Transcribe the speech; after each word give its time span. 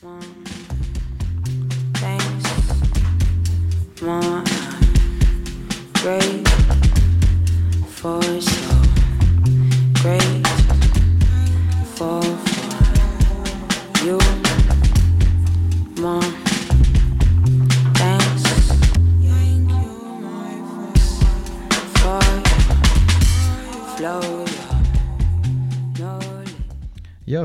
Ja, 0.00 0.06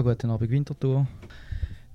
guten 0.02 0.30
Abend 0.30 0.52
Winterthur. 0.52 1.08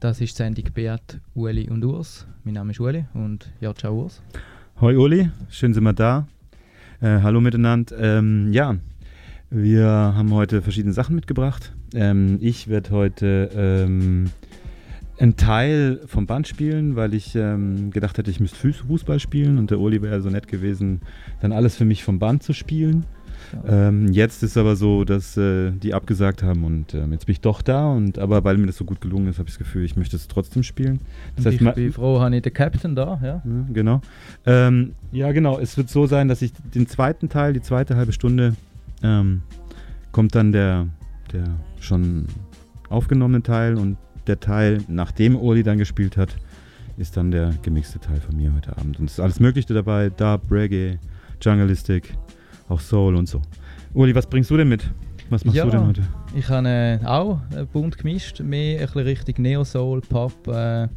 Das 0.01 0.21
ist 0.21 0.39
die 0.39 0.43
Sendung 0.45 0.65
Beat, 0.75 1.19
Uli 1.35 1.69
und 1.69 1.85
Urs. 1.85 2.25
Mein 2.45 2.55
Name 2.55 2.71
ist 2.71 2.79
Uli 2.79 3.07
und 3.15 3.51
ja, 3.61 3.75
ciao 3.75 4.03
Urs. 4.03 4.23
Hoi 4.81 4.97
Uli, 4.97 5.29
schön 5.51 5.75
sind 5.75 5.83
wir 5.83 5.93
da. 5.93 6.29
Äh, 7.01 7.19
hallo 7.21 7.41
miteinander. 7.41 7.99
Ähm, 7.99 8.53
ja, 8.53 8.77
wir 9.51 9.89
haben 9.89 10.33
heute 10.33 10.63
verschiedene 10.63 10.95
Sachen 10.95 11.17
mitgebracht. 11.17 11.73
Ähm, 11.95 12.39
ich 12.41 12.69
werde 12.69 12.91
heute 12.91 13.51
ähm, 13.53 14.31
einen 15.19 15.35
Teil 15.35 16.01
vom 16.07 16.27
Band 16.27 16.47
spielen, 16.47 16.95
weil 16.95 17.13
ich 17.13 17.35
ähm, 17.35 17.91
gedacht 17.91 18.19
hätte, 18.19 18.31
ich 18.31 18.39
müsste 18.39 18.57
Fußball 18.57 19.19
spielen 19.19 19.59
und 19.59 19.73
der 19.73 19.81
Uli 19.81 20.01
wäre 20.01 20.21
so 20.21 20.31
nett 20.31 20.47
gewesen, 20.47 21.01
dann 21.41 21.51
alles 21.51 21.75
für 21.75 21.85
mich 21.85 22.05
vom 22.05 22.21
Band 22.21 22.45
zu 22.45 22.53
spielen. 22.53 23.05
Ähm, 23.67 24.13
jetzt 24.13 24.43
ist 24.43 24.57
aber 24.57 24.77
so, 24.77 25.05
dass 25.05 25.37
äh, 25.37 25.71
die 25.71 25.95
abgesagt 25.95 26.43
haben 26.43 26.65
und 26.65 26.95
ähm, 26.95 27.13
jetzt 27.13 27.27
bin 27.27 27.33
ich 27.33 27.41
doch 27.41 27.63
da. 27.63 27.91
Und 27.91 28.19
aber 28.19 28.45
weil 28.45 28.57
mir 28.59 28.67
das 28.67 28.77
so 28.77 28.85
gut 28.85 29.01
gelungen 29.01 29.29
ist, 29.29 29.39
habe 29.39 29.49
ich 29.49 29.55
das 29.55 29.59
Gefühl, 29.59 29.85
ich 29.85 29.97
möchte 29.97 30.17
es 30.17 30.29
trotzdem 30.29 30.63
spielen. 30.63 31.01
Das 31.37 31.47
heißt, 31.47 31.61
ich 31.61 31.75
bin 31.75 31.93
froh, 31.93 32.21
habe 32.21 32.37
ich 32.37 32.43
den 32.43 32.53
Captain 32.53 32.95
da. 32.95 33.21
Ja, 33.23 33.43
ja 33.45 33.67
genau. 33.73 34.01
Ähm, 34.47 34.93
ja, 35.13 35.33
genau. 35.33 35.59
Es 35.59 35.77
wird 35.77 35.89
so 35.89 36.07
sein, 36.07 36.29
dass 36.29 36.43
ich 36.43 36.53
den 36.75 36.87
zweiten 36.87 37.29
Teil, 37.29 37.53
die 37.53 37.63
zweite 37.63 37.97
halbe 37.97 38.13
Stunde, 38.13 38.55
ähm, 39.03 39.43
kommt 40.13 40.35
dann 40.35 40.53
der, 40.53 40.89
der 41.33 41.45
schon 41.81 42.27
aufgenommene 42.89 43.43
Teil 43.43 43.77
und 43.77 43.97
der 44.27 44.41
Teil, 44.41 44.83
nachdem 44.89 45.37
Oli 45.37 45.63
dann 45.63 45.79
gespielt 45.79 46.17
hat, 46.17 46.37
ist 46.99 47.17
dann 47.17 47.31
der 47.31 47.55
gemixte 47.63 47.99
Teil 48.01 48.21
von 48.21 48.37
mir 48.37 48.53
heute 48.55 48.77
Abend. 48.77 48.99
Und 48.99 49.07
es 49.07 49.15
ist 49.15 49.21
alles 49.21 49.41
Mögliche 49.41 49.73
dabei: 49.73 50.11
Dub, 50.11 50.51
Reggae, 50.51 50.99
Jungleistic 51.41 52.15
auch 52.69 52.81
Soul 52.81 53.17
und 53.17 53.29
so. 53.29 53.41
Uli, 53.95 54.15
was 54.15 54.27
bringst 54.27 54.51
du 54.51 54.57
denn 54.57 54.69
mit? 54.69 54.91
Was 55.31 55.45
machst 55.45 55.57
ja, 55.57 55.65
du 55.65 55.71
denn 55.71 55.87
heute? 55.87 56.03
Ich 56.35 56.49
habe 56.49 56.69
äh, 56.69 57.05
auch 57.05 57.41
äh, 57.55 57.65
bunt 57.65 57.99
gemischt, 57.99 58.41
mehr 58.41 58.81
ein 58.81 58.87
bisschen 58.87 59.03
Richtung 59.03 59.35
Neo-Soul, 59.39 60.01
Pop, 60.03 60.49
äh, 60.49 60.89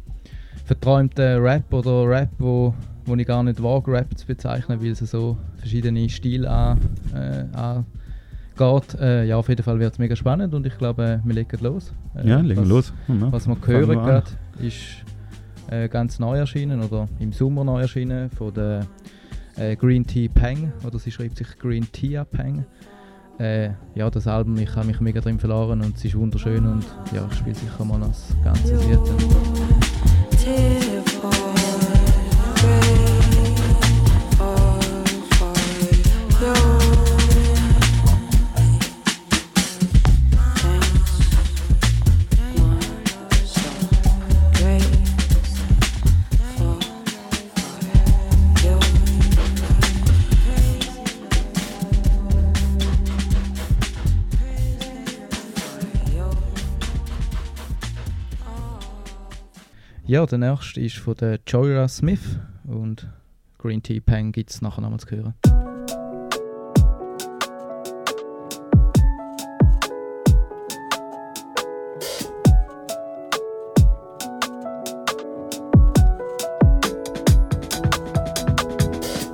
verträumten 0.64 1.38
Rap 1.42 1.72
oder 1.72 2.08
Rap, 2.08 2.30
wo, 2.38 2.74
wo 3.04 3.14
ich 3.14 3.26
gar 3.26 3.42
nicht 3.42 3.62
wage, 3.62 3.92
Rap 3.92 4.16
zu 4.16 4.26
bezeichnen, 4.26 4.80
weil 4.80 4.92
es 4.92 5.00
so 5.00 5.36
verschiedene 5.56 6.08
Stile 6.08 6.50
an, 6.50 6.78
äh, 7.14 7.44
angeht. 7.56 9.00
Äh, 9.00 9.26
ja, 9.26 9.36
auf 9.36 9.48
jeden 9.48 9.62
Fall 9.62 9.78
wird 9.80 9.92
es 9.92 9.98
mega 9.98 10.16
spannend 10.16 10.54
und 10.54 10.66
ich 10.66 10.78
glaube, 10.78 11.20
äh, 11.22 11.26
wir 11.26 11.34
legen 11.34 11.58
los. 11.60 11.92
Äh, 12.14 12.28
ja, 12.28 12.40
legen 12.40 12.62
was, 12.62 12.68
los. 12.68 12.92
Ja, 13.08 13.32
was 13.32 13.46
wir 13.46 13.56
hören 13.66 13.98
gerade, 13.98 14.30
ist 14.60 15.04
äh, 15.70 15.88
ganz 15.88 16.18
neu 16.18 16.38
erschienen 16.38 16.80
oder 16.82 17.08
im 17.18 17.32
Sommer 17.32 17.64
neu 17.64 17.80
erschienen 17.80 18.30
von 18.30 18.54
der 18.54 18.86
äh, 19.56 19.76
Green 19.76 20.06
Tea 20.06 20.28
Peng, 20.28 20.72
oder 20.86 20.98
sie 20.98 21.10
schreibt 21.10 21.38
sich 21.38 21.58
Green 21.58 21.90
Tea 21.90 22.24
Peng. 22.24 22.64
Äh, 23.38 23.70
ja, 23.94 24.10
das 24.10 24.26
Album, 24.26 24.56
ich 24.58 24.74
habe 24.76 24.86
mich 24.86 25.00
mega 25.00 25.20
drin 25.20 25.38
verloren 25.38 25.80
und 25.80 25.96
es 25.96 26.04
ist 26.04 26.14
wunderschön 26.14 26.66
und 26.66 26.84
ja, 27.12 27.26
ich 27.30 27.38
spiele 27.38 27.54
sicher 27.56 27.84
mal 27.84 28.00
das 28.00 28.34
ganze 28.44 28.76
Lied. 28.76 29.00
Ja, 60.04 60.26
der 60.26 60.38
nächste 60.38 60.80
ist 60.80 60.96
von 60.96 61.14
der 61.14 61.38
Joyra 61.46 61.86
Smith 61.86 62.40
und 62.64 63.06
Green 63.58 63.80
Tea 63.80 64.00
Pang 64.00 64.32
gibt 64.32 64.50
es 64.50 64.60
nachher 64.60 64.80
nochmal 64.80 64.98
zu 64.98 65.08
hören. 65.10 65.34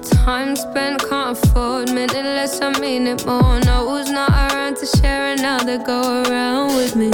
Time 0.02 0.54
spent 0.54 1.02
can't 1.02 1.94
minute 1.94 2.22
less, 2.22 2.60
I 2.60 2.78
mean 2.78 3.06
it 3.06 3.24
more. 3.24 3.58
No, 3.64 3.88
who's 3.88 4.10
not 4.10 4.28
around 4.28 4.76
to 4.76 4.86
share 4.98 5.32
another 5.32 5.78
go 5.78 6.22
around 6.28 6.76
with 6.76 6.94
me. 6.94 7.10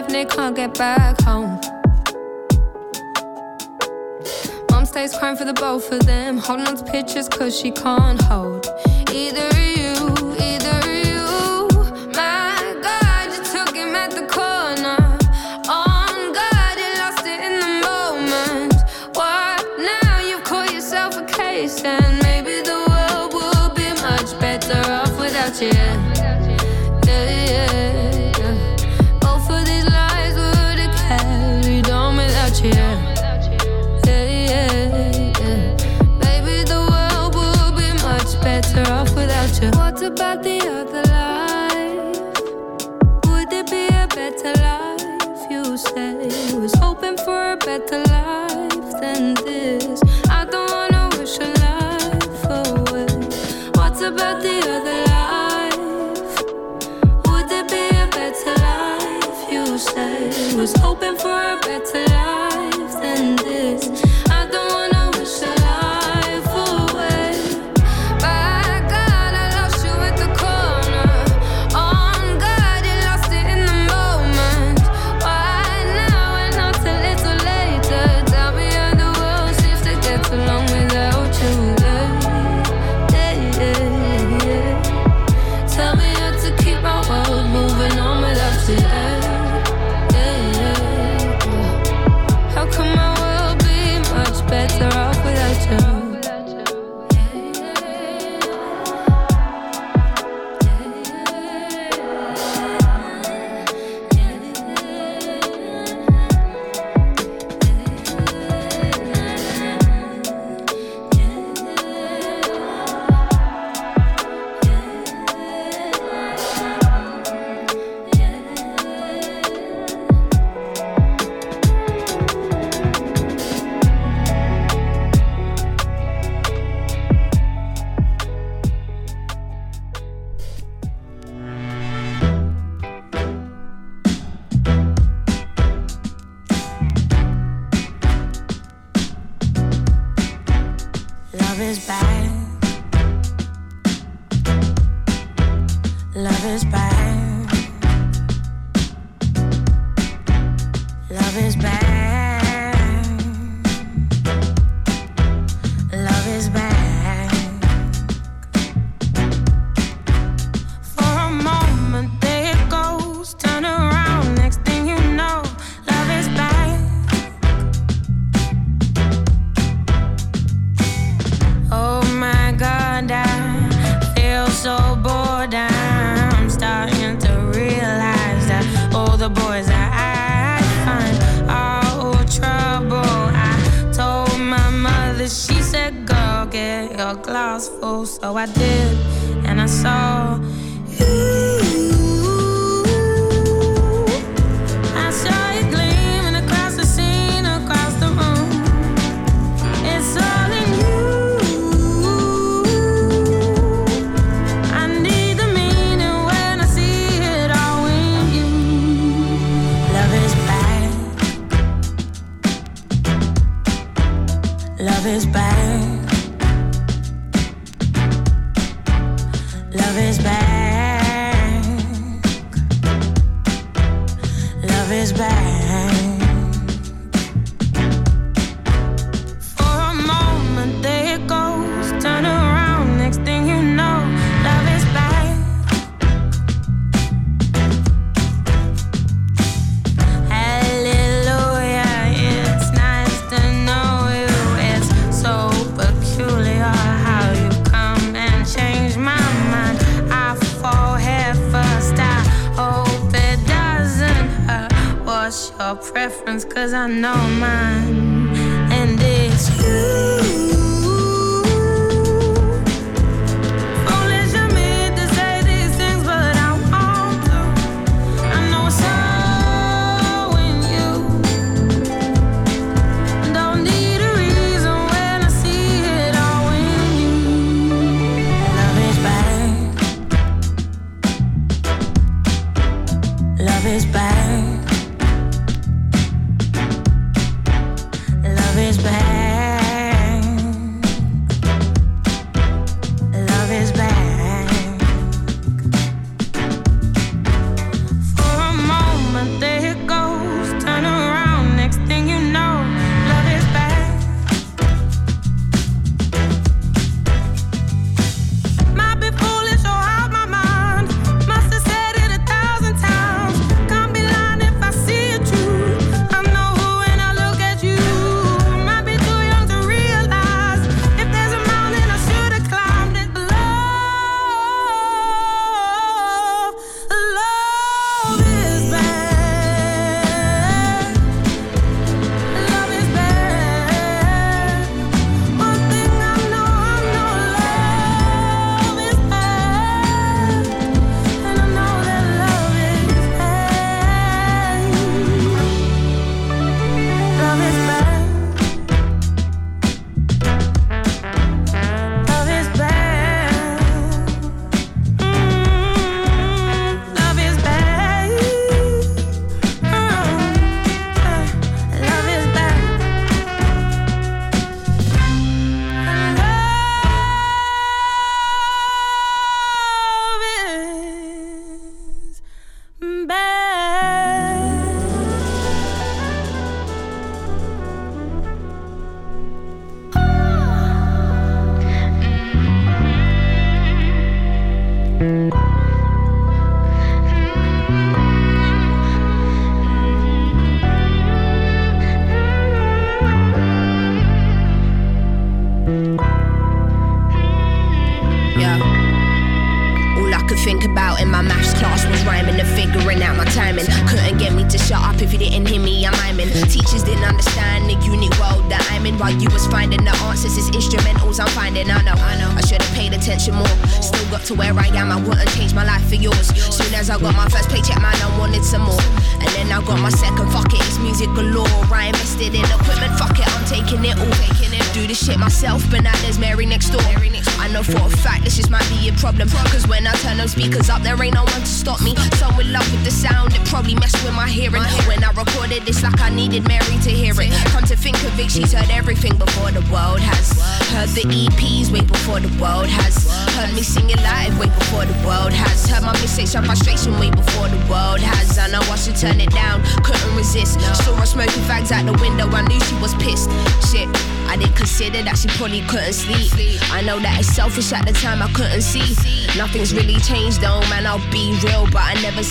Life 0.00 0.06
and 0.06 0.14
they 0.14 0.24
can't 0.24 0.56
get 0.56 0.74
back 0.78 1.20
home. 1.22 1.60
Mom 4.70 4.86
stays 4.86 5.14
crying 5.16 5.36
for 5.36 5.44
the 5.44 5.54
both 5.54 5.90
of 5.92 6.06
them, 6.06 6.38
holding 6.38 6.66
on 6.66 6.76
to 6.76 6.84
pictures 6.84 7.28
cause 7.28 7.58
she 7.58 7.70
can't 7.70 8.20
hold 8.22 8.66
either 9.12 9.69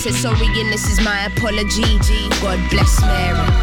Said 0.00 0.14
sorry, 0.14 0.46
and 0.58 0.72
this 0.72 0.88
is 0.88 0.98
my 1.04 1.26
apology. 1.26 1.82
God 2.40 2.70
bless 2.70 3.02
Mary. 3.02 3.59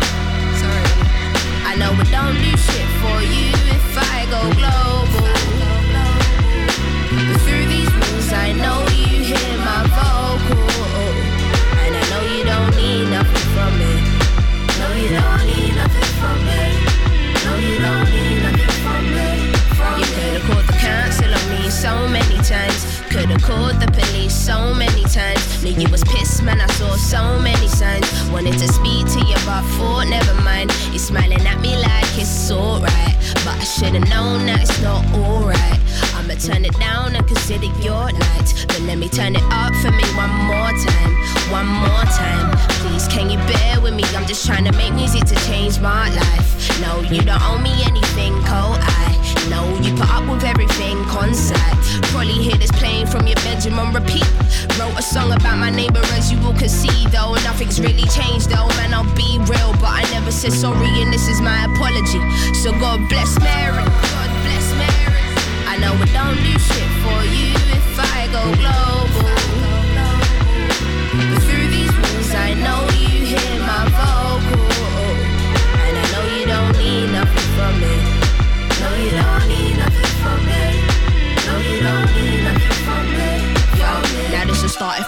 Said 60.49 60.59
sorry, 60.59 61.01
and 61.01 61.11
this 61.11 61.27
is 61.27 61.41
my 61.41 61.65
apology. 61.65 62.19
So 62.53 62.71
God 62.71 63.07
bless 63.09 63.39
Mary. 63.39 63.83
God 63.83 64.29
bless 64.43 64.71
Mary. 64.75 65.21
I 65.65 65.77
know 65.79 65.93
it 66.01 66.13
don't 66.13 66.37
do 66.37 66.59
shit 66.59 66.89
for 67.03 67.23
you 67.25 67.66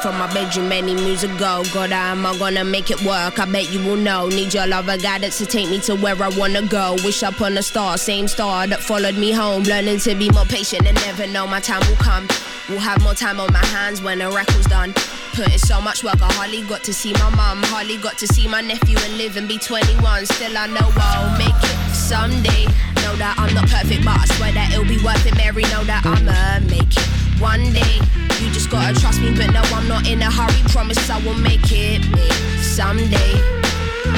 from 0.02 0.18
my 0.18 0.32
bedroom 0.34 0.70
many 0.70 0.96
moons 0.96 1.24
ago. 1.24 1.64
God, 1.74 1.92
am 1.92 2.26
I 2.26 2.38
gonna 2.38 2.64
make 2.64 2.90
it 2.90 3.02
work? 3.04 3.40
I 3.40 3.46
bet 3.46 3.72
you 3.72 3.84
will 3.86 3.98
know. 3.98 4.28
Need 4.28 4.54
your 4.54 4.68
love 4.68 4.88
and 4.88 5.02
guidance 5.02 5.38
to 5.40 5.46
take 5.46 5.70
me 5.70 5.80
to 5.82 5.96
where 5.96 6.22
I 6.22 6.30
wanna 6.30 6.62
go. 6.62 6.96
Wish 7.04 7.24
upon 7.24 7.58
a 7.58 7.64
star, 7.64 7.98
same 7.98 8.28
star 8.28 8.68
that 8.68 8.80
followed 8.80 9.16
me 9.16 9.32
home. 9.32 9.64
Learning 9.64 10.00
to 10.00 10.16
be 10.16 10.30
more 10.32 10.46
patient 10.46 10.88
and 10.88 10.96
never 11.06 11.28
know 11.28 11.46
my 11.48 11.60
time 11.60 11.82
will 11.90 11.98
come. 11.98 12.28
We'll 12.70 12.80
have 12.80 13.02
more 13.02 13.14
time 13.14 13.40
on 13.40 13.52
my 13.52 13.66
hands 13.66 14.02
when 14.02 14.20
the 14.20 14.30
record's 14.30 14.68
done. 14.68 14.94
Put 15.34 15.52
in 15.52 15.60
so 15.60 15.82
much 15.82 16.04
work, 16.04 16.22
I 16.22 16.32
hardly 16.34 16.62
got 16.64 16.84
to 16.84 16.94
see 16.94 17.14
my 17.14 17.30
mum, 17.30 17.64
hardly 17.64 17.98
got 17.98 18.18
to 18.20 18.28
see 18.28 18.48
my 18.48 18.62
nephew 18.62 18.98
and 19.00 19.18
live 19.18 19.38
and 19.38 19.48
be 19.48 19.58
21. 19.58 20.26
Still, 20.26 20.58
I 20.58 20.68
know 20.68 20.90
I'll 20.96 21.38
make 21.38 21.50
it 21.50 21.96
someday. 21.96 22.66
Know 23.04 23.16
that 23.18 23.36
I'm 23.38 23.54
not 23.54 23.68
perfect, 23.68 24.06
but 24.06 24.18
I 24.18 24.26
swear 24.36 24.52
that 24.54 24.72
it'll 24.72 24.86
be 24.86 25.04
worth 25.04 25.26
it. 25.26 25.36
Mary, 25.36 25.64
know 25.64 25.84
that 25.84 26.06
I'ma 26.06 26.66
make 26.68 26.96
it 26.96 27.29
one 27.40 27.72
day. 27.72 28.00
You 28.40 28.52
just 28.52 28.70
gotta 28.70 29.00
trust 29.00 29.22
me, 29.22 29.32
but 29.36 29.52
no, 29.52 29.62
I'm 29.76 29.88
not 29.88 30.08
in 30.08 30.22
a 30.22 30.32
hurry. 30.32 30.62
Promise 30.70 31.10
I 31.10 31.24
will 31.24 31.36
make 31.36 31.72
it 31.72 32.02
big 32.12 32.34
someday. 32.60 33.34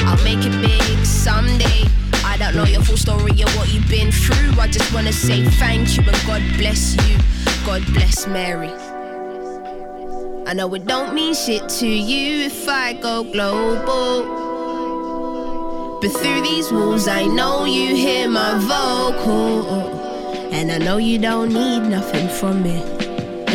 I'll 0.06 0.22
make 0.24 0.44
it 0.44 0.52
big 0.60 1.04
someday. 1.04 1.88
I 2.24 2.36
don't 2.38 2.54
know 2.54 2.64
your 2.64 2.82
full 2.82 2.96
story 2.96 3.32
or 3.42 3.50
what 3.56 3.72
you've 3.72 3.88
been 3.88 4.10
through. 4.10 4.60
I 4.60 4.66
just 4.68 4.92
wanna 4.92 5.12
say 5.12 5.44
thank 5.44 5.96
you 5.96 6.02
and 6.04 6.26
God 6.26 6.42
bless 6.58 6.96
you. 7.08 7.18
God 7.64 7.84
bless 7.92 8.26
Mary. 8.26 8.72
I 10.46 10.54
know 10.54 10.74
it 10.74 10.86
don't 10.86 11.14
mean 11.14 11.34
shit 11.34 11.68
to 11.80 11.86
you 11.86 12.46
if 12.46 12.68
I 12.68 12.94
go 12.94 13.22
global. 13.24 14.40
But 16.00 16.10
through 16.10 16.42
these 16.42 16.72
walls, 16.72 17.06
I 17.06 17.24
know 17.26 17.64
you 17.64 17.94
hear 17.94 18.28
my 18.28 18.58
vocal. 18.58 20.00
And 20.52 20.72
I 20.72 20.78
know 20.78 20.96
you 20.96 21.18
don't 21.18 21.52
need 21.52 21.88
nothing 21.88 22.28
from 22.28 22.62
me. 22.62 22.82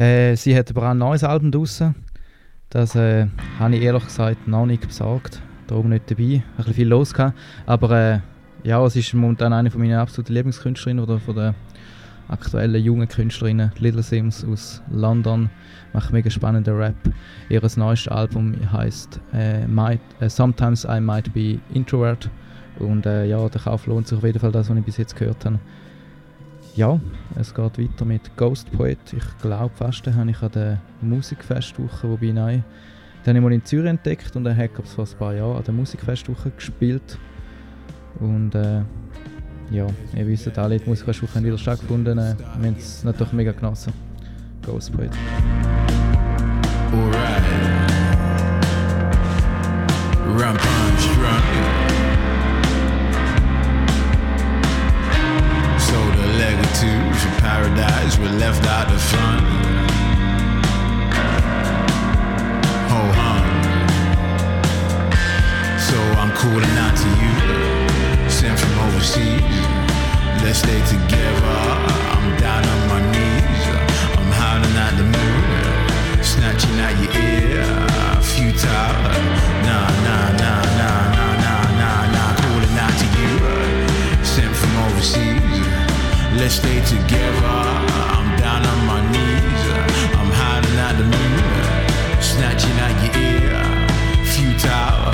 Äh, 0.00 0.34
sie 0.34 0.56
hat 0.56 0.70
aber 0.70 0.84
auch 0.86 0.90
ein 0.92 0.98
neues 0.98 1.22
Album 1.24 1.52
draussen. 1.52 1.94
Das 2.70 2.94
äh, 2.94 3.26
habe 3.58 3.76
ich 3.76 3.82
ehrlich 3.82 4.04
gesagt 4.04 4.48
noch 4.48 4.64
nicht 4.64 4.86
besorgt. 4.86 5.42
Darum 5.66 5.90
nicht 5.90 6.10
dabei. 6.10 6.22
Ein 6.22 6.42
bisschen 6.56 6.72
viel 6.72 6.88
los 6.88 7.12
gehabt. 7.12 7.36
Aber 7.66 7.90
äh, 7.90 8.20
ja, 8.62 8.82
es 8.86 8.96
ist 8.96 9.12
momentan 9.12 9.52
eine 9.52 9.70
von 9.70 9.78
meinen 9.78 9.98
absoluten 9.98 10.32
Lieblingskünstlerinnen 10.32 11.04
oder 11.04 11.18
von 11.18 11.34
der 11.34 11.54
aktuellen 12.28 12.82
jungen 12.82 13.08
Künstlerinnen. 13.08 13.72
Little 13.78 14.02
Sims 14.02 14.42
aus 14.42 14.80
London. 14.90 15.50
Macht 15.92 16.14
mega 16.14 16.30
spannenden 16.30 16.76
Rap. 16.78 16.96
Ihr 17.50 17.60
neuestes 17.60 18.08
Album 18.10 18.54
heißt 18.72 19.20
äh, 19.34 19.66
might, 19.66 20.00
äh, 20.20 20.30
Sometimes 20.30 20.86
I 20.88 20.98
Might 20.98 21.30
Be 21.34 21.58
Introvert. 21.74 22.30
Und 22.78 23.04
äh, 23.04 23.26
ja, 23.26 23.46
der 23.50 23.60
Kauf 23.60 23.86
lohnt 23.86 24.08
sich 24.08 24.16
auf 24.16 24.24
jeden 24.24 24.38
Fall, 24.38 24.50
das, 24.50 24.70
was 24.70 24.78
ich 24.78 24.84
bis 24.84 24.96
jetzt 24.96 25.14
gehört 25.14 25.44
habe. 25.44 25.58
Ja, 26.76 27.00
es 27.38 27.52
geht 27.52 27.78
weiter 27.78 28.04
mit 28.04 28.36
Ghost 28.36 28.70
Poet. 28.72 28.98
Ich 29.12 29.38
glaube 29.42 29.72
fast, 29.74 30.06
den 30.06 30.14
habe 30.14 30.30
ich 30.30 30.40
an 30.40 30.52
der 30.52 30.78
Musikfestwoche, 31.00 32.08
wobei 32.08 32.30
nein, 32.30 32.64
den 33.26 33.28
habe 33.28 33.38
ich 33.38 33.44
mal 33.44 33.52
in 33.52 33.64
Zürich 33.64 33.90
entdeckt 33.90 34.36
und 34.36 34.44
dann 34.44 34.56
hat 34.56 34.70
es 34.82 34.94
vor 34.94 35.04
ein 35.04 35.18
paar 35.18 35.34
Jahren 35.34 35.56
an 35.56 35.64
der 35.64 35.74
Musikfestwoche 35.74 36.50
gespielt. 36.50 37.18
Und 38.20 38.54
äh, 38.54 38.82
ja, 39.70 39.86
ihr 40.16 40.26
wisst 40.26 40.56
alle, 40.58 40.78
die 40.78 40.88
Musikfestwoche 40.88 41.34
haben 41.34 41.44
wieder 41.44 41.58
stattgefunden. 41.58 42.18
Äh, 42.18 42.36
wir 42.38 42.68
haben 42.68 42.76
es 42.78 43.02
natürlich 43.02 43.32
mega 43.32 43.52
genossen. 43.52 43.92
Ghost 44.64 44.92
Poet. 44.92 45.10
Alright. 46.92 47.40
Leg 56.82 57.14
for 57.14 57.40
paradise, 57.40 58.18
We're 58.18 58.36
left 58.38 58.66
out 58.66 58.90
of 58.90 59.00
fun. 59.00 59.42
Ho 62.90 63.00
hum. 63.20 63.44
So 65.88 65.98
I'm 66.20 66.32
calling 66.42 66.76
out 66.84 66.96
to 67.02 67.08
you, 67.22 68.30
sent 68.30 68.58
from 68.58 68.72
overseas. 68.86 69.58
Let's 70.42 70.58
stay 70.58 70.80
together. 70.94 71.58
I'm 72.14 72.26
down 72.38 72.64
on 72.64 72.80
my 72.88 73.00
knees. 73.12 73.64
I'm 74.18 74.30
howling 74.40 74.76
at 74.86 74.94
the 74.96 75.06
moon, 75.14 76.24
snatching 76.24 76.78
at 76.86 76.94
your 77.02 77.12
ear. 77.28 77.64
Futile. 78.22 78.94
Nah, 79.66 79.88
nah, 80.06 80.32
nah, 80.42 80.69
Let's 86.40 86.54
stay 86.54 86.80
together. 86.86 87.46
I'm 88.16 88.38
down 88.38 88.64
on 88.64 88.86
my 88.86 89.00
knees. 89.12 89.62
I'm 90.16 90.30
hiding 90.40 90.78
out 90.78 90.96
the 90.96 91.04
mirror, 91.04 92.22
snatching 92.22 92.78
at 92.80 92.96
your 93.04 93.12
ear. 93.28 93.60
Futile. 94.24 95.12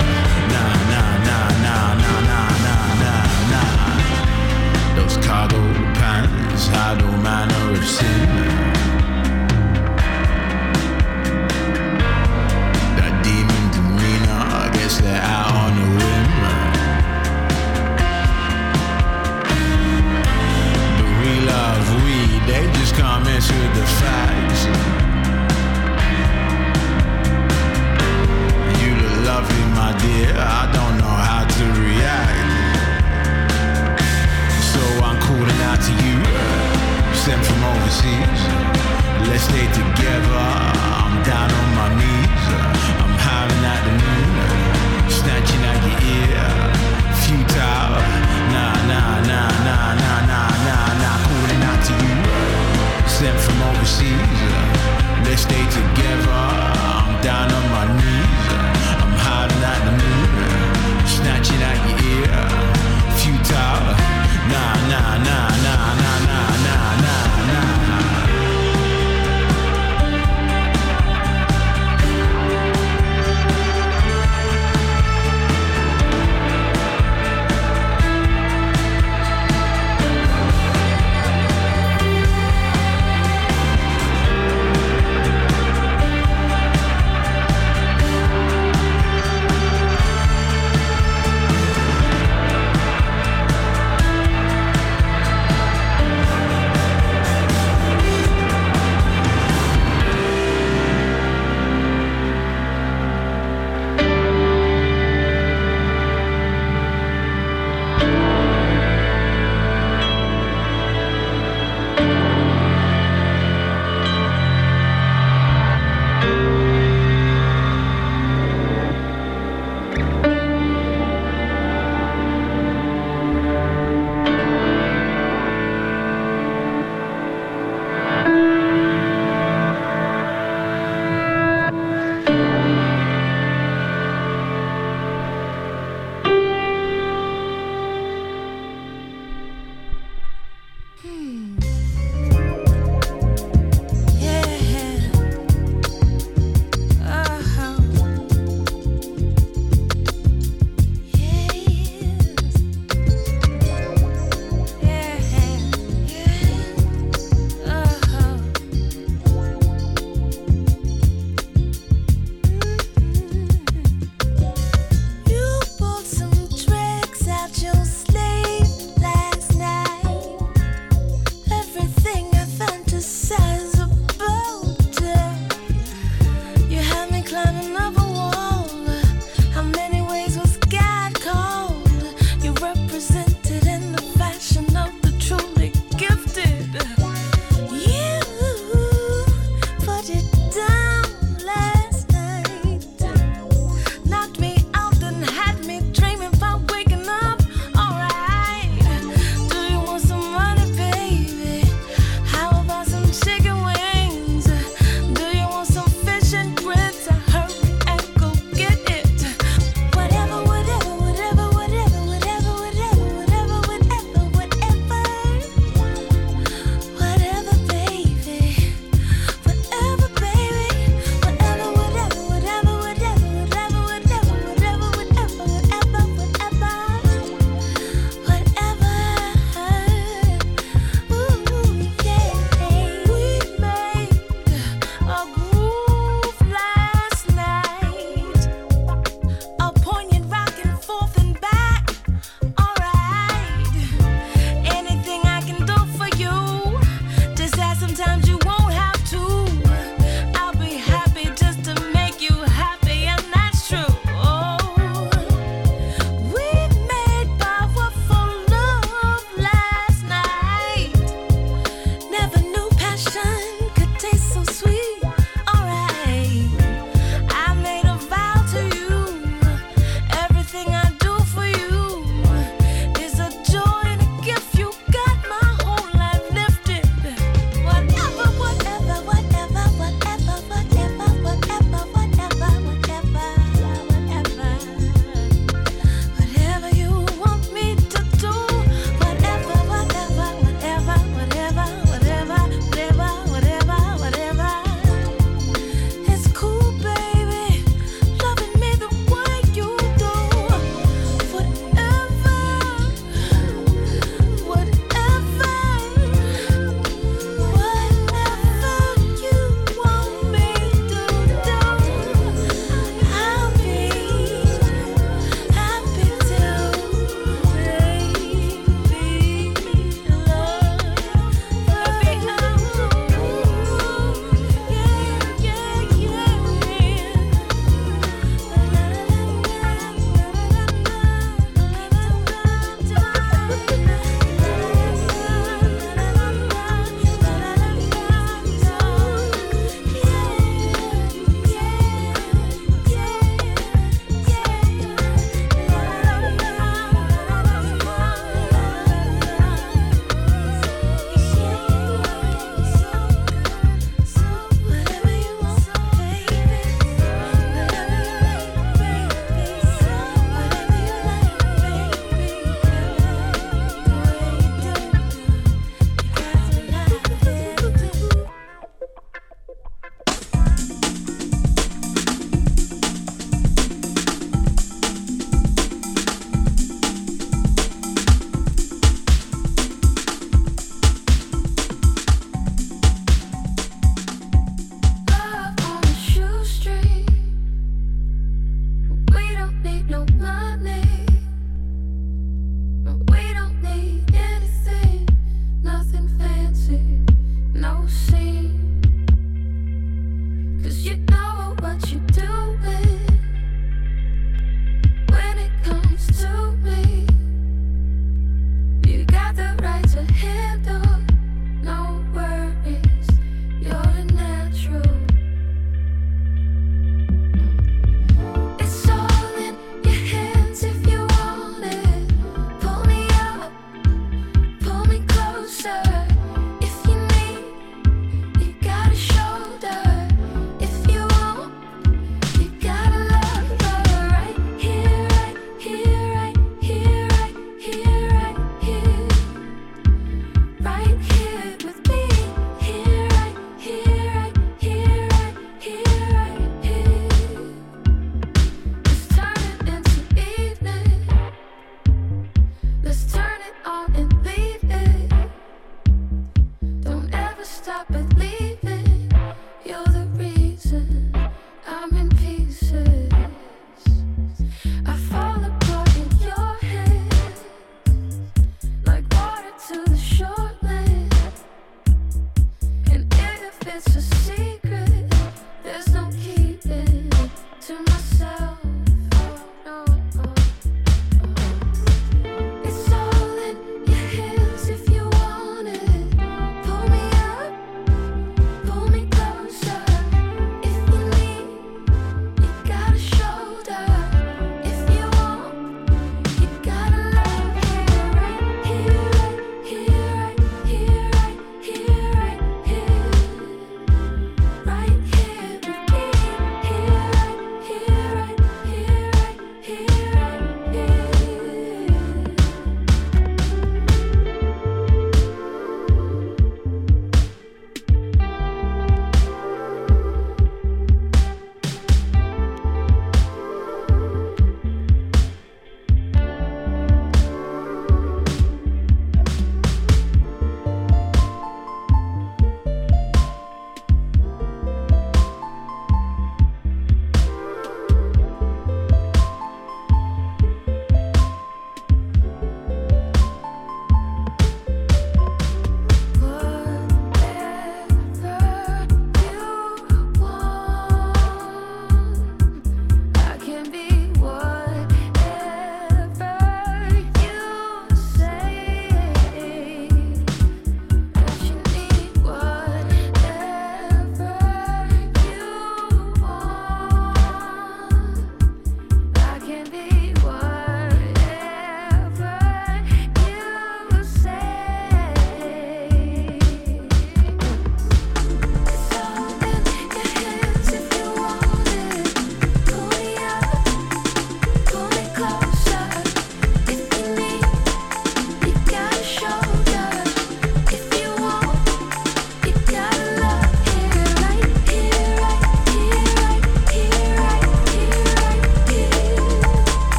Nah, 0.53 0.75
nah, 0.93 1.13
nah, 1.27 1.49
nah, 1.67 1.95
nah, 2.05 2.21
nah, 2.31 2.51
nah, 2.65 2.85
nah, 3.03 3.25
nah. 3.53 4.95
Those 4.95 5.17
cargo 5.27 5.61
pants 5.99 6.69
hide 6.69 7.03
all 7.03 7.19
manner 7.19 7.73
of 7.73 7.85
sin. 7.85 8.29
That 12.99 13.15
demon 13.25 13.65
demeanor, 13.75 14.43
I 14.63 14.71
guess 14.75 15.01
they're 15.01 15.21
out. 15.23 15.46
nah, 49.27 49.51
nah, 49.65 49.95
nah 49.95 50.16
sent 53.19 53.41
from 53.41 53.63
overseas. 53.63 54.41
Let's 55.25 55.43
stay 55.49 55.65
together. 55.79 56.31
I'm 56.31 57.23
down 57.23 57.49
on 57.51 57.65
my 57.77 57.85
knees. 57.97 58.45
I'm 59.03 59.15
hiding 59.27 59.65
out 59.71 59.81
the 59.87 59.95
mirror, 60.01 61.07
snatching 61.17 61.63
at 61.71 61.79
your 61.89 61.99
ear. 62.13 62.37
Futile, 63.19 63.97
nah, 64.53 64.75
nah, 64.91 65.25
nah. 65.25 65.36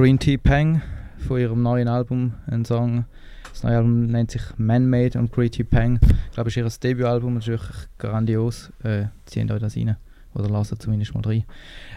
Green 0.00 0.18
Tea 0.18 0.38
Peng 0.38 0.80
von 1.28 1.38
ihrem 1.38 1.60
neuen 1.60 1.86
Album, 1.86 2.32
ein 2.46 2.64
Song. 2.64 3.04
Das 3.50 3.64
neue 3.64 3.76
Album 3.76 4.06
nennt 4.06 4.30
sich 4.30 4.40
Man-Made 4.56 5.18
und 5.18 5.30
Green 5.30 5.50
Tea 5.50 5.62
Peng. 5.62 6.00
Ich 6.02 6.32
glaube, 6.32 6.48
es 6.48 6.56
ist 6.56 6.82
ihr 6.82 6.88
Debütalbum, 6.88 7.34
das 7.34 7.44
ist 7.44 7.48
wirklich 7.48 7.76
grandios. 7.98 8.72
Äh, 8.82 9.08
zieht 9.26 9.50
euch 9.50 9.60
das 9.60 9.76
rein. 9.76 9.98
Oder 10.32 10.48
lasst 10.48 10.80
zumindest 10.80 11.12
mal 11.14 11.22
rein. 11.22 11.44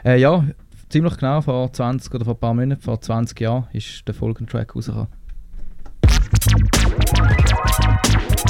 Äh, 0.03 0.19
ja, 0.19 0.45
ziemlich 0.89 1.15
genau 1.15 1.39
vor 1.39 1.71
20 1.71 2.13
oder 2.13 2.25
vor 2.25 2.33
ein 2.33 2.39
paar 2.41 2.53
Monaten, 2.53 2.81
vor 2.81 2.99
20 2.99 3.39
Jahren, 3.39 3.67
ist 3.71 4.05
der 4.05 4.13
Folgentrack 4.13 4.75
rausgekommen. 4.75 5.07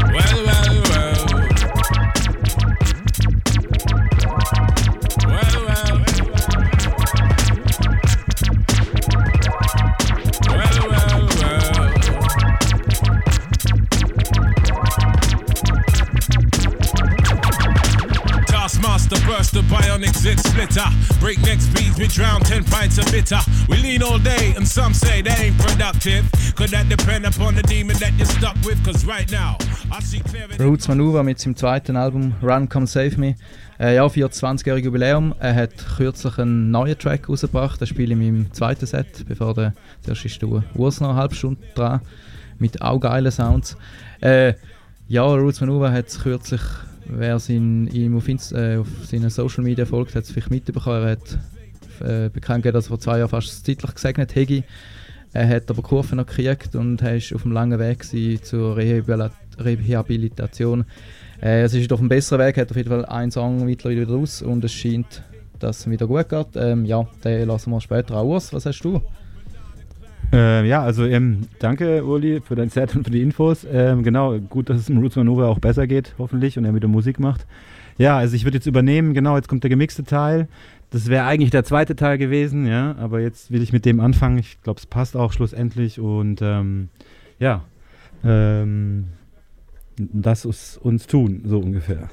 Well, 0.02 0.46
well, 0.48 0.82
well. 0.90 1.34
Well, 1.36 1.43
10 22.94 22.94
pints 22.94 22.98
of 23.00 23.12
bitter. 23.12 23.40
We 23.70 23.78
lean 23.78 24.04
all 24.04 24.20
day, 24.20 24.54
and 24.56 24.68
some 24.68 24.94
say 24.94 25.22
they 25.22 25.48
ain't 25.48 25.58
productive. 25.58 26.26
Could 26.56 26.70
that 26.72 26.90
depend 26.90 27.26
upon 27.26 27.56
the 27.56 27.64
demon 27.64 27.98
that 27.98 28.14
you're 28.18 28.26
stuck 28.26 28.56
with? 28.66 28.84
Cause 28.86 29.06
right 29.06 29.30
now, 29.32 29.58
I 29.92 30.02
see 30.02 30.20
clear. 30.20 30.48
Roots 30.60 30.88
Manuva 30.88 31.24
mit 31.24 31.40
seinem 31.40 31.56
zweiten 31.56 31.96
Album 31.96 32.34
Run 32.42 32.70
Come 32.70 32.88
Save 32.88 33.18
Me. 33.18 33.36
Äh, 33.80 33.96
ja, 33.96 34.08
für 34.08 34.22
ihr 34.22 34.30
20-jähriges 34.30 34.86
Jubiläum. 34.86 35.34
Er 35.40 35.56
hat 35.56 35.74
kürzlich 35.98 36.38
einen 36.38 36.72
neuen 36.72 36.98
Track 36.98 37.30
rausgebracht. 37.30 37.80
Den 37.82 37.88
spiele 37.88 38.14
ich 38.14 38.20
in 38.20 38.36
meinem 38.36 38.54
zweiten 38.54 38.86
Set, 38.86 39.26
bevor 39.28 39.54
der 39.54 39.74
zuerst 40.02 40.26
ist 40.26 40.42
du 40.42 40.62
Urs 40.76 41.02
noch 41.02 41.10
eine 41.10 41.18
halbe 41.18 41.36
Stunde 41.36 41.62
dran. 41.76 42.02
Mit 42.60 42.82
auch 42.82 43.00
geilen 43.00 43.32
Sounds. 43.32 43.76
Äh, 44.22 44.54
ja, 45.08 45.24
Roots 45.24 45.62
Manuva 45.62 45.92
hat 45.92 46.08
es 46.08 46.20
kürzlich, 46.20 46.62
wer 47.06 47.40
sein, 47.40 47.88
ihm 47.88 48.16
auf, 48.16 48.28
äh, 48.28 48.78
auf 48.78 48.88
seinen 49.06 49.30
Social 49.30 49.64
Media 49.64 49.86
folgt, 49.86 50.16
hat 50.16 50.24
es 50.26 50.32
vielleicht 50.32 50.52
mitbekommen. 50.52 51.04
Er 51.04 51.12
hat 51.12 51.40
äh, 52.02 52.30
bekannt 52.30 52.64
gegeben, 52.64 52.76
dass 52.76 52.86
er 52.86 52.90
vor 52.90 53.00
zwei 53.00 53.20
Jahren 53.20 53.30
fast 53.30 53.66
zeitlich 53.66 53.94
gesegnet 53.94 54.36
hätte. 54.36 54.64
Er 55.34 55.48
hat 55.50 55.70
aber 55.70 55.82
die 55.82 55.88
Kurve 55.88 56.16
noch 56.16 56.26
gekriegt 56.26 56.76
und 56.76 57.02
war 57.02 57.16
auf 57.16 57.44
einem 57.44 57.54
langen 57.54 57.80
Weg 57.80 58.06
zur 58.44 58.78
Rehabilit 58.78 59.32
Rehabilitation. 59.60 60.86
Äh, 61.42 61.64
es 61.64 61.74
ist 61.74 61.92
auf 61.92 62.00
einem 62.00 62.10
besseren 62.10 62.46
Weg, 62.46 62.58
hat 62.58 62.72
auf 62.72 62.78
jeden 62.78 62.90
Fall 62.90 63.06
einen 63.06 63.32
Song 63.32 63.66
mittlerweile 63.66 64.02
wieder 64.02 64.14
raus 64.14 64.42
und 64.42 64.64
es 64.64 64.72
scheint, 64.74 65.24
dass 65.60 65.82
es 65.82 65.90
wieder 65.90 66.08
gut 66.08 66.30
geht. 66.30 66.48
Ähm, 66.56 66.86
ja, 66.86 67.08
den 67.24 67.48
lassen 67.48 67.72
wir 67.72 67.82
später 67.82 68.16
auch 68.16 68.36
aus. 68.36 68.54
Was 68.54 68.66
hast 68.66 68.82
du? 68.82 69.02
Äh, 70.32 70.68
ja, 70.68 70.82
also 70.82 71.06
ähm, 71.06 71.48
danke 71.60 72.04
Uli 72.04 72.42
für 72.42 72.56
dein 72.56 72.70
Set 72.70 72.96
und 72.96 73.04
für 73.04 73.12
die 73.12 73.22
Infos. 73.22 73.68
Ähm, 73.72 74.04
genau, 74.04 74.40
gut, 74.40 74.70
dass 74.70 74.78
es 74.78 74.90
im 74.90 74.98
Roots 74.98 75.16
Manova 75.16 75.48
auch 75.48 75.60
besser 75.60 75.86
geht, 75.86 76.16
hoffentlich, 76.18 76.58
und 76.58 76.66
er 76.66 76.74
wieder 76.74 76.88
Musik 76.88 77.20
macht. 77.20 77.46
Ja, 78.00 78.18
also 78.18 78.36
ich 78.36 78.44
würde 78.44 78.58
jetzt 78.58 78.66
übernehmen, 78.66 79.14
genau, 79.14 79.36
jetzt 79.36 79.48
kommt 79.48 79.64
der 79.64 79.70
gemixte 79.70 80.04
Teil. 80.04 80.48
Das 80.94 81.10
wäre 81.10 81.26
eigentlich 81.26 81.50
der 81.50 81.64
zweite 81.64 81.96
Teil 81.96 82.20
gewesen, 82.20 82.68
ja, 82.68 82.96
aber 83.00 83.20
jetzt 83.20 83.50
will 83.50 83.64
ich 83.64 83.74
mit 83.74 83.84
dem 83.84 84.00
anfangen. 84.00 84.38
Ich 84.38 84.62
glaube, 84.62 84.80
es 84.80 84.86
passt 84.86 85.18
auch 85.18 85.34
schlussendlich 85.34 86.00
und 86.00 86.40
ähm, 86.44 86.90
ja, 87.40 87.64
ähm, 88.24 89.08
das 89.98 90.46
ist 90.46 90.78
uns 90.78 91.08
tun, 91.08 91.42
so 91.46 91.58
ungefähr. 91.58 92.10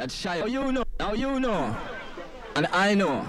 Oh, 0.00 1.74
and 2.54 2.66
I 2.72 2.94
know, 2.94 3.26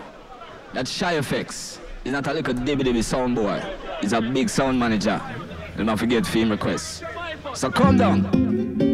that 0.74 0.88
Shy 0.88 1.18
Effects 1.18 1.82
is 2.06 2.14
not 2.14 2.26
a 2.28 2.34
little 2.34 2.54
dibby 2.54 2.86
dibby 2.86 3.04
sound 3.04 3.36
boy. 3.36 3.62
He's 4.00 4.14
a 4.14 4.22
big 4.22 4.50
sound 4.50 4.80
manager. 4.80 5.20
Do 5.76 5.84
not 5.84 6.00
forget 6.00 6.26
film 6.26 6.52
requests. 6.52 7.04
So 7.54 7.70
calm 7.70 7.98
down. 7.98 8.89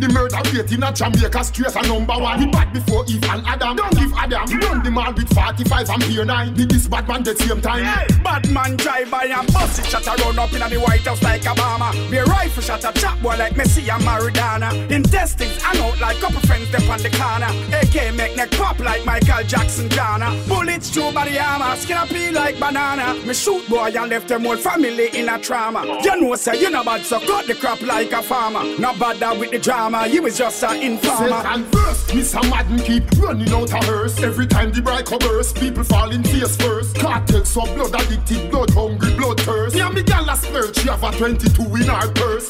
The 0.00 0.08
murder 0.08 0.40
rate 0.56 0.72
in 0.72 0.82
a 0.82 0.92
Jamaica 0.92 1.44
straight 1.44 1.76
a 1.76 1.82
number 1.86 2.16
one. 2.16 2.40
We 2.40 2.46
bad 2.46 2.72
before 2.72 3.04
Eve 3.06 3.24
and 3.24 3.44
Adam. 3.46 3.76
Don't 3.76 3.94
give 3.96 4.12
Adam. 4.14 4.48
Run 4.60 4.82
the 4.82 4.90
man 4.90 5.14
with 5.14 5.32
45 5.32 5.90
and 5.90 6.02
beer 6.08 6.24
9 6.24 6.54
Did 6.54 6.70
this 6.70 6.88
bad 6.88 7.06
man 7.06 7.22
the 7.22 7.36
same 7.36 7.60
time. 7.60 7.84
Hey, 7.84 8.06
bad 8.24 8.50
man 8.50 8.76
drive 8.76 9.10
by 9.10 9.24
and 9.24 9.52
bust 9.52 9.78
it. 9.78 9.86
Shot 9.86 10.06
a 10.06 10.22
run 10.22 10.38
up 10.38 10.52
in 10.52 10.60
the 10.60 10.80
White 10.80 11.04
House 11.06 11.22
like 11.22 11.42
Obama. 11.42 11.92
Be 12.10 12.18
rifle 12.18 12.62
shot 12.62 12.84
a 12.84 12.92
chop 12.98 13.20
boy 13.20 13.36
like 13.36 13.54
Messi 13.54 13.88
and 13.92 14.02
Maradona. 14.02 14.70
Intestines 14.90 15.60
hang 15.62 15.82
out 15.82 16.00
like 16.00 16.18
couple 16.20 16.39
them 16.70 16.90
on 16.90 17.02
the 17.02 17.10
corner. 17.10 17.50
AK 17.76 18.14
make 18.14 18.36
neck 18.36 18.50
pop 18.52 18.78
like 18.78 19.04
Michael 19.04 19.44
Jackson 19.44 19.88
Ghana. 19.88 20.44
Bullets 20.48 20.90
through 20.90 21.12
body 21.12 21.38
armor, 21.38 21.76
skin 21.76 21.96
a 21.96 22.06
peel 22.06 22.32
like 22.32 22.58
banana. 22.58 23.14
Me 23.26 23.34
shoot 23.34 23.66
boy 23.68 23.90
and 23.94 24.10
left 24.10 24.28
them 24.28 24.44
whole 24.44 24.56
family 24.56 25.08
in 25.14 25.28
a 25.28 25.38
trauma. 25.38 26.00
You 26.02 26.20
know 26.20 26.34
say 26.36 26.60
you 26.60 26.70
know 26.70 26.84
bad 26.84 27.04
so 27.04 27.20
cut 27.20 27.46
the 27.46 27.54
crap 27.54 27.80
like 27.82 28.12
a 28.12 28.22
farmer. 28.22 28.64
Not 28.78 28.98
bother 28.98 29.38
with 29.38 29.50
the 29.50 29.58
drama, 29.58 30.06
you 30.06 30.22
was 30.22 30.38
just 30.38 30.62
a 30.62 30.80
informer. 30.80 31.42
Second 31.42 31.64
verse, 31.66 32.10
Mr. 32.10 32.50
Madden 32.50 32.78
keep 32.78 33.10
running 33.18 33.52
out 33.52 33.72
of 33.72 33.84
hearse. 33.84 34.22
Every 34.22 34.46
time 34.46 34.72
the 34.72 34.82
bright 34.82 35.06
burst, 35.20 35.56
people 35.56 35.84
fall 35.84 36.10
in 36.10 36.22
face 36.22 36.56
first. 36.56 36.96
Cartel 36.96 37.44
so 37.44 37.62
blood 37.74 37.94
addicted, 37.94 38.50
blood 38.50 38.70
hungry, 38.70 39.14
blood 39.16 39.40
thirst. 39.40 39.76
And 39.76 39.94
me 39.94 40.02
gal 40.02 40.28
a 40.28 40.36
splurge, 40.36 40.76
she 40.76 40.88
have 40.88 41.02
a 41.02 41.10
22 41.10 41.62
in 41.76 41.88
her 41.88 42.12
purse. 42.12 42.48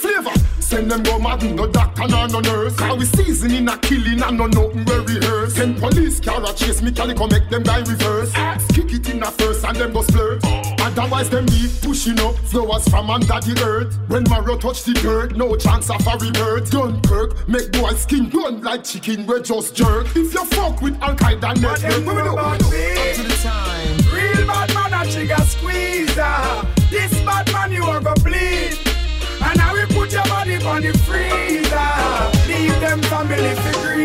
Send 0.71 0.89
them 0.89 1.03
go 1.03 1.19
mad, 1.19 1.43
no 1.57 1.67
doctor 1.67 2.07
nor 2.07 2.29
no 2.29 2.39
nurse. 2.39 2.77
Cause 2.77 2.97
we 2.97 3.05
seasoning 3.05 3.69
a 3.69 3.77
killing 3.79 4.23
and 4.23 4.39
no 4.39 4.47
nothing 4.47 4.85
where 4.85 5.01
rehearse. 5.03 5.55
Send 5.57 5.79
police 5.79 6.21
car 6.21 6.41
a 6.49 6.55
chase 6.55 6.81
me, 6.81 6.93
calico 6.93 7.27
make 7.27 7.49
them 7.49 7.65
die 7.65 7.81
reverse. 7.81 8.33
Kick 8.73 8.93
it 8.93 9.11
in 9.11 9.21
a 9.21 9.33
first 9.33 9.65
and 9.65 9.77
them 9.77 9.93
go 9.93 10.03
splurge. 10.03 10.41
Otherwise 10.79 11.29
them 11.29 11.45
be 11.47 11.67
pushing 11.83 12.21
up 12.21 12.37
flowers 12.37 12.89
from 12.89 13.11
under 13.11 13.27
the 13.27 13.61
earth. 13.67 13.99
When 14.07 14.23
Mario 14.31 14.57
touch 14.59 14.85
the 14.85 14.93
dirt, 14.95 15.37
no 15.37 15.57
chance 15.57 15.91
of 15.91 16.07
a 16.07 16.17
rebirth. 16.25 16.71
Don't 16.71 17.03
Dunkirk, 17.03 17.49
make 17.49 17.73
boy 17.73 17.91
skin 17.95 18.29
done 18.31 18.63
like 18.63 18.85
chicken, 18.85 19.27
we 19.27 19.43
just 19.43 19.75
jerk. 19.75 20.07
If 20.15 20.33
you 20.33 20.45
fuck 20.47 20.81
with 20.83 20.97
Al 21.03 21.17
Qaeda 21.17 21.61
network, 21.61 22.07
we 22.07 22.15
will 22.15 22.33
about 22.33 22.61
do. 22.61 22.71
me. 22.71 22.93
Up 22.93 23.17
to 23.17 23.23
the 23.25 23.35
time. 23.43 23.97
Real 24.15 24.47
bad 24.47 24.73
man 24.73 25.07
a 25.07 25.11
trigger 25.11 25.35
squeezer. 25.43 25.91
This 26.07 26.15
bad 26.17 26.70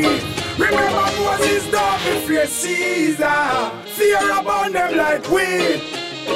grief. 0.02 0.60
Remember 0.60 1.12
Moses 1.22 1.70
dog 1.72 2.00
fear 2.26 2.48
Caesar. 2.48 3.72
Fear 3.86 4.32
about 4.40 4.72
them 4.72 4.98
like 4.98 5.30
weed. 5.30 5.82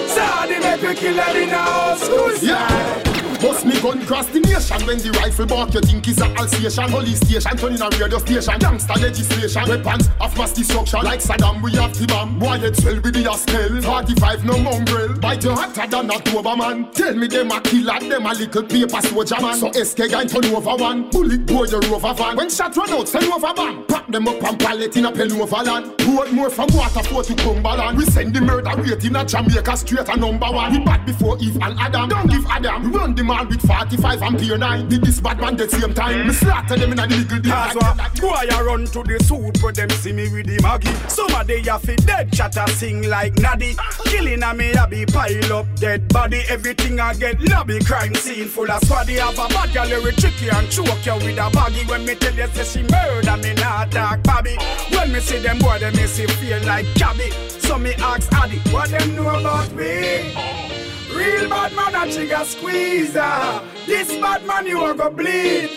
So 0.07 0.25
they 0.47 0.59
make 0.59 0.81
we 0.81 0.95
kill 0.95 1.15
them 1.15 1.35
in 1.35 1.49
our 1.49 1.97
school 1.97 2.35
Yeah. 2.41 3.08
Bust 3.41 3.65
me 3.65 3.79
gun 3.81 4.05
cross 4.05 4.27
the 4.27 4.41
nation 4.41 4.85
when 4.85 4.97
the 4.97 5.11
rifle 5.15 5.45
bark 5.45 5.73
you 5.73 5.79
think 5.79 6.05
is 6.09 6.19
a 6.19 6.25
Alsatian 6.35 6.91
Police 6.91 7.19
station 7.21 7.55
turning 7.55 7.81
a 7.81 7.87
radio 7.95 8.19
station. 8.19 8.59
Gangster 8.59 8.99
legislation 8.99 9.63
Weapons 9.63 10.09
of 10.19 10.35
mass 10.37 10.51
destruction. 10.51 10.99
Like 11.03 11.21
Saddam 11.21 11.63
we 11.63 11.71
have 11.79 11.97
the 11.97 12.05
bomb. 12.07 12.37
Boy 12.37 12.59
it 12.59 12.75
swell 12.75 12.99
with 12.99 13.13
the 13.13 13.33
scale 13.39 13.81
45 13.81 14.43
no 14.43 14.57
mongrel 14.59 15.15
Bite 15.19 15.43
you 15.45 15.51
hotter 15.51 15.87
than 15.87 16.09
a 16.11 16.19
Doberman. 16.19 16.91
Tell 16.91 17.15
me 17.15 17.27
them 17.27 17.51
a 17.51 17.61
killer 17.61 17.99
Them 17.99 18.25
a 18.25 18.33
little 18.33 18.63
paper 18.63 19.01
soldier 19.01 19.39
man. 19.39 19.55
So 19.55 19.71
SK 19.71 20.11
guy 20.11 20.25
turn 20.25 20.45
over 20.51 20.75
one. 20.75 21.09
Bullet 21.09 21.45
boy 21.45 21.63
your 21.65 21.79
rover 21.87 22.13
van. 22.13 22.35
When 22.35 22.49
shot 22.49 22.75
run 22.75 22.89
out 22.91 23.07
send 23.07 23.31
over 23.31 23.53
bang 23.53 23.85
Pack 23.87 24.07
them 24.07 24.27
up 24.27 24.43
and 24.43 24.59
pallet 24.59 24.97
in 24.97 25.05
a 25.05 25.11
pen 25.13 25.31
overland 25.31 25.95
Hold 26.01 26.33
more 26.33 26.49
from 26.49 26.67
Waterford 26.73 27.25
to 27.25 27.35
Cumberland. 27.35 27.97
We 27.97 28.05
send 28.05 28.33
the 28.33 28.41
murder 28.41 28.75
rate 28.81 29.05
in 29.05 29.15
a 29.15 29.23
Jamaica 29.23 29.77
straight 29.77 30.09
a 30.09 30.17
number 30.17 30.47
one. 30.51 30.71
We 30.73 30.79
bad 30.83 31.05
before 31.05 31.37
Eve 31.39 31.57
and 31.61 31.79
Adam. 31.79 32.09
Don't 32.09 32.27
give 32.27 32.45
Adam. 32.47 32.91
Run 32.91 33.15
the 33.15 33.28
man 33.29 33.47
with 33.47 33.61
45 33.61 34.21
and 34.23 34.37
beer 34.39 34.57
9 34.57 34.89
Did 34.89 35.03
this 35.03 35.21
bad 35.21 35.39
man 35.39 35.55
the 35.55 35.69
same 35.69 35.93
time 35.93 36.27
Me 36.27 36.33
slaughter 36.33 36.75
them 36.75 36.91
in 36.91 36.99
a 36.99 37.05
little 37.05 37.39
day 37.39 37.49
Cause 37.49 37.75
what 37.75 38.09
boy 38.19 38.45
I 38.51 38.61
run 38.65 38.85
to 38.85 39.03
the 39.03 39.23
soup 39.23 39.63
when 39.63 39.73
them 39.75 39.89
see 39.91 40.11
me 40.11 40.27
with 40.29 40.47
the 40.47 40.59
maggie. 40.61 40.93
Some 41.07 41.33
of 41.33 41.47
they 41.47 41.61
have 41.61 41.85
dead 42.05 42.33
chatter 42.33 42.67
sing 42.73 43.07
like 43.07 43.33
Naddy. 43.35 43.77
Killing 44.05 44.43
a 44.43 44.53
me 44.53 44.73
I 44.73 44.85
be 44.87 45.05
pile 45.05 45.53
up 45.53 45.67
dead 45.75 46.07
body. 46.09 46.41
Everything 46.49 46.99
I 46.99 47.13
get 47.13 47.39
lobby 47.49 47.79
crime 47.79 48.15
scene 48.15 48.47
full 48.47 48.69
of 48.69 48.81
swaddy. 48.81 49.19
Have 49.19 49.37
a 49.37 49.47
bad 49.53 49.73
girl 49.73 49.87
very 49.87 50.13
tricky 50.13 50.49
and 50.49 50.69
choke 50.69 51.05
you 51.05 51.15
with 51.15 51.37
a 51.37 51.49
baggy. 51.51 51.85
When 51.85 52.05
me 52.05 52.15
tell 52.15 52.33
you 52.33 52.47
say 52.47 52.63
she 52.63 52.81
murder 52.83 53.37
me 53.37 53.53
not 53.55 53.91
talk 53.91 54.23
Bobby. 54.23 54.57
When 54.91 55.11
me 55.11 55.19
see 55.19 55.39
them 55.39 55.59
boy 55.59 55.79
them 55.79 55.95
me 55.95 56.07
see 56.07 56.25
feel 56.25 56.61
like 56.65 56.85
cabby. 56.95 57.29
So 57.59 57.77
me 57.77 57.93
ask 57.95 58.31
Addy 58.33 58.59
what 58.71 58.89
them 58.89 59.15
know 59.15 59.39
about 59.39 59.71
me. 59.73 60.78
Real 61.19 61.49
bad 61.49 61.73
man 61.73 61.95
a 61.95 62.13
trigger 62.13 62.45
squeezer. 62.45 63.61
This 63.85 64.07
bad 64.21 64.45
man 64.45 64.65
you 64.65 64.79
are 64.79 64.93
go 64.93 65.09
bleed. 65.09 65.69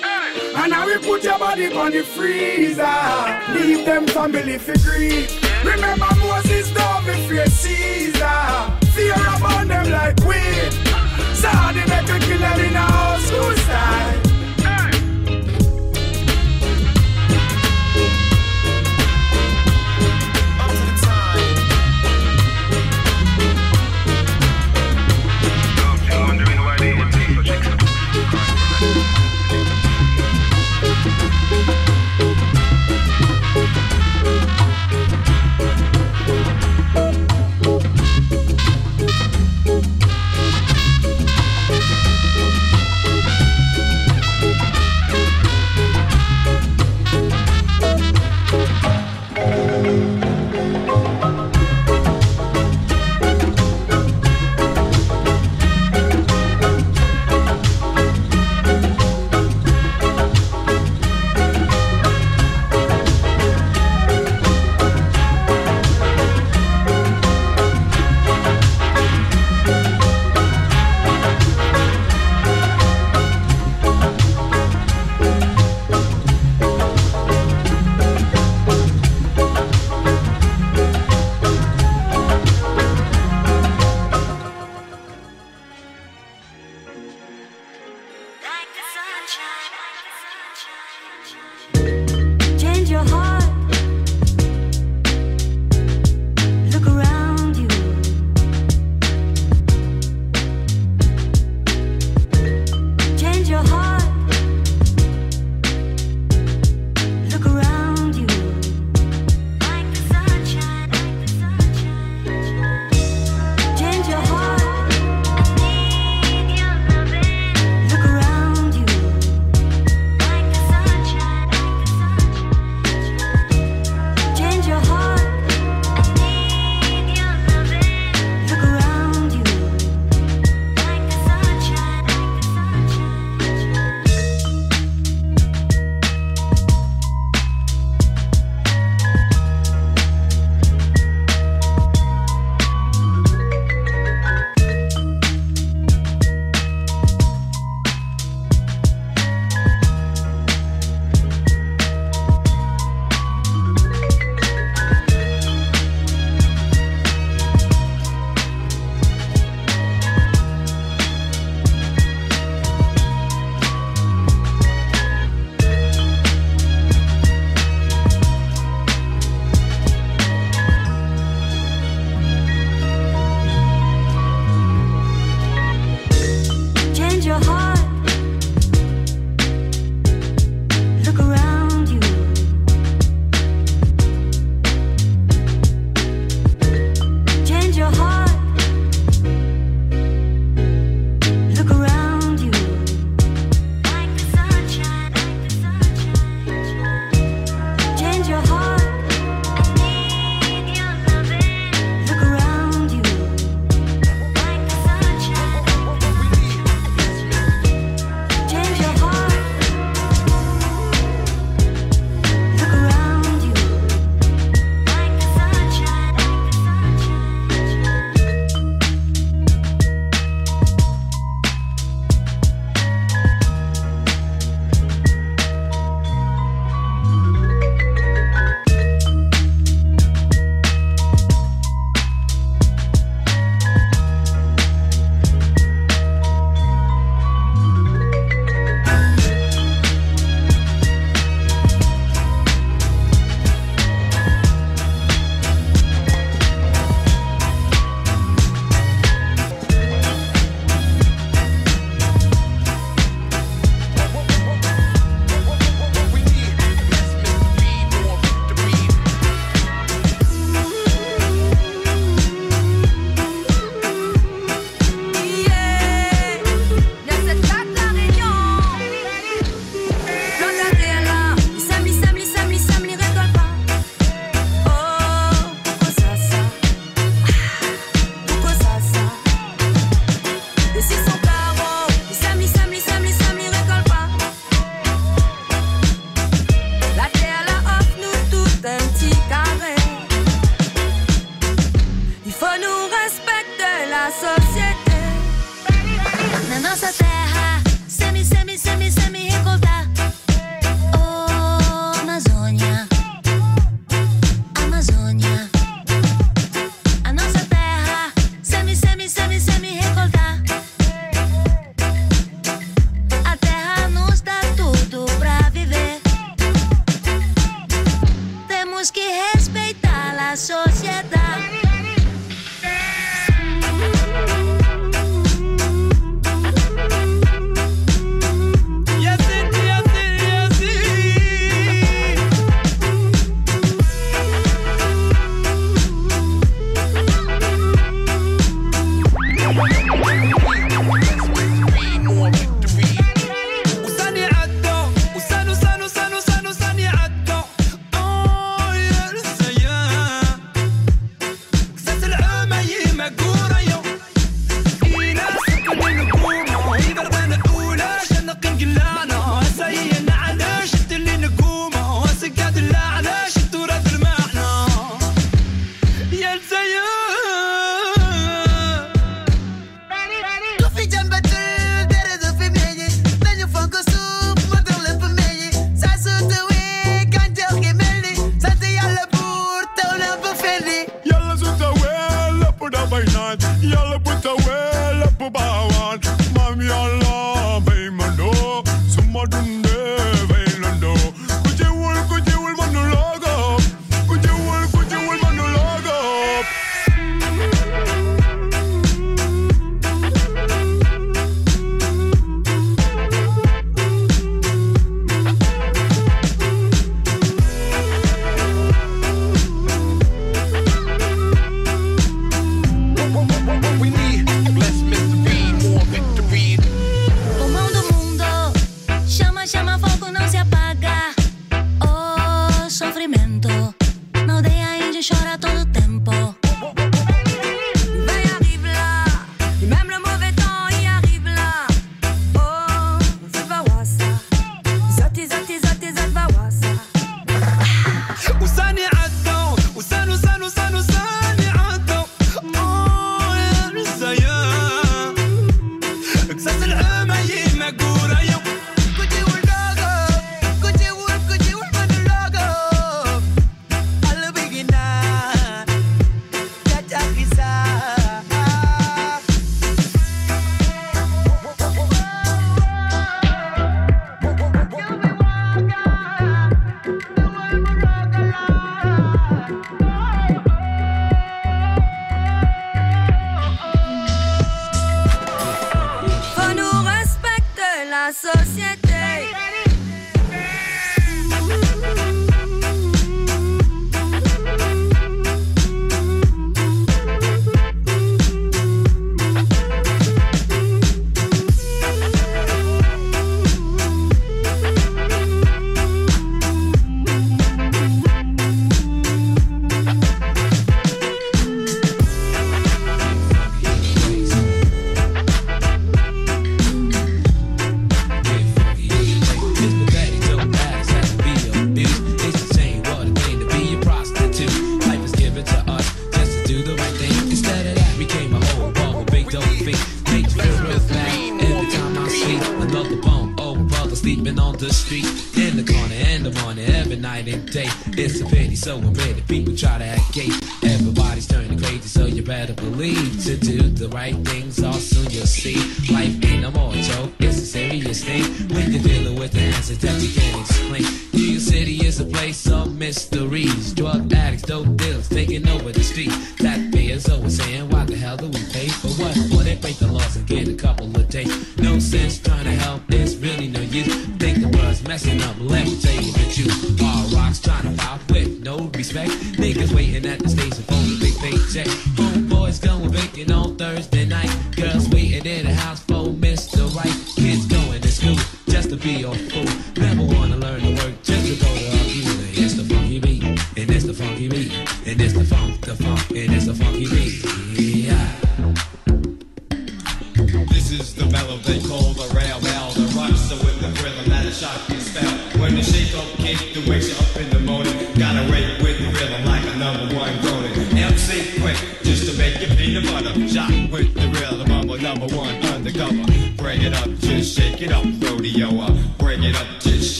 And 0.54 0.70
now 0.70 0.86
we 0.86 0.98
put 0.98 1.24
your 1.24 1.36
body 1.36 1.66
on 1.72 1.90
the 1.90 2.04
freezer. 2.04 2.84
Leave 3.52 3.84
them 3.84 4.06
family 4.06 4.56
for 4.58 4.78
grief. 4.88 5.42
Remember 5.64 6.14
Moses 6.20 6.70
don't 6.72 7.04
be 7.04 7.14
fear 7.26 7.46
Caesar. 7.46 8.78
Fear 8.94 9.14
about 9.14 9.66
them 9.66 9.90
like 9.90 10.20
weed. 10.20 10.72
So 11.34 11.50
they 11.74 11.86
make 11.90 12.08
a 12.08 12.18
kill 12.24 12.38
them 12.38 12.60
in 12.60 12.76
a 12.76 12.78
house 12.78 13.24
school 13.24 13.56
style. 13.56 14.21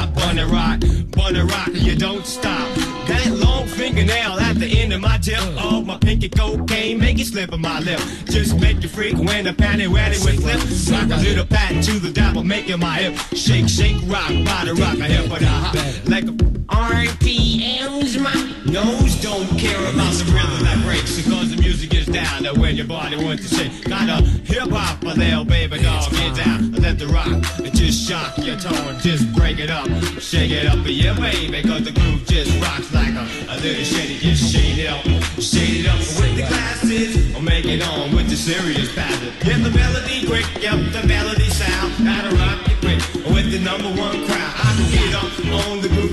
hop, 0.00 0.14
bun 0.14 0.36
rock, 0.50 0.80
bun 1.10 1.46
rock, 1.46 1.68
you 1.72 1.96
don't 1.96 2.26
stop. 2.26 2.68
That 3.06 3.30
long 3.32 3.66
fingernail 3.66 4.38
at 4.40 4.58
the 4.58 4.66
end 4.66 4.92
of 4.92 5.00
my 5.00 5.18
tip 5.18 5.40
of 5.40 5.58
oh, 5.58 5.82
my 5.82 5.98
pinky 5.98 6.28
cocaine, 6.28 6.98
make 6.98 7.18
it 7.18 7.26
slip 7.26 7.52
on 7.52 7.60
my 7.60 7.80
lip. 7.80 8.00
Just 8.26 8.58
make 8.58 8.82
you 8.82 8.88
freak 8.88 9.16
when 9.16 9.44
the 9.44 9.52
patty 9.52 9.86
ratty 9.86 10.18
with 10.24 10.40
flip. 10.42 10.60
Slap 10.60 11.10
a 11.10 11.16
little 11.16 11.46
pat 11.46 11.82
to 11.84 11.98
the 11.98 12.10
dapper, 12.10 12.42
making 12.42 12.80
my 12.80 12.96
hip 12.96 13.18
shake, 13.36 13.68
shake, 13.68 13.96
rock, 14.06 14.28
body 14.44 14.72
rock, 14.72 14.98
a 14.98 15.04
hip 15.04 15.28
But 15.28 15.42
a 15.42 15.46
hop. 15.46 15.74
Like 16.08 16.24
a 16.24 16.50
RPM's 16.70 18.16
my 18.16 18.49
Nose 18.70 19.20
don't 19.20 19.48
care 19.58 19.82
about 19.90 20.14
the 20.14 20.30
rhythm 20.30 20.62
that 20.62 20.78
breaks 20.84 21.16
because 21.16 21.50
the 21.50 21.60
music 21.60 21.92
is 21.92 22.06
down 22.06 22.44
Now, 22.44 22.54
when 22.54 22.76
your 22.76 22.86
body 22.86 23.16
wants 23.16 23.48
to 23.48 23.56
shake. 23.56 23.84
Gotta 23.84 24.22
hip 24.22 24.70
hop 24.70 25.02
a 25.02 25.06
little 25.18 25.44
baby 25.44 25.82
dog, 25.82 26.08
get 26.12 26.36
down, 26.36 26.70
let 26.74 26.96
the 26.96 27.08
rock, 27.08 27.26
and 27.26 27.74
just 27.74 28.08
shock 28.08 28.38
your 28.38 28.56
tone, 28.56 28.96
just 29.00 29.26
break 29.34 29.58
it 29.58 29.70
up, 29.70 29.88
shake 30.20 30.52
it 30.52 30.66
up 30.66 30.86
in 30.86 30.94
your 30.94 31.18
way 31.18 31.50
because 31.50 31.82
the 31.82 31.90
groove 31.90 32.24
just 32.26 32.54
rocks 32.62 32.94
like 32.94 33.10
a, 33.10 33.26
a 33.50 33.56
little 33.58 33.82
shady, 33.82 34.18
just 34.18 34.54
shade 34.54 34.78
it 34.78 34.86
up, 34.86 35.02
shade 35.42 35.82
it 35.82 35.88
up 35.90 35.98
with 35.98 36.36
the 36.36 36.46
glasses, 36.46 37.34
or 37.34 37.42
make 37.42 37.66
it 37.66 37.82
on 37.82 38.14
with 38.14 38.30
the 38.30 38.36
serious 38.36 38.94
pattern. 38.94 39.34
Get 39.42 39.64
the 39.64 39.70
melody 39.70 40.24
quick, 40.26 40.46
yep, 40.62 40.78
the 40.92 41.02
melody 41.08 41.50
sound, 41.50 41.90
gotta 42.06 42.30
rock 42.36 42.62
it 42.70 42.78
quick 42.78 43.02
with 43.34 43.50
the 43.50 43.58
number 43.58 43.90
one 44.00 44.24
crowd. 44.30 44.54
I 44.62 44.70
can 44.78 44.88
get 44.94 45.14
up 45.18 45.66
on 45.66 45.80
the 45.82 45.88
groove 45.88 46.09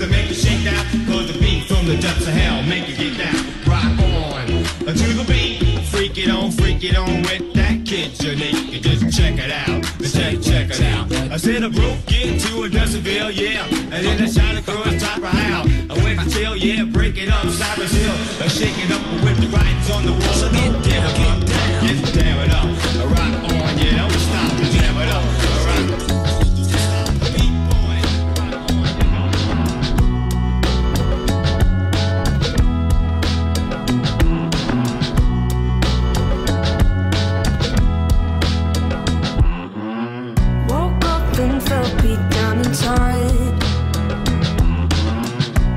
the 1.88 1.96
depths 2.02 2.28
of 2.28 2.34
hell, 2.34 2.62
make 2.64 2.84
it 2.90 2.98
get 2.98 3.18
down. 3.18 3.48
Rock 3.64 3.96
on 4.12 4.48
to 4.92 5.08
the 5.16 5.24
beat, 5.24 5.64
freak 5.88 6.18
it 6.18 6.30
on, 6.30 6.52
freak 6.52 6.84
it 6.84 6.98
on 6.98 7.22
with 7.24 7.54
that 7.54 7.86
kid 7.86 8.12
unique. 8.22 8.74
You 8.74 8.82
just 8.82 9.18
check 9.18 9.40
it 9.40 9.50
out, 9.50 9.84
check 10.04 10.42
check 10.44 10.68
it 10.70 10.82
out. 10.82 11.10
I 11.32 11.38
said 11.38 11.64
a 11.64 11.70
broke 11.70 12.06
get 12.06 12.42
to 12.42 12.64
a 12.64 12.68
Decibel, 12.68 13.32
yeah, 13.34 13.64
and 13.96 14.06
then 14.06 14.22
I 14.22 14.28
shot 14.28 14.58
across 14.58 15.02
top 15.02 15.20
of 15.20 15.32
how. 15.32 15.64
I 15.90 15.94
went 16.04 16.20
to 16.20 16.30
tail, 16.30 16.58
yeah, 16.58 16.84
break 16.84 17.18
it 17.18 17.30
up, 17.30 17.48
Cyrus 17.48 17.94
Hill, 17.94 18.44
I 18.44 18.50
shake 18.50 18.78
it 18.84 18.92
up 18.92 19.02
with 19.24 19.40
the 19.40 19.48
writings 19.48 19.90
on 19.90 20.06
the 20.06 20.12
wall. 20.12 20.36
So 20.36 20.52
get 20.52 20.72
down, 20.84 20.84
get 20.84 21.48
down, 21.48 21.88
get 21.88 22.14
down 22.16 22.50
it 22.50 22.52
up. 22.52 22.77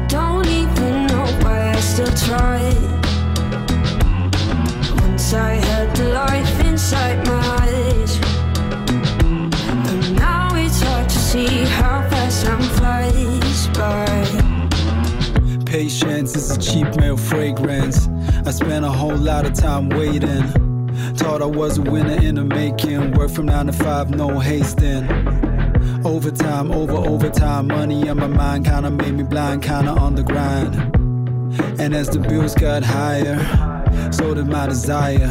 Don't 0.09 0.47
even 0.47 1.07
know 1.07 1.25
why 1.43 1.71
I 1.71 1.81
still 1.81 2.13
tried. 2.27 2.77
Once 5.01 5.33
I 5.33 5.55
had 5.55 5.97
the 5.97 6.11
life 6.13 6.61
inside 6.65 7.27
my 7.27 7.41
eyes. 7.63 8.19
And 9.89 10.17
now 10.17 10.55
it's 10.55 10.83
hard 10.83 11.09
to 11.09 11.19
see 11.19 11.65
how 11.65 12.07
fast 12.11 12.45
time 12.45 12.63
flies 12.79 13.69
by. 13.69 14.07
Patience 15.65 16.37
is 16.37 16.51
a 16.51 16.59
cheap 16.61 16.97
male 16.97 17.17
fragrance. 17.17 18.09
I 18.45 18.51
spent 18.51 18.85
a 18.85 18.91
whole 18.91 19.17
lot 19.17 19.47
of 19.47 19.55
time 19.55 19.89
waiting. 19.89 20.43
Thought 21.15 21.41
I 21.41 21.47
was 21.47 21.79
a 21.79 21.83
winner 21.83 22.21
in 22.21 22.35
the 22.35 22.45
making. 22.45 23.13
Work 23.13 23.31
from 23.31 23.47
nine 23.47 23.67
to 23.67 23.73
five, 23.73 24.11
no 24.11 24.39
hasting. 24.39 25.09
Overtime, 26.05 26.73
over 26.73 26.95
overtime, 26.95 27.67
money 27.67 28.09
on 28.09 28.17
my 28.17 28.27
mind 28.27 28.65
kinda 28.65 28.91
made 28.91 29.13
me 29.13 29.23
blind, 29.23 29.63
kinda 29.63 29.91
on 29.91 30.15
the 30.15 30.23
grind. 30.23 30.75
And 31.79 31.95
as 31.95 32.09
the 32.09 32.19
bills 32.19 32.55
got 32.55 32.83
higher, 32.83 33.39
so 34.11 34.33
did 34.33 34.47
my 34.47 34.67
desire. 34.67 35.31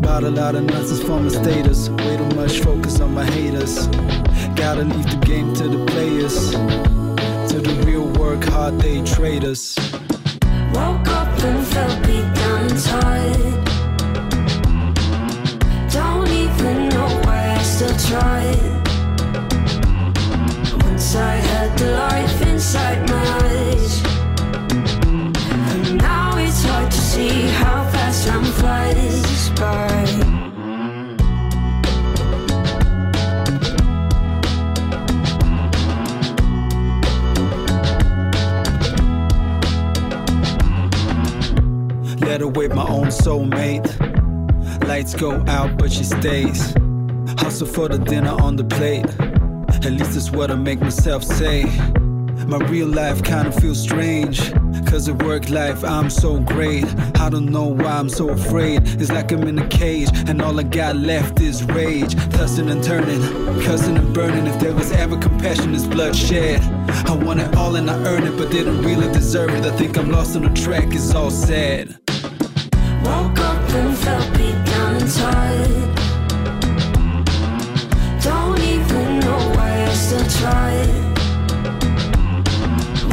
Bought 0.00 0.22
a 0.22 0.30
lot 0.30 0.54
of 0.54 0.64
nonsense 0.64 1.02
for 1.02 1.18
my 1.18 1.28
status. 1.28 1.88
Way 1.90 2.16
too 2.16 2.36
much 2.36 2.60
focus 2.60 3.00
on 3.00 3.14
my 3.14 3.24
haters. 3.24 3.88
Gotta 4.54 4.82
leave 4.82 5.10
the 5.10 5.26
game 5.26 5.54
to 5.54 5.64
the 5.64 5.84
players. 5.86 6.50
To 7.50 7.58
the 7.58 7.74
real 7.84 8.06
work 8.20 8.44
hard 8.44 8.78
day 8.78 9.02
traders. 9.02 9.76
Woke 10.72 11.08
up 11.08 11.28
and 11.42 11.66
felt 11.66 12.06
beat 12.06 12.32
down 12.34 12.62
inside. 12.70 13.54
Don't 15.90 16.28
even 16.28 16.88
know 16.90 17.08
why 17.24 17.56
I 17.58 17.62
still 17.62 17.96
tried. 18.08 18.79
Once 21.00 21.16
I 21.16 21.36
had 21.36 21.78
the 21.78 21.92
life 21.92 22.42
inside 22.46 23.08
my 23.08 23.24
eyes. 23.46 24.02
And 25.72 25.96
now 25.96 26.36
it's 26.36 26.62
hard 26.62 26.90
to 26.90 26.98
see 26.98 27.46
how 27.60 27.88
fast 27.88 28.28
time 28.28 28.44
flies 28.44 29.48
by. 29.58 29.88
Let 42.26 42.42
her 42.42 42.46
with 42.46 42.74
my 42.74 42.86
own 42.86 43.06
soulmate. 43.06 43.88
Lights 44.86 45.14
go 45.14 45.42
out, 45.46 45.78
but 45.78 45.90
she 45.90 46.04
stays. 46.04 46.74
Hustle 47.38 47.66
for 47.66 47.88
the 47.88 47.96
dinner 47.96 48.36
on 48.42 48.56
the 48.56 48.64
plate. 48.64 49.39
At 49.82 49.92
least 49.92 50.12
that's 50.12 50.30
what 50.30 50.50
I 50.50 50.56
make 50.56 50.80
myself 50.80 51.24
say. 51.24 51.64
My 52.46 52.58
real 52.68 52.88
life 52.88 53.22
kinda 53.22 53.50
feels 53.52 53.80
strange. 53.80 54.52
Cause 54.86 55.08
at 55.08 55.22
work 55.22 55.48
life, 55.50 55.84
I'm 55.84 56.10
so 56.10 56.40
great. 56.40 56.84
I 57.20 57.30
don't 57.30 57.46
know 57.46 57.66
why 57.66 57.92
I'm 57.92 58.08
so 58.08 58.30
afraid. 58.30 58.82
It's 59.00 59.10
like 59.10 59.30
I'm 59.32 59.44
in 59.44 59.58
a 59.58 59.68
cage, 59.68 60.08
and 60.28 60.42
all 60.42 60.58
I 60.58 60.64
got 60.64 60.96
left 60.96 61.40
is 61.40 61.62
rage. 61.64 62.14
Tossing 62.32 62.68
and 62.68 62.82
turning, 62.82 63.22
cussing 63.62 63.96
and 63.96 64.12
burning. 64.12 64.46
If 64.46 64.58
there 64.58 64.74
was 64.74 64.90
ever 64.92 65.16
compassion, 65.16 65.74
it's 65.74 65.86
bloodshed. 65.86 66.60
I 67.08 67.14
want 67.14 67.40
it 67.40 67.54
all 67.56 67.76
and 67.76 67.88
I 67.90 67.96
earn 68.04 68.24
it, 68.24 68.36
but 68.36 68.50
didn't 68.50 68.82
really 68.82 69.10
deserve 69.12 69.50
it. 69.50 69.64
I 69.64 69.70
think 69.76 69.96
I'm 69.96 70.10
lost 70.10 70.36
on 70.36 70.42
the 70.42 70.50
track, 70.60 70.88
it's 70.92 71.14
all 71.14 71.30
sad. 71.30 71.98
Woke 73.04 73.38
up 73.38 73.70
and 73.70 73.96
felt 73.96 74.32
beat 74.36 74.64
down 74.66 74.98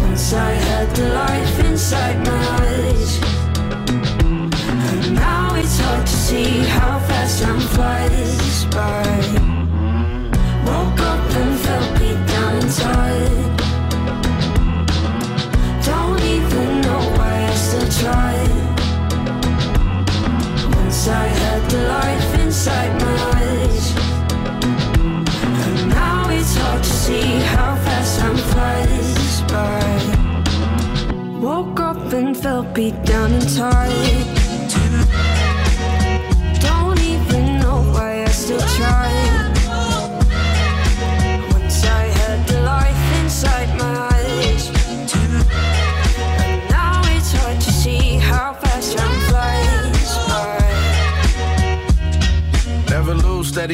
Once 0.02 0.32
I 0.32 0.52
had 0.52 0.96
the 0.96 1.10
life 1.10 1.60
inside 1.66 2.26
my 2.26 2.42
eyes. 2.62 3.20
And 4.88 5.16
now 5.16 5.56
it's 5.56 5.78
hard 5.78 6.08
to 6.08 6.14
see 6.14 6.60
how 6.76 7.00
fast 7.00 7.44
time 7.44 7.60
flies 7.60 8.66
by. 8.66 9.04
Woke 10.66 11.02
up 11.02 11.30
and 11.42 11.60
felt 11.60 12.00
beat 12.00 12.22
down 12.28 12.56
inside. 12.64 13.58
Don't 15.84 16.22
even 16.22 16.82
know 16.82 17.02
why 17.18 17.34
I 17.52 17.56
still 17.56 17.90
tried. 18.02 18.52
Once 20.76 21.08
I 21.10 21.28
had 21.28 21.62
the 21.72 21.82
life 21.90 22.40
inside 22.40 23.02
my 23.02 23.16
eyes. 23.32 23.37
See 27.08 27.40
how 27.56 27.74
fast 27.86 28.20
time 28.20 28.36
flies 28.52 29.42
by. 29.52 29.80
Woke 31.40 31.80
up 31.80 32.12
and 32.12 32.36
felt 32.36 32.68
beat 32.76 32.98
down 33.06 33.32
and 33.32 33.50
tired. 33.56 34.37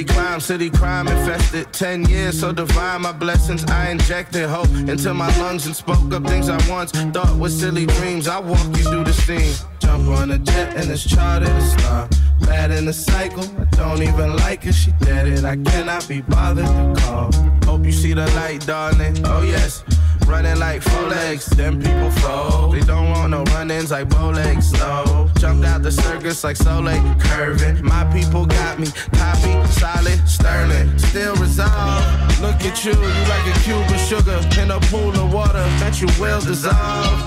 Steady 0.03 0.19
climb, 0.19 0.39
city 0.39 0.69
crime 0.69 1.07
infested. 1.07 1.71
Ten 1.73 2.05
years, 2.09 2.39
so 2.39 2.51
divine, 2.51 3.01
my 3.01 3.11
blessings. 3.11 3.63
I 3.65 3.89
injected 3.89 4.49
hope 4.49 4.69
into 4.87 5.13
my 5.13 5.27
lungs 5.39 5.65
and 5.65 5.75
spoke 5.75 6.11
up 6.13 6.25
things 6.25 6.49
I 6.49 6.57
once 6.69 6.91
thought 6.91 7.37
were 7.37 7.49
silly 7.49 7.85
dreams. 7.85 8.27
I 8.27 8.39
walk 8.39 8.65
you 8.77 8.83
through 8.83 9.03
the 9.05 9.13
scene. 9.13 9.53
Jump 9.79 10.07
on 10.09 10.31
a 10.31 10.37
jet 10.37 10.75
and 10.75 10.89
it's 10.89 11.03
charted 11.03 11.49
a 11.49 11.61
star. 11.61 12.09
Bad 12.41 12.71
in 12.71 12.85
the 12.85 12.93
cycle, 12.93 13.43
I 13.59 13.65
don't 13.75 14.01
even 14.01 14.35
like 14.37 14.63
her, 14.63 14.73
she 14.73 14.91
dead 14.99 15.27
it. 15.27 15.43
I 15.43 15.55
cannot 15.55 16.07
be 16.07 16.21
bothered 16.21 16.65
to 16.65 17.01
call. 17.01 17.31
Hope 17.65 17.85
you 17.85 17.91
see 17.91 18.13
the 18.13 18.25
light, 18.35 18.65
darling. 18.65 19.25
Oh, 19.25 19.43
yes. 19.43 19.83
Running 20.27 20.57
like 20.59 20.81
four 20.81 21.07
legs, 21.09 21.45
then 21.45 21.81
people 21.81 22.09
fold. 22.11 22.73
They 22.73 22.81
don't 22.81 23.09
want 23.09 23.31
no 23.31 23.43
run-ins 23.53 23.91
like 23.91 24.09
bow 24.09 24.31
legs, 24.31 24.71
no. 24.73 25.29
Jumped 25.37 25.65
out 25.65 25.83
the 25.83 25.91
circus 25.91 26.43
like 26.43 26.55
Soleil, 26.55 27.01
curving. 27.19 27.83
My 27.83 28.03
people 28.11 28.45
got 28.45 28.79
me, 28.79 28.87
copy, 29.13 29.53
solid, 29.71 30.27
sterling, 30.27 30.97
still 30.97 31.35
resolved. 31.35 32.41
Look 32.41 32.63
at 32.65 32.83
you, 32.83 32.93
you 32.93 33.23
like 33.33 33.45
a 33.55 33.59
cube 33.61 33.89
of 33.89 33.99
sugar 33.99 34.39
in 34.59 34.71
a 34.71 34.79
pool 34.91 35.11
of 35.11 35.33
water 35.33 35.65
that 35.81 36.01
you 36.01 36.07
will 36.19 36.41
dissolve. 36.41 37.19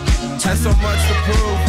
Had 0.42 0.56
so 0.58 0.72
much 0.84 1.00
to 1.08 1.14
prove, 1.26 1.60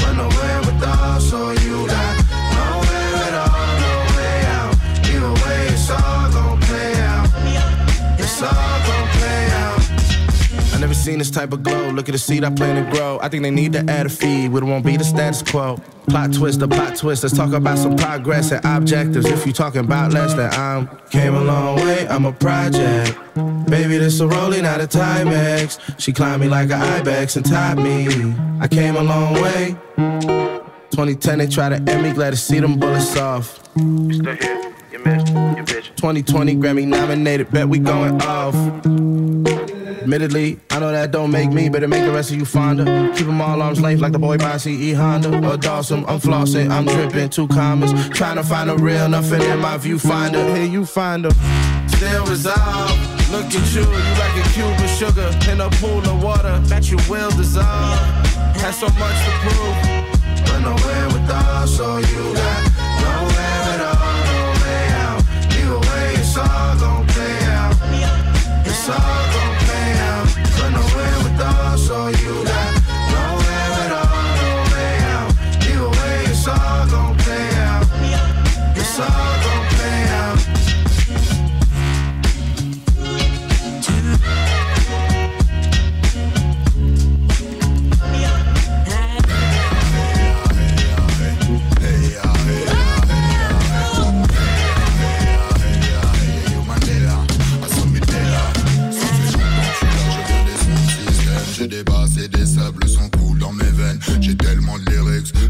but 0.00 0.12
nowhere 0.12 0.60
with 0.60 0.82
all, 0.84 1.20
so 1.20 1.50
you 1.50 1.86
got 1.86 2.14
nowhere 2.56 3.16
at 3.28 3.34
all, 3.44 3.68
no 3.84 3.92
way 4.16 4.38
out. 4.56 4.74
Either 5.08 5.72
it's 5.72 5.90
all 5.90 6.30
gon' 6.32 6.60
play 6.60 6.94
out. 7.00 7.28
It's 8.18 8.42
all. 8.42 8.75
I 10.76 10.78
never 10.78 10.92
seen 10.92 11.18
this 11.18 11.30
type 11.30 11.54
of 11.54 11.62
glow. 11.62 11.88
Look 11.88 12.10
at 12.10 12.12
the 12.12 12.18
seed 12.18 12.44
I 12.44 12.50
plan 12.50 12.84
to 12.84 12.90
grow. 12.90 13.18
I 13.22 13.30
think 13.30 13.42
they 13.42 13.50
need 13.50 13.72
to 13.72 13.78
add 13.88 14.04
a 14.04 14.10
feed, 14.10 14.52
but 14.52 14.62
it 14.62 14.66
won't 14.66 14.84
be 14.84 14.98
the 14.98 15.04
status 15.04 15.40
quo. 15.40 15.80
Plot 16.06 16.34
twist, 16.34 16.60
a 16.60 16.68
plot 16.68 16.96
twist. 16.96 17.22
Let's 17.22 17.34
talk 17.34 17.54
about 17.54 17.78
some 17.78 17.96
progress 17.96 18.52
and 18.52 18.62
objectives. 18.62 19.24
If 19.24 19.46
you 19.46 19.54
talking 19.54 19.80
about 19.80 20.12
less 20.12 20.34
than 20.34 20.52
I'm 20.52 20.90
came 21.08 21.34
a 21.34 21.42
long 21.42 21.76
way. 21.76 22.06
I'm 22.08 22.26
a 22.26 22.32
project. 22.32 23.18
Baby, 23.70 23.96
this 23.96 24.20
a 24.20 24.28
rolling 24.28 24.66
out 24.66 24.82
of 24.82 24.90
Timex. 24.90 25.98
She 25.98 26.12
climbed 26.12 26.42
me 26.42 26.48
like 26.48 26.66
an 26.66 26.82
ibex 26.82 27.36
and 27.36 27.46
tied 27.46 27.78
me. 27.78 28.34
I 28.60 28.68
came 28.68 28.96
a 28.96 29.02
long 29.02 29.32
way. 29.32 29.76
2010, 29.96 31.38
they 31.38 31.46
try 31.46 31.70
to 31.70 31.76
end 31.76 32.02
me. 32.02 32.12
Glad 32.12 32.32
to 32.32 32.36
see 32.36 32.60
them 32.60 32.78
bullets 32.78 33.16
off. 33.16 33.64
Still 33.72 34.34
here, 34.34 34.74
you 34.92 34.98
missed, 34.98 35.96
2020 35.96 36.56
Grammy 36.56 36.86
nominated, 36.86 37.50
bet 37.50 37.66
we 37.66 37.78
going 37.78 38.20
off. 38.20 38.54
Admittedly, 40.02 40.58
I 40.70 40.78
know 40.78 40.92
that 40.92 41.10
don't 41.10 41.30
make 41.30 41.50
me, 41.50 41.68
but 41.68 41.82
it 41.82 41.88
make 41.88 42.04
the 42.04 42.12
rest 42.12 42.30
of 42.30 42.36
you 42.36 42.44
fonder. 42.44 42.84
Keep 43.14 43.26
them 43.26 43.40
all 43.40 43.60
arms 43.62 43.80
length 43.80 44.00
like 44.00 44.12
the 44.12 44.18
boy 44.18 44.36
by 44.38 44.56
CE 44.56 44.92
Honda. 44.92 45.28
Or 45.48 45.56
Dawson, 45.56 46.04
I'm 46.06 46.20
flossing, 46.20 46.70
I'm 46.70 46.84
dripping, 46.84 47.30
two 47.30 47.48
commas. 47.48 47.92
Trying 48.10 48.36
to 48.36 48.42
find 48.42 48.70
a 48.70 48.76
real 48.76 49.08
nothing 49.08 49.42
in 49.42 49.58
my 49.58 49.78
viewfinder. 49.78 50.54
Here 50.56 50.66
you 50.66 50.84
find 50.84 51.24
them. 51.24 51.32
Still 51.88 52.26
resolved. 52.26 53.16
Look 53.32 53.46
at 53.46 53.74
you, 53.74 53.80
you 53.80 54.14
like 54.20 54.36
a 54.36 54.48
cube 54.52 54.78
of 54.78 54.90
sugar 54.90 55.30
in 55.50 55.60
a 55.60 55.68
pool 55.80 55.98
of 55.98 56.22
water 56.22 56.58
that 56.70 56.90
you 56.90 56.98
will 57.08 57.30
dissolve. 57.30 57.98
Had 58.56 58.72
so 58.72 58.86
much 58.86 59.18
to 59.24 59.32
prove, 59.42 59.76
but 60.46 60.60
nowhere 60.60 61.06
with 61.08 61.30
us, 61.30 61.76
so 61.76 61.98
you 61.98 62.34
got 62.34 62.62
nowhere 63.02 63.62
at 63.74 63.80
all, 63.82 64.16
no 64.30 64.40
way 64.62 64.86
out. 65.02 65.22
Either 65.58 65.80
way, 65.88 66.14
it's 66.14 66.36
all 66.36 66.78
gon' 66.78 67.06
play 67.08 67.38
out. 67.46 67.74
It's 68.64 68.88
all 68.88 69.25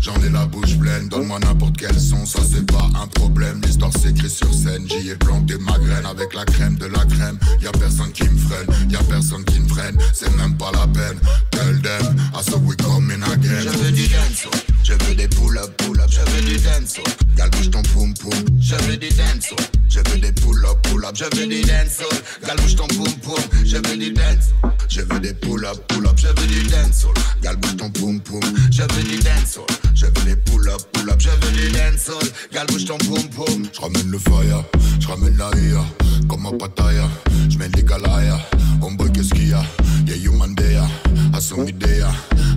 j'en 0.07 0.23
ai 0.23 0.31
la 0.31 0.47
bouche 0.47 0.79
pleine. 0.79 1.09
Donne-moi 1.09 1.39
n'importe 1.41 1.77
quel 1.79 1.99
son, 1.99 2.25
ça 2.25 2.39
c'est 2.49 2.65
pas 2.67 2.89
un 3.03 3.07
problème. 3.09 3.61
L'histoire 3.65 3.93
s'écrit 3.93 4.31
sur 4.31 4.53
scène, 4.55 4.87
j'y 4.89 5.11
ai 5.11 5.17
planté 5.17 5.57
ma 5.59 5.77
graine 5.79 6.07
avec 6.07 6.33
la 6.35 6.45
crème 6.45 6.77
de 6.77 6.87
la 6.87 7.05
crème. 7.05 7.39
Y 7.61 7.67
a 7.67 7.73
personne 7.73 8.13
qui 8.13 8.25
me 8.25 8.39
freine, 8.39 8.67
y 8.91 8.97
a 8.97 9.03
personne 9.03 9.45
qui 9.45 9.61
me 9.61 9.69
freine, 9.69 9.99
c'est 10.15 10.35
même 10.37 10.57
pas 10.57 10.71
la 10.73 10.87
peine. 10.87 11.19
Tell 11.51 11.81
them, 11.83 12.17
I 12.35 12.43
saw 12.43 12.59
we 12.59 12.77
coming 12.77 13.23
again. 13.23 13.63
Je 13.63 13.79
veux 13.79 13.91
du 13.91 14.07
dance, 14.07 14.47
je 14.85 14.93
veux 14.93 15.15
des 15.15 15.29
pull-up, 15.29 15.77
pull-up, 15.79 16.09
je 16.09 16.31
veux 16.31 16.43
du 16.43 16.57
dance. 16.59 17.01
Gal 17.37 17.51
bouge 17.51 17.71
ton 17.71 17.83
poum 17.83 18.15
poum. 18.15 18.33
Je 18.61 18.77
veux 18.87 18.97
du 18.97 19.09
dance, 19.09 19.55
je 19.89 19.99
veux 19.99 20.19
des 20.19 20.33
pull-up, 20.33 20.79
pull-up, 20.83 21.15
je 21.15 21.25
veux 21.37 21.47
du 21.47 21.63
dance. 21.63 22.03
Gal 22.47 22.57
bouge 22.57 22.77
ton 22.77 22.87
poum 22.89 23.13
poum, 23.23 23.43
je 23.65 23.77
veux 23.77 23.97
du 23.97 24.13
dance. 24.13 24.53
Je 24.89 25.01
veux 25.03 25.21
des 25.21 25.35
pull-up, 25.35 25.79
pull-up, 25.89 26.17
je 26.17 26.29
veux 26.29 26.47
du 26.47 26.63
dance. 26.69 27.07
Gal 27.43 27.57
bouge 27.57 27.77
ton 27.77 27.91
poum 27.91 28.21
poum. 28.21 28.41
Je 28.71 28.83
veux 28.83 29.03
du 29.03 29.19
dance, 29.19 29.59
je 29.97 30.07
veux 30.07 30.25
des 30.27 30.37
pull-up, 30.37 30.81
pull-up, 30.93 31.17
je 31.19 31.31
veux 31.31 31.53
du 31.53 31.73
dance. 31.73 32.11
Gal 32.53 32.67
bouge 32.67 32.85
ton 32.85 32.99
poum 32.99 33.23
poum. 33.31 33.67
Je 33.73 33.81
ramène 33.81 34.11
le 34.11 34.19
fire, 34.19 34.63
je 35.01 35.09
la 35.09 35.51
IA, 35.59 35.85
comme 36.29 36.47
un 36.47 36.53
pataya. 36.53 37.09
Je 37.49 37.59
les 37.59 37.83
galaya, 37.83 38.39
homeboy 38.83 39.11
qu'est-ce 39.13 39.35
qu'il 39.35 39.49
y 39.49 39.53
a? 39.55 39.63
Yeah, 40.07 40.17
you 40.17 40.33
man 40.33 40.55
there, 40.55 40.87
I 41.35 41.41
saw 41.41 41.57
me 41.57 41.73
there, 41.73 42.07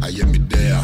I 0.03 0.21
am 0.21 0.31
me 0.31 0.39
there. 0.49 0.83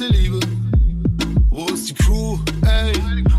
Ist 0.00 0.10
Liebe? 0.10 0.40
Wo 1.50 1.66
ist 1.66 1.90
die 1.90 1.94
Crew? 1.94 2.38
Ey, 2.66 2.92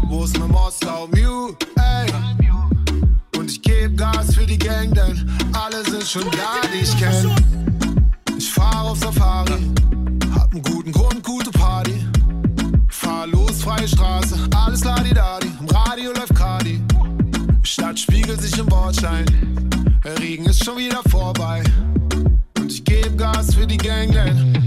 wo 0.08 0.24
ist 0.24 0.38
mein 0.40 0.50
Moskau 0.50 1.08
Mew? 1.08 1.54
Ey, 1.76 2.08
und 3.38 3.52
ich 3.52 3.62
geb 3.62 3.98
Gas 3.98 4.36
für 4.36 4.46
die 4.46 4.58
Gang, 4.58 4.94
denn 4.94 5.30
alle 5.54 5.84
sind 5.84 6.04
schon 6.04 6.24
da, 6.32 6.68
die 6.74 6.84
ich 6.84 6.98
kenn. 6.98 7.32
Ich 8.38 8.52
fahr 8.52 8.84
auf 8.84 9.00
Safari, 9.00 9.72
hab 10.34 10.52
einen 10.52 10.62
guten 10.62 10.92
Grund, 10.92 11.24
gute 11.24 11.52
Party. 11.52 12.06
Fahr 12.90 13.28
los, 13.28 13.62
freie 13.62 13.88
Straße, 13.88 14.38
alles 14.56 14.84
ladi-dadi. 14.84 15.48
Im 15.60 15.68
Radio 15.68 16.12
läuft 16.12 16.36
Cardi. 16.36 16.82
Stadt 17.64 18.00
spiegelt 18.00 18.42
sich 18.42 18.58
im 18.58 18.68
Bordstein. 18.68 19.26
Der 20.04 20.20
Regen 20.20 20.46
ist 20.46 20.64
schon 20.64 20.78
wieder 20.78 21.02
vorbei. 21.10 21.64
Und 22.60 22.72
ich 22.72 22.84
geb 22.84 23.18
Gas 23.18 23.54
für 23.54 23.68
die 23.68 23.78
Gang, 23.78 24.12
denn 24.12 24.65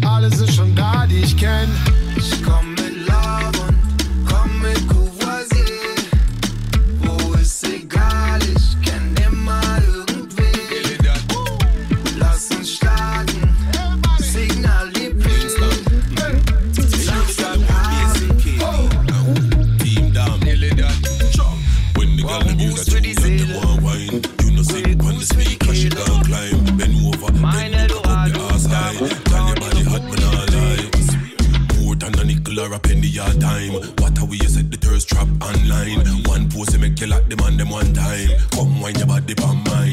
time. 33.59 33.73
What 33.99 34.19
are 34.19 34.27
we 34.27 34.37
you 34.37 34.49
set 34.49 34.71
the 34.71 34.77
thirst 34.77 35.09
trap 35.09 35.29
online? 35.43 36.07
One 36.25 36.49
to 36.49 36.79
make 36.79 37.01
you 37.01 37.07
like 37.07 37.29
them 37.29 37.41
on 37.41 37.57
them 37.57 37.71
one 37.71 37.93
time. 37.93 38.29
Come 38.51 38.81
wine 38.81 38.95
your 38.97 39.07
body 39.07 39.35
on 39.43 39.65
mine. 39.65 39.88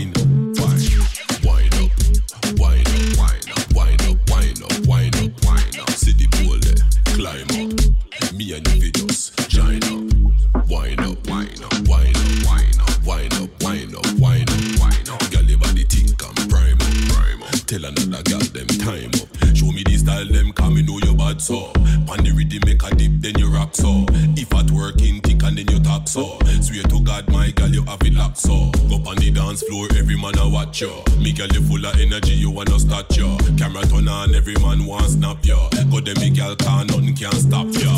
Girl, 31.35 31.47
you 31.47 31.61
full 31.61 31.85
of 31.85 31.99
energy, 31.99 32.33
you 32.33 32.49
wanna 32.49 32.79
start 32.79 33.15
you. 33.17 33.37
Camera 33.57 33.85
turn 33.85 34.07
on, 34.07 34.33
every 34.33 34.55
man 34.55 34.85
want 34.85 35.09
snap 35.09 35.45
you. 35.45 35.57
Go 35.91 35.99
them 35.99 36.15
me 36.19 36.29
girl, 36.29 36.55
can 36.55 36.87
nothing 36.87 37.15
can 37.15 37.33
stop 37.33 37.67
you. 37.67 37.94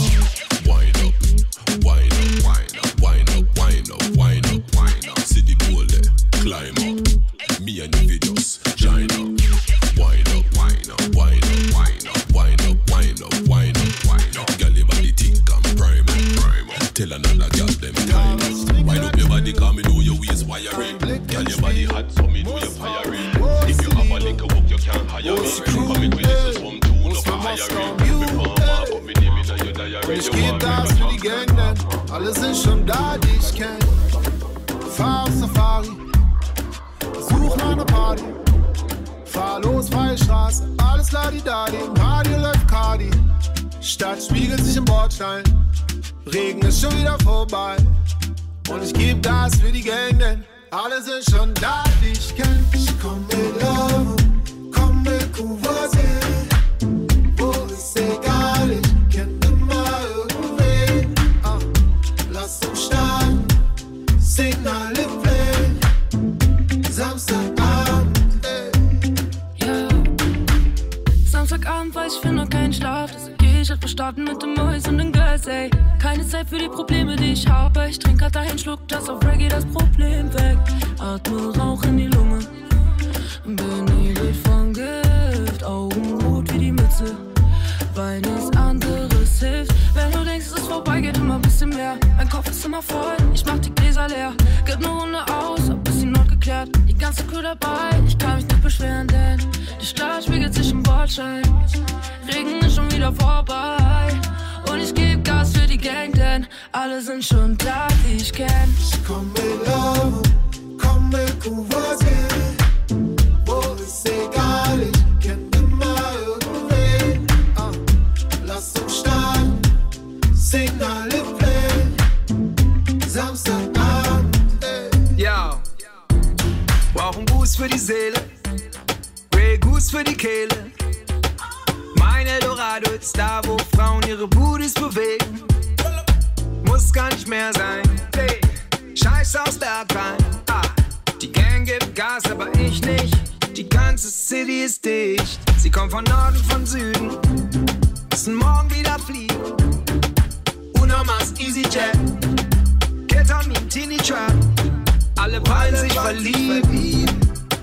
Alle 155.28 155.46
wollen 155.46 155.76
sich 155.76 155.92
verlieben. 155.92 157.06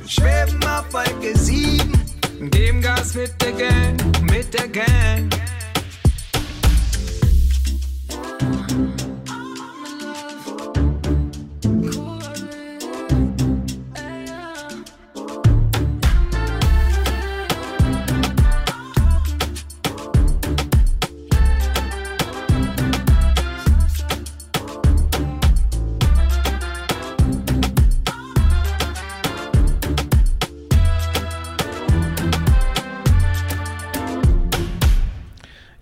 Schweben 0.07 0.62
auf 0.65 0.85
Wolke 0.93 1.35
7. 1.35 2.51
Geben 2.51 2.83
Gas 2.83 3.15
mit 3.15 3.41
der 3.41 3.53
Gang, 3.53 4.23
mit 4.31 4.53
der 4.53 4.69
Gang. 4.69 5.35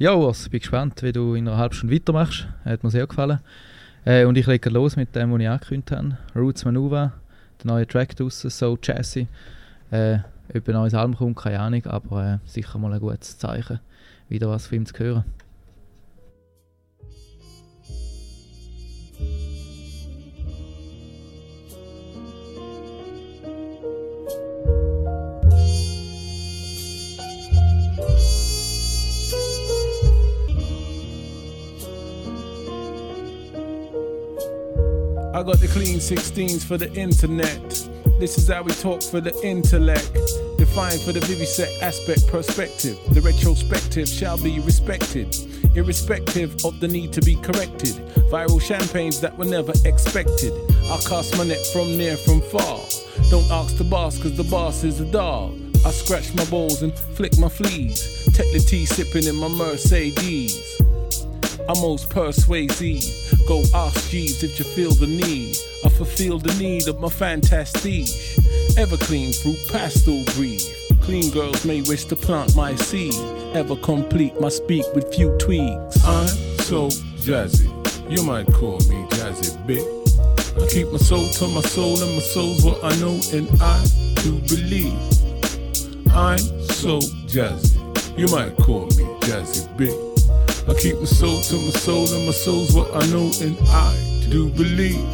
Ja, 0.02 0.14
Urs, 0.16 0.48
bin 0.48 0.58
gespannt, 0.58 1.00
wie 1.04 1.12
du 1.12 1.36
in 1.36 1.46
einer 1.46 1.58
halben 1.58 1.76
Stunde 1.76 1.94
weitermachst. 1.94 2.48
Hat 2.64 2.82
mir 2.82 2.90
sehr 2.90 3.06
gefallen. 3.06 3.38
Äh, 4.04 4.24
und 4.24 4.36
ich 4.36 4.48
lege 4.48 4.68
los 4.68 4.96
mit 4.96 5.14
dem, 5.14 5.30
was 5.30 5.40
ich 5.40 5.48
angekündigt 5.48 5.92
habe. 5.92 6.18
Roots 6.34 6.64
Manuva, 6.64 7.12
der 7.62 7.66
neue 7.70 7.86
Track 7.86 8.16
draussen, 8.16 8.50
so 8.50 8.76
jazzy. 8.82 9.28
Äh, 9.92 10.18
ob 10.52 10.66
ein 10.66 10.74
neues 10.74 10.94
Album 10.94 11.16
kommt, 11.16 11.36
keine 11.36 11.60
Ahnung, 11.60 11.86
aber 11.86 12.24
äh, 12.24 12.38
sicher 12.46 12.80
mal 12.80 12.92
ein 12.92 12.98
gutes 12.98 13.38
Zeichen, 13.38 13.78
wieder 14.28 14.48
was 14.48 14.66
von 14.66 14.78
ihm 14.78 14.86
zu 14.86 14.98
hören. 14.98 15.24
I 35.42 35.44
got 35.44 35.58
the 35.58 35.66
clean 35.66 35.98
16s 35.98 36.62
for 36.64 36.78
the 36.78 36.88
internet. 36.94 37.68
This 38.20 38.38
is 38.38 38.46
how 38.46 38.62
we 38.62 38.70
talk 38.74 39.02
for 39.02 39.20
the 39.20 39.34
intellect. 39.44 40.14
Defined 40.56 41.00
for 41.00 41.10
the 41.10 41.18
vivisect 41.18 41.82
aspect 41.82 42.28
perspective. 42.28 42.96
The 43.10 43.22
retrospective 43.22 44.06
shall 44.06 44.40
be 44.40 44.60
respected, 44.60 45.34
irrespective 45.74 46.64
of 46.64 46.78
the 46.78 46.86
need 46.86 47.12
to 47.14 47.20
be 47.22 47.34
corrected. 47.34 47.90
Viral 48.30 48.62
champagnes 48.62 49.20
that 49.20 49.36
were 49.36 49.44
never 49.44 49.72
expected. 49.84 50.52
I 50.84 50.96
cast 50.98 51.36
my 51.36 51.42
net 51.42 51.66
from 51.72 51.96
near, 51.98 52.16
from 52.16 52.40
far. 52.40 52.78
Don't 53.28 53.50
ask 53.50 53.76
the 53.78 53.88
boss, 53.90 54.22
cause 54.22 54.36
the 54.36 54.44
boss 54.44 54.84
is 54.84 55.00
a 55.00 55.06
dog. 55.06 55.58
I 55.84 55.90
scratch 55.90 56.32
my 56.36 56.44
balls 56.44 56.82
and 56.82 56.96
flick 57.16 57.36
my 57.36 57.48
fleas. 57.48 58.30
Take 58.32 58.52
the 58.52 58.60
tea 58.60 58.86
sipping 58.86 59.26
in 59.26 59.34
my 59.34 59.48
Mercedes. 59.48 60.80
I'm 61.68 61.80
most 61.80 62.10
persuasive. 62.10 63.46
Go 63.46 63.62
ask 63.74 64.10
Jeeves 64.10 64.42
if 64.42 64.58
you 64.58 64.64
feel 64.64 64.90
the 64.92 65.06
need. 65.06 65.56
I 65.84 65.88
fulfill 65.88 66.38
the 66.38 66.52
need 66.54 66.88
of 66.88 67.00
my 67.00 67.08
fantastique. 67.08 68.08
Ever 68.76 68.96
clean 68.96 69.32
through 69.32 69.56
pastel 69.68 70.24
breathe. 70.34 70.62
Clean 71.02 71.30
girls 71.30 71.64
may 71.64 71.82
wish 71.82 72.04
to 72.06 72.16
plant 72.16 72.54
my 72.56 72.74
seed. 72.74 73.14
Ever 73.54 73.76
complete 73.76 74.40
my 74.40 74.48
speak 74.48 74.84
with 74.94 75.14
few 75.14 75.36
tweaks. 75.38 76.04
I'm 76.04 76.28
so 76.58 76.88
jazzy. 77.18 77.68
You 78.10 78.22
might 78.24 78.46
call 78.52 78.78
me 78.80 79.06
jazzy 79.10 79.66
big. 79.66 79.84
I 80.60 80.66
keep 80.68 80.90
my 80.90 80.98
soul 80.98 81.26
to 81.26 81.48
my 81.48 81.62
soul, 81.62 82.00
and 82.02 82.14
my 82.14 82.20
soul's 82.20 82.62
what 82.62 82.82
I 82.84 82.94
know, 82.96 83.18
and 83.32 83.48
I 83.60 83.84
do 84.22 84.38
believe. 84.48 84.98
I'm 86.14 86.38
so 86.38 87.00
jazzy. 87.26 87.78
You 88.18 88.26
might 88.28 88.56
call 88.58 88.86
me 88.86 89.04
jazzy 89.20 89.76
big. 89.76 90.11
I 90.68 90.74
keep 90.74 90.96
my 90.98 91.04
soul 91.04 91.40
to 91.40 91.56
my 91.56 91.70
soul, 91.70 92.08
and 92.14 92.24
my 92.24 92.32
soul's 92.32 92.72
what 92.72 92.94
I 92.94 93.04
know, 93.08 93.30
and 93.40 93.58
I 93.68 94.26
do 94.30 94.48
believe. 94.48 95.04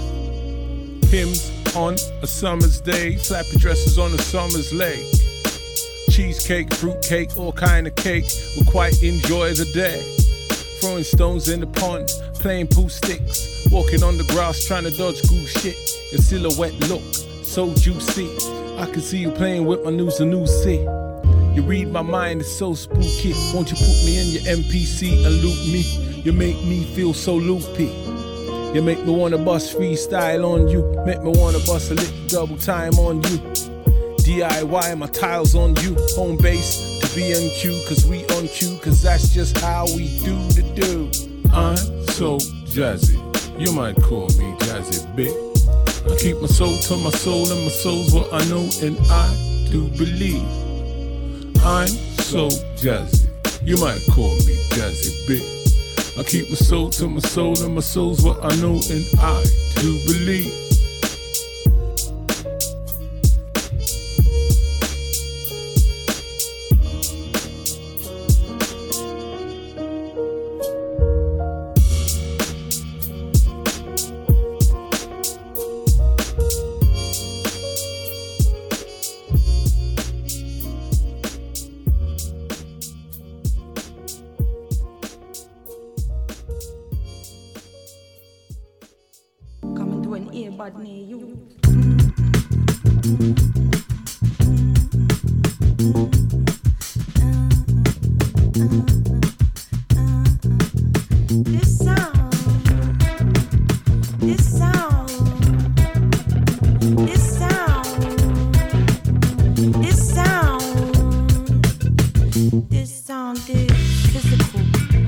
Hymns 1.10 1.50
on 1.74 1.94
a 2.22 2.26
summer's 2.26 2.82
day, 2.82 3.16
flappy 3.16 3.56
dresses 3.56 3.98
on 3.98 4.12
a 4.12 4.18
summer's 4.18 4.74
lake. 4.74 5.06
Cheesecake, 6.10 6.74
fruitcake, 6.74 7.38
all 7.38 7.52
kind 7.52 7.86
of 7.86 7.94
cake. 7.96 8.26
Will 8.56 8.66
quite 8.66 9.02
enjoy 9.02 9.54
the 9.54 9.64
day. 9.72 10.02
Throwing 10.80 11.04
stones 11.04 11.48
in 11.48 11.60
the 11.60 11.66
pond, 11.66 12.08
playing 12.34 12.66
pool 12.66 12.90
sticks. 12.90 13.66
Walking 13.70 14.02
on 14.02 14.18
the 14.18 14.24
grass, 14.24 14.66
trying 14.66 14.84
to 14.84 14.90
dodge 14.90 15.22
goose 15.28 15.50
shit. 15.62 15.76
Your 16.12 16.20
silhouette 16.20 16.78
look 16.90 17.02
so 17.42 17.72
juicy. 17.74 18.28
I 18.76 18.84
can 18.84 19.00
see 19.00 19.18
you 19.18 19.30
playing 19.30 19.64
with 19.64 19.82
my 19.82 19.90
news 19.90 20.20
and 20.20 20.30
news 20.30 20.50
see. 20.62 20.86
You 21.58 21.64
read 21.64 21.88
my 21.90 22.02
mind, 22.02 22.42
it's 22.42 22.52
so 22.52 22.72
spooky. 22.72 23.34
Won't 23.52 23.72
you 23.72 23.76
put 23.76 24.06
me 24.06 24.20
in 24.20 24.28
your 24.28 24.42
MPC 24.42 25.26
and 25.26 25.42
loop 25.42 25.58
me? 25.72 25.80
You 26.22 26.32
make 26.32 26.54
me 26.62 26.84
feel 26.84 27.12
so 27.12 27.34
loopy. 27.34 27.86
You 28.72 28.80
make 28.80 29.04
me 29.04 29.12
wanna 29.12 29.38
bust 29.38 29.76
freestyle 29.76 30.44
on 30.44 30.68
you. 30.68 30.84
Make 31.04 31.20
me 31.20 31.32
wanna 31.34 31.58
bust 31.66 31.90
a 31.90 31.94
little 31.94 32.28
double 32.28 32.58
time 32.58 32.94
on 33.00 33.16
you. 33.24 33.38
DIY, 34.22 34.98
my 34.98 35.08
tiles 35.08 35.56
on 35.56 35.74
you. 35.82 35.96
Home 36.14 36.36
base 36.36 37.00
to 37.00 37.16
be 37.16 37.34
on 37.34 37.50
cue, 37.56 37.82
cause 37.88 38.06
we 38.06 38.24
on 38.36 38.46
cue, 38.46 38.78
cause 38.78 39.02
that's 39.02 39.34
just 39.34 39.58
how 39.58 39.84
we 39.96 40.16
do 40.20 40.36
the 40.54 40.62
do. 40.76 41.10
I'm 41.52 41.76
so 42.06 42.38
jazzy. 42.70 43.18
You 43.58 43.72
might 43.72 43.96
call 43.96 44.28
me 44.38 44.54
jazzy 44.60 45.02
big. 45.16 45.34
I 46.08 46.16
keep 46.20 46.40
my 46.40 46.46
soul 46.46 46.78
to 46.78 46.96
my 46.98 47.10
soul, 47.10 47.50
and 47.50 47.64
my 47.64 47.68
soul's 47.68 48.14
what 48.14 48.32
I 48.32 48.44
know, 48.44 48.68
and 48.80 48.96
I 49.10 49.66
do 49.72 49.88
believe. 49.98 50.67
I'm 51.68 51.86
so 51.88 52.48
jazzy. 52.80 53.28
You 53.62 53.76
might 53.76 54.00
call 54.14 54.34
me 54.46 54.56
jazzy 54.70 55.28
big. 55.28 56.18
I 56.18 56.22
keep 56.26 56.48
my 56.48 56.56
soul 56.56 56.88
to 56.88 57.06
my 57.06 57.20
soul, 57.20 57.62
and 57.62 57.74
my 57.74 57.82
soul's 57.82 58.24
what 58.24 58.42
I 58.42 58.56
know, 58.56 58.80
and 58.88 59.04
I 59.18 59.44
do 59.74 60.02
believe. 60.06 60.67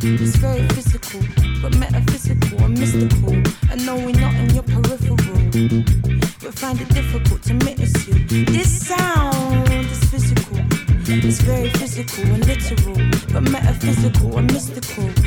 It's 0.03 0.37
very 0.37 0.67
physical, 0.69 1.21
but 1.61 1.77
metaphysical 1.77 2.63
and 2.63 2.79
mystical. 2.79 3.35
And 3.71 3.85
no, 3.85 3.97
we're 3.97 4.19
not 4.19 4.35
in 4.35 4.49
your 4.55 4.63
peripheral. 4.63 5.17
But 6.41 6.55
find 6.55 6.81
it 6.81 6.89
difficult 6.89 7.43
to 7.43 7.55
miss 7.55 8.09
you. 8.09 8.15
This 8.47 8.87
sound 8.89 9.69
is 9.69 10.05
physical. 10.05 10.57
It's 11.07 11.43
very 11.43 11.69
physical 11.71 12.25
and 12.33 12.47
literal, 12.47 12.97
but 13.31 13.43
metaphysical 13.51 14.39
and 14.39 14.51
mystical. 14.51 15.20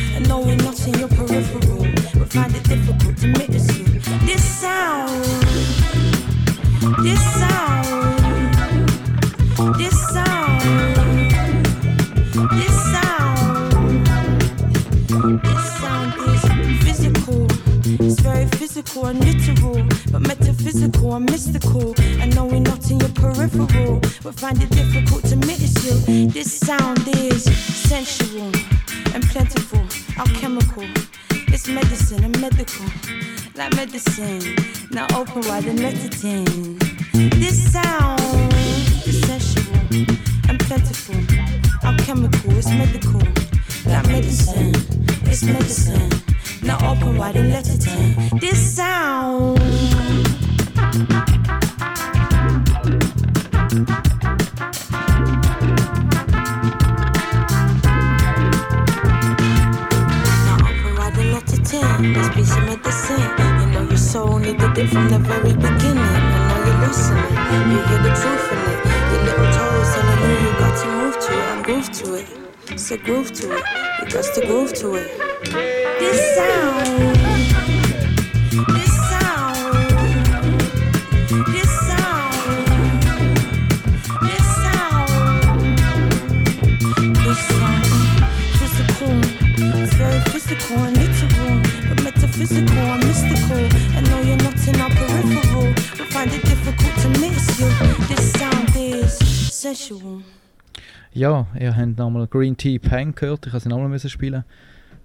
Green 102.44 102.58
Tea 102.58 102.78
Pang 102.78 103.16
gehört. 103.16 103.48
Ich 103.48 103.54
habe 103.54 103.62
sie 103.62 103.70
nochmal 103.70 103.98
spielen 103.98 104.44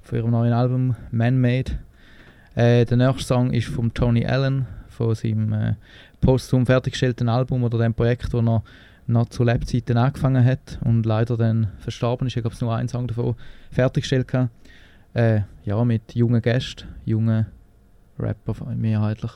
von 0.03 0.19
ihrem 0.19 0.33
neuen 0.33 0.53
Album 0.53 0.97
Man-Made. 1.13 1.79
Äh, 2.57 2.85
der 2.85 2.97
nächste 2.97 3.23
Song 3.23 3.53
ist 3.53 3.69
von 3.69 3.95
Tony 3.95 4.27
Allen, 4.27 4.67
von 4.89 5.15
seinem 5.15 5.53
äh, 5.53 5.75
posthum 6.21 6.67
fertiggestellten 6.67 7.29
Album 7.29 7.63
oder 7.63 7.79
dem 7.79 7.95
Projekt, 7.95 8.35
das 8.35 8.45
er 8.45 8.65
noch 9.07 9.29
zu 9.29 9.45
Lebzeiten 9.45 9.99
angefangen 9.99 10.45
hat 10.45 10.81
und 10.83 11.07
leider 11.07 11.37
dann 11.37 11.69
verstorben 11.79 12.27
ist. 12.27 12.37
Ich 12.37 12.45
habe 12.45 12.57
nur 12.61 12.75
einen 12.75 12.89
Song 12.89 13.07
davon 13.07 13.37
fertiggestellt. 13.71 14.27
Äh, 15.15 15.43
ja, 15.65 15.85
mit 15.85 16.17
jungen 16.17 16.43
Gästen, 16.43 16.89
jungen 17.05 17.47
Rapper 18.19 18.75
mehrheitlich. 18.75 19.31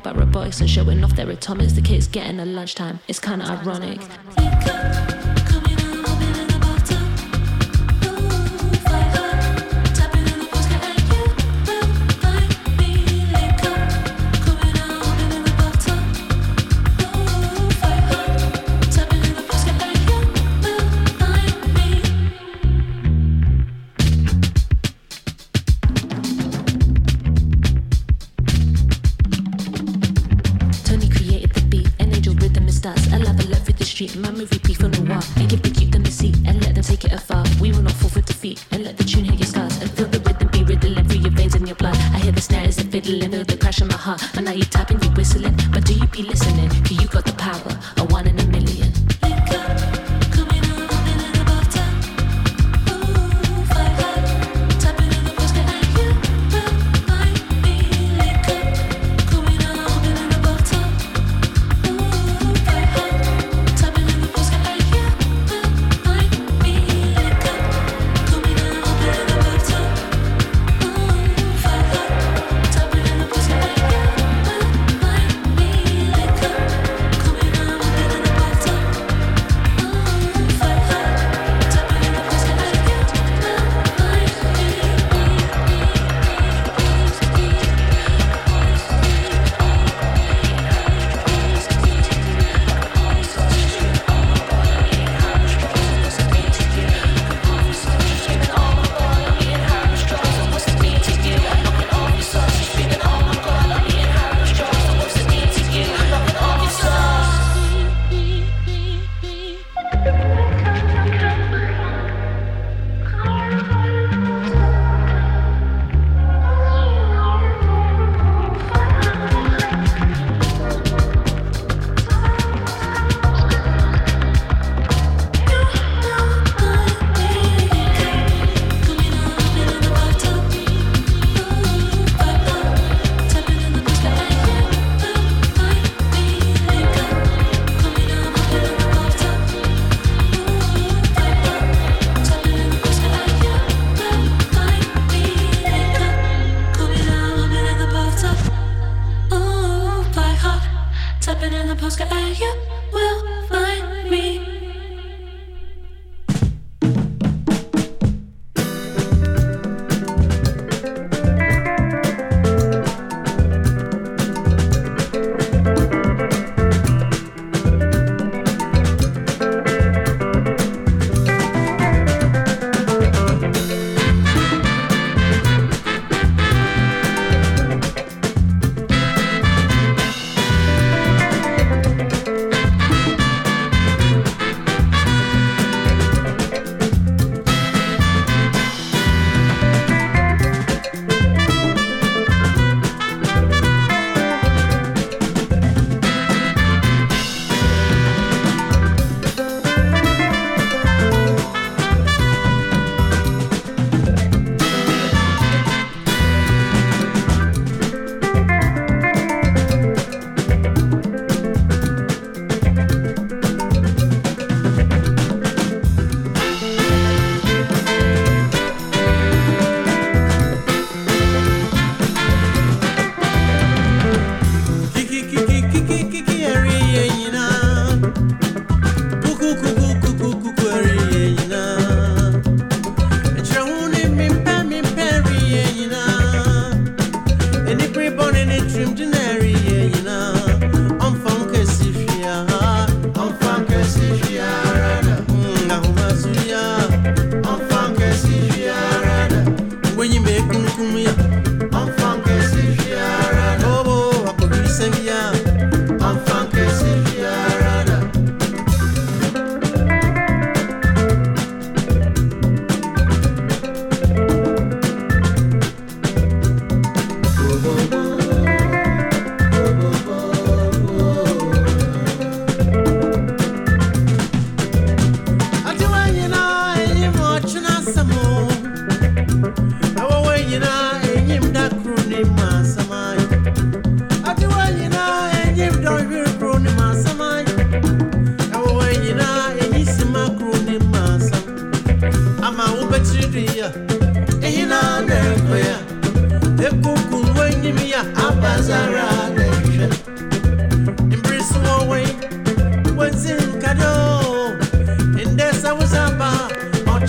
about 0.00 0.16
robotics 0.16 0.60
and 0.60 0.70
showing 0.70 1.04
off 1.04 1.14
their 1.14 1.28
atomics. 1.30 1.74
The 1.74 1.82
kids 1.82 2.08
getting 2.08 2.40
a 2.40 2.46
lunchtime. 2.46 3.00
It's 3.06 3.18
kind 3.18 3.42
of 3.42 3.48
ironic. 3.48 5.39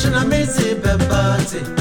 Ochina 0.01 0.25
mezi 0.25 0.75
bebate. 0.75 1.80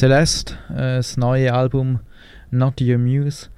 Celeste, 0.00 0.54
äh, 0.70 0.96
das 0.96 1.18
neue 1.18 1.52
Album 1.52 2.00
Not 2.50 2.80
Your 2.80 2.96
Muse. 2.96 3.48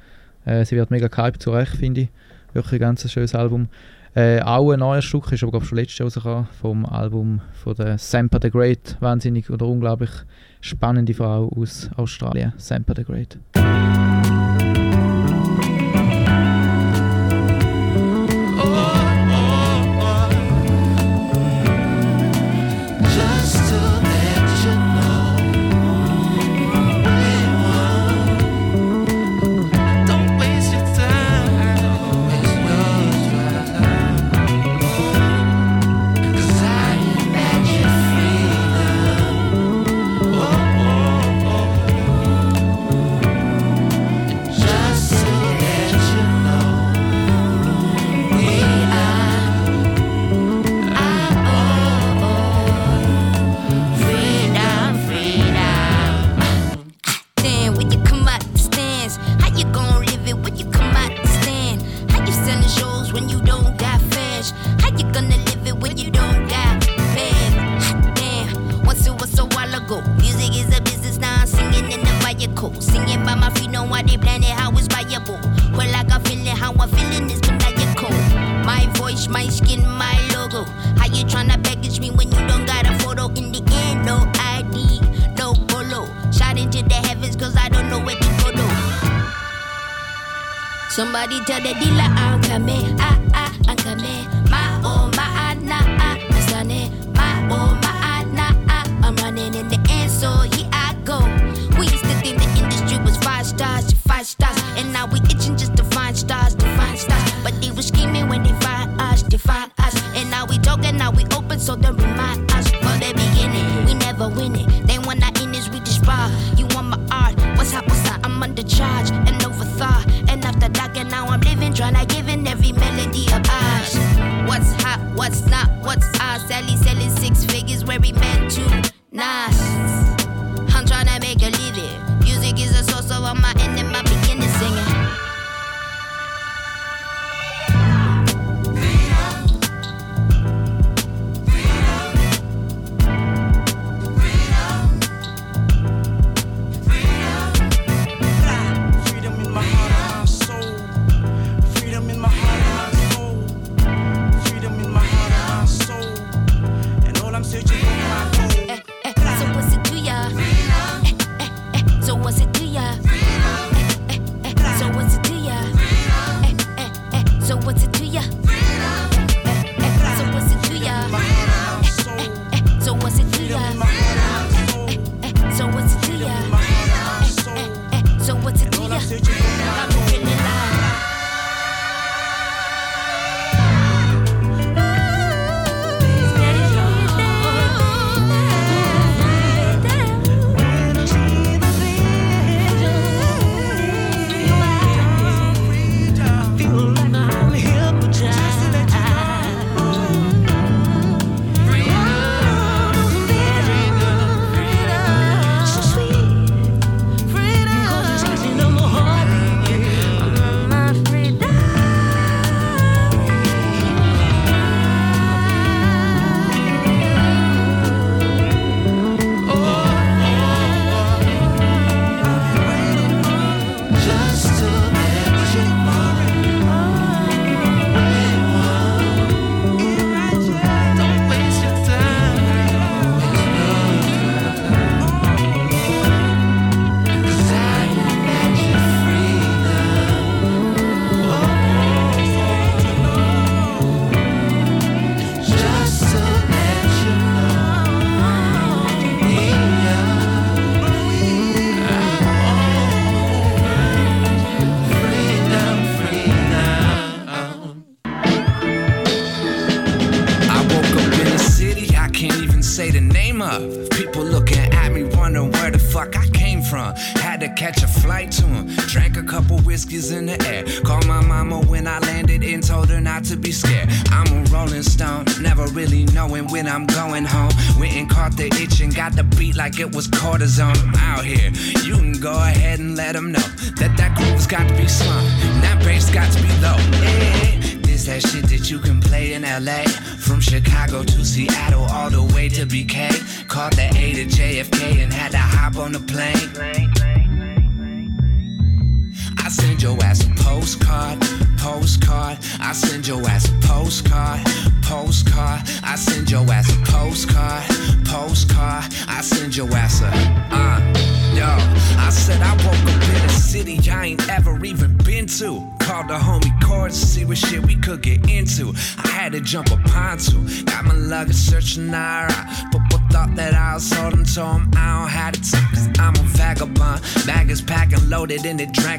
Äh, 0.44 0.64
sie 0.64 0.74
wird 0.74 0.90
mega 0.90 1.06
gehypt, 1.06 1.40
zu 1.40 1.52
Recht 1.52 1.76
finde 1.76 2.00
ich. 2.00 2.08
Wirklich 2.52 2.80
ein 2.80 2.96
ganz 2.96 3.08
schönes 3.08 3.36
Album. 3.36 3.68
Äh, 4.16 4.40
auch 4.40 4.72
ein 4.72 4.80
neuer 4.80 5.02
Stück, 5.02 5.30
ist 5.30 5.44
aber 5.44 5.52
glaub, 5.52 5.64
schon 5.64 5.78
letztes 5.78 5.98
Jahr 5.98 6.06
rausgekommen, 6.06 6.48
vom 6.60 6.84
Album 6.84 7.42
von 7.52 7.76
der 7.76 7.96
Sampa 7.96 8.40
the 8.42 8.50
Great. 8.50 8.96
Wahnsinnig 8.98 9.50
oder 9.50 9.66
unglaublich 9.66 10.10
spannende 10.60 11.14
Frau 11.14 11.48
aus 11.56 11.88
Australien, 11.94 12.54
Sampa 12.56 12.92
the 12.96 13.04
Great. 13.04 13.38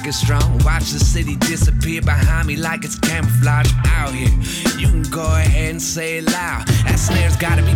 is 0.08 0.18
strong. 0.18 0.58
Watch 0.60 0.92
the 0.92 1.00
city 1.00 1.36
disappear 1.36 2.02
behind 2.02 2.48
me 2.48 2.56
like 2.56 2.84
it's 2.84 2.98
camouflage 2.98 3.72
out 3.86 4.14
here. 4.14 4.30
You 4.78 4.88
can 4.88 5.04
go 5.04 5.24
ahead 5.24 5.72
and 5.72 5.82
say 5.82 6.18
it 6.18 6.26
loud. 6.26 6.68
That 6.86 7.00
snare's 7.00 7.38
gotta 7.38 7.62
be 7.62 7.73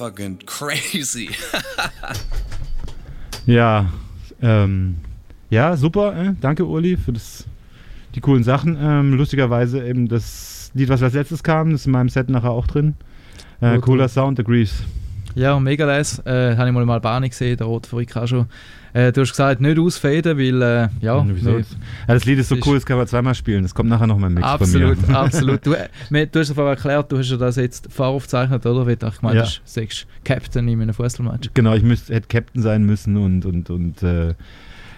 fucking 0.00 0.38
crazy. 0.46 1.30
Ja, 3.46 3.90
ähm, 4.42 4.96
ja, 5.48 5.76
super. 5.76 6.14
Äh, 6.14 6.34
danke, 6.40 6.64
Uli, 6.64 6.96
für 6.96 7.12
das, 7.12 7.46
die 8.14 8.20
coolen 8.20 8.44
Sachen. 8.44 8.76
Ähm, 8.78 9.14
lustigerweise 9.14 9.84
eben 9.84 10.08
das 10.08 10.70
Lied, 10.74 10.88
was 10.90 11.02
als 11.02 11.14
letztes 11.14 11.42
kam, 11.42 11.74
ist 11.74 11.86
in 11.86 11.92
meinem 11.92 12.10
Set 12.10 12.28
nachher 12.28 12.50
auch 12.50 12.66
drin. 12.66 12.94
Äh, 13.60 13.78
cooler 13.78 14.08
Sound, 14.08 14.36
The 14.36 14.44
Grease. 14.44 14.84
Ja, 15.34 15.58
mega 15.60 15.86
das. 15.86 16.18
Äh, 16.26 16.56
habe 16.56 16.68
ich 16.68 16.74
mal 16.74 16.82
im 16.82 16.90
Albani 16.90 17.28
gesehen, 17.28 17.56
der 17.56 17.66
Rot 17.66 17.86
Fabrik 17.86 18.16
auch 18.16 18.26
schon. 18.26 18.46
Äh, 18.92 19.12
du 19.12 19.20
hast 19.20 19.30
gesagt, 19.30 19.60
nicht 19.60 19.78
ausfäden, 19.78 20.36
weil, 20.36 20.62
äh, 20.62 20.88
ja, 21.00 21.24
Wieso? 21.26 21.58
Ja, 21.58 21.64
das 22.08 22.24
Lied 22.24 22.40
ist 22.40 22.48
so 22.48 22.56
cool, 22.66 22.74
das 22.74 22.84
kann 22.84 22.96
man 22.96 23.06
zweimal 23.06 23.34
spielen. 23.34 23.62
Das 23.62 23.72
kommt 23.74 23.88
nachher 23.88 24.06
noch 24.08 24.18
mal 24.18 24.26
im 24.26 24.34
Mix 24.34 24.46
Absolut, 24.46 24.98
absolut. 25.12 25.64
Du, 25.64 25.74
äh, 25.74 26.26
du 26.26 26.40
hast 26.40 26.52
vorher 26.52 26.74
erklärt, 26.74 27.12
du 27.12 27.18
hast 27.18 27.30
ja 27.30 27.36
das 27.36 27.56
jetzt 27.56 27.92
voraufgezeichnet, 27.92 28.66
oder? 28.66 28.86
Ich 28.88 28.98
gemeint, 28.98 29.36
Ja. 29.36 29.42
du 29.44 29.48
sechs 29.64 30.06
Captain 30.24 30.66
in 30.66 30.82
einem 30.82 30.94
Fußballmatch. 30.94 31.50
Genau, 31.54 31.74
ich 31.74 31.84
müsste, 31.84 32.14
hätte 32.14 32.26
Captain 32.26 32.62
sein 32.62 32.84
müssen 32.84 33.16
und, 33.16 33.46
und, 33.46 33.70
und 33.70 34.02
äh, 34.02 34.34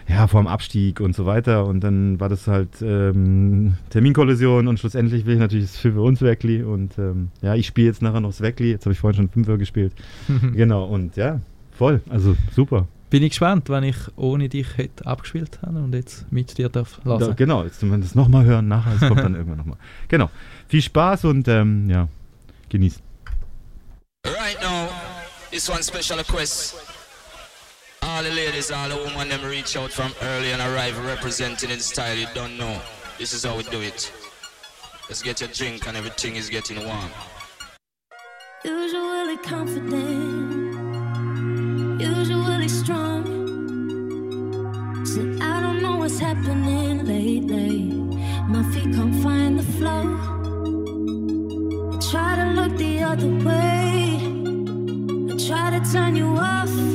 ja, 0.08 0.26
vor 0.26 0.42
dem 0.42 0.46
Abstieg 0.46 1.00
und 1.00 1.14
so 1.14 1.26
weiter. 1.26 1.66
Und 1.66 1.80
dann 1.80 2.20
war 2.20 2.28
das 2.28 2.46
halt 2.46 2.82
ähm, 2.82 3.74
Terminkollision 3.90 4.68
und 4.68 4.78
schlussendlich 4.78 5.26
will 5.26 5.34
ich 5.34 5.40
natürlich 5.40 5.66
das 5.66 5.76
für 5.76 6.00
uns 6.00 6.20
Weckli. 6.22 6.62
Und 6.62 6.98
ähm, 6.98 7.28
ja, 7.40 7.54
ich 7.54 7.66
spiele 7.66 7.88
jetzt 7.88 8.02
nachher 8.02 8.20
noch 8.20 8.30
das 8.30 8.40
Weckli. 8.40 8.70
Jetzt 8.70 8.84
habe 8.86 8.92
ich 8.92 8.98
vorhin 8.98 9.16
schon 9.16 9.28
Fünfer 9.28 9.58
gespielt. 9.58 9.92
genau, 10.54 10.84
und 10.84 11.16
ja, 11.16 11.40
voll. 11.72 12.00
Also 12.08 12.36
super. 12.54 12.86
Bin 13.10 13.22
ich 13.22 13.30
gespannt, 13.30 13.68
wenn 13.68 13.84
ich 13.84 13.96
ohne 14.16 14.48
dich 14.48 14.78
hätte 14.78 15.06
abgespielt 15.06 15.60
habe 15.60 15.82
und 15.82 15.94
jetzt 15.94 16.30
mit 16.32 16.56
dir 16.56 16.70
darf 16.70 16.98
lassen. 17.04 17.26
Da, 17.28 17.34
genau, 17.34 17.62
jetzt 17.62 17.82
wenn 17.82 17.90
wir 17.90 17.98
das 17.98 18.14
nochmal 18.14 18.46
hören, 18.46 18.68
nachher, 18.68 18.94
es 18.94 19.00
kommt 19.00 19.20
dann 19.20 19.34
irgendwann 19.36 19.58
nochmal. 19.58 19.76
Genau. 20.08 20.30
Viel 20.68 20.80
Spaß 20.80 21.26
und 21.26 21.46
ähm, 21.48 21.90
ja, 21.90 22.08
genießt. 22.70 23.02
Right 24.26 24.56
now, 24.62 24.88
this 25.50 25.68
one 25.68 25.82
special 25.82 26.18
request. 26.18 26.74
All 28.12 28.22
the 28.22 28.30
ladies, 28.30 28.70
all 28.70 28.90
the 28.90 28.96
women, 28.96 29.30
them 29.30 29.42
reach 29.42 29.74
out 29.74 29.90
from 29.90 30.12
early 30.20 30.52
and 30.52 30.60
arrive 30.60 31.02
representing 31.06 31.70
in 31.70 31.80
style 31.80 32.14
you 32.14 32.26
don't 32.34 32.58
know. 32.58 32.78
This 33.18 33.32
is 33.32 33.42
how 33.42 33.56
we 33.56 33.62
do 33.62 33.80
it. 33.80 34.12
Let's 35.08 35.22
get 35.22 35.40
your 35.40 35.48
drink 35.48 35.88
and 35.88 35.96
everything 35.96 36.36
is 36.36 36.50
getting 36.50 36.84
warm. 36.84 37.10
Usually 38.66 39.38
confident, 39.38 40.74
usually 42.02 42.68
strong. 42.68 43.24
Said 45.06 45.40
I 45.40 45.62
don't 45.62 45.80
know 45.80 45.96
what's 45.96 46.18
happening 46.18 47.06
lately. 47.06 47.94
My 48.46 48.62
feet 48.74 48.94
can't 48.94 49.16
find 49.22 49.58
the 49.58 49.64
flow. 49.78 50.04
I 51.94 51.98
try 52.10 52.36
to 52.36 52.44
look 52.60 52.76
the 52.76 53.04
other 53.04 53.30
way. 53.48 54.20
I 55.32 55.36
try 55.48 55.70
to 55.78 55.80
turn 55.90 56.14
you 56.14 56.36
off. 56.36 56.91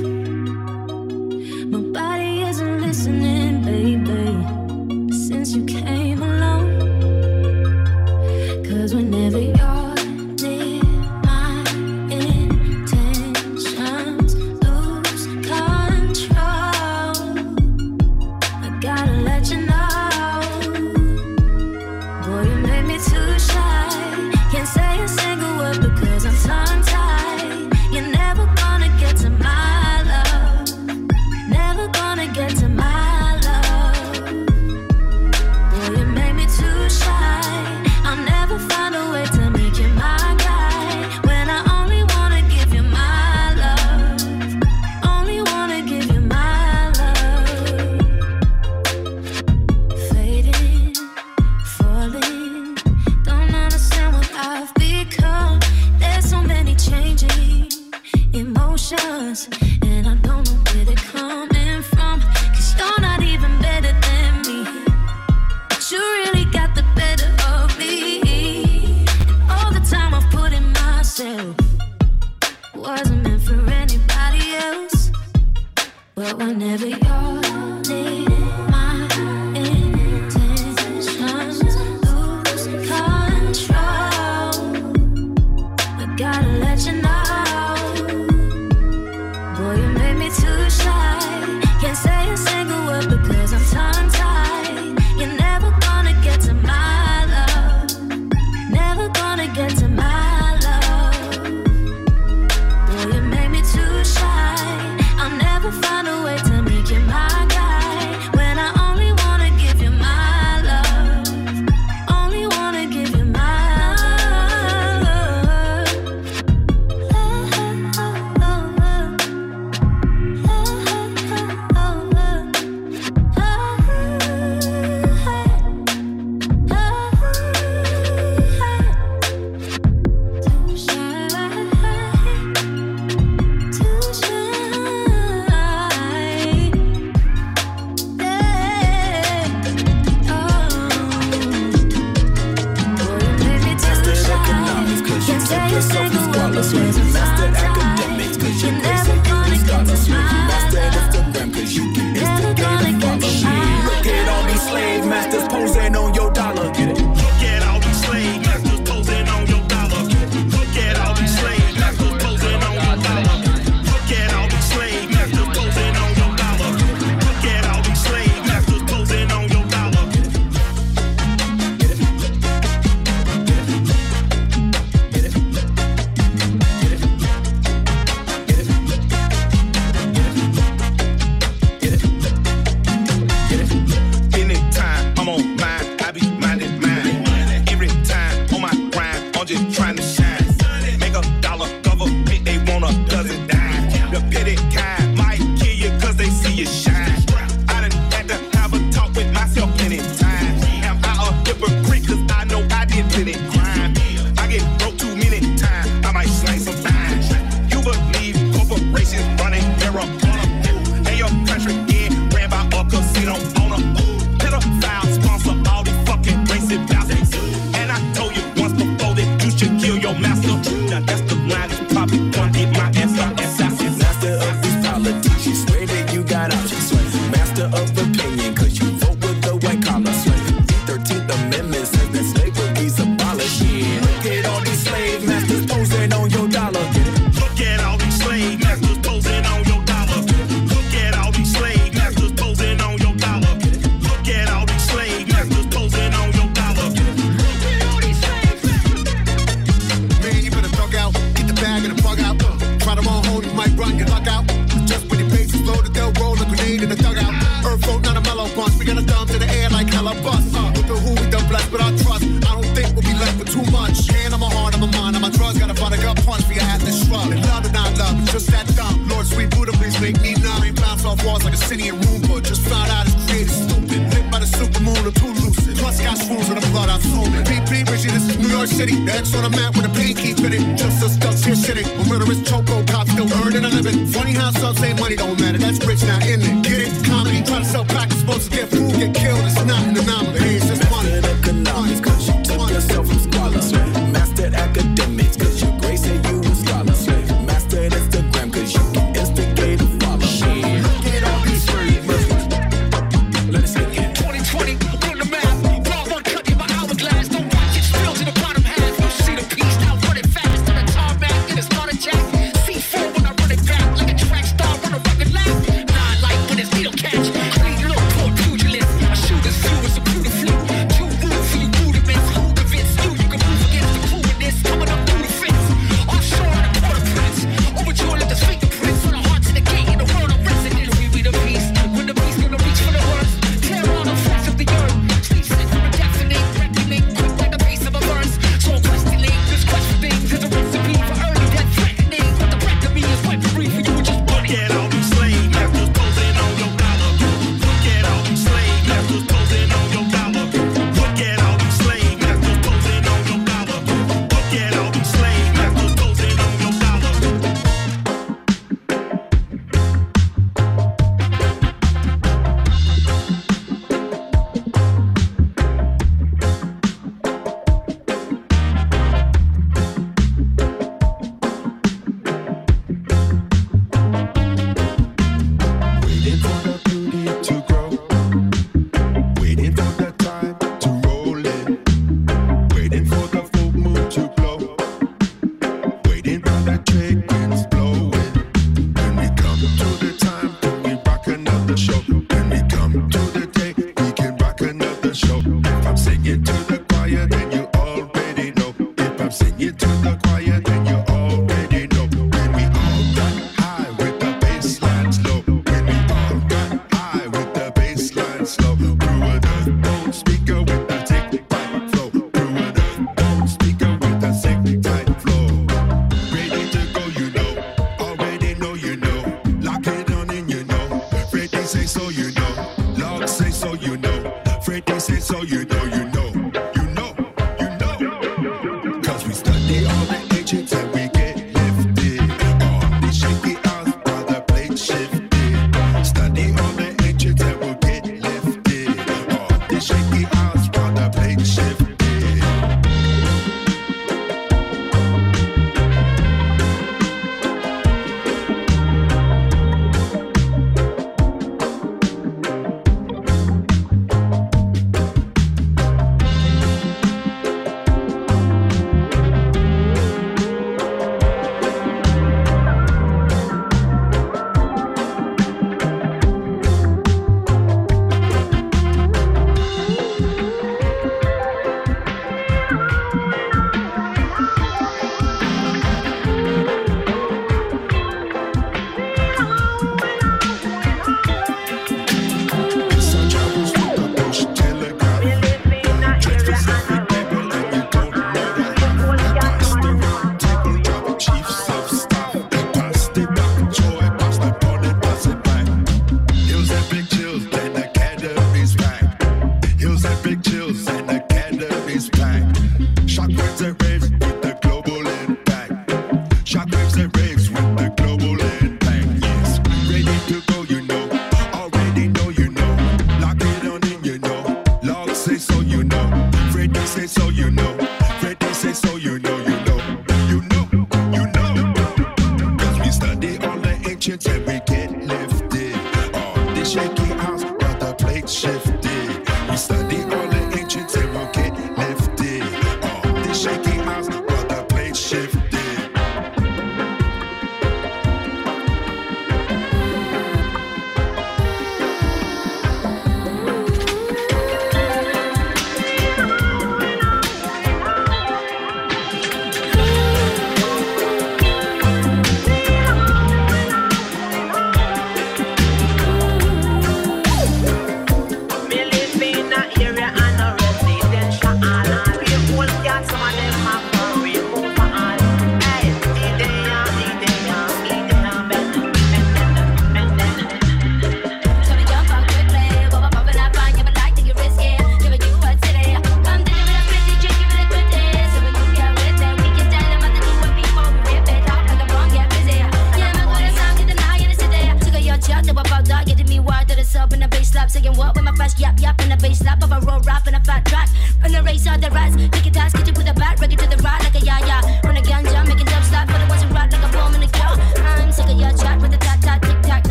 If 396.30 396.50
I'm 396.50 396.67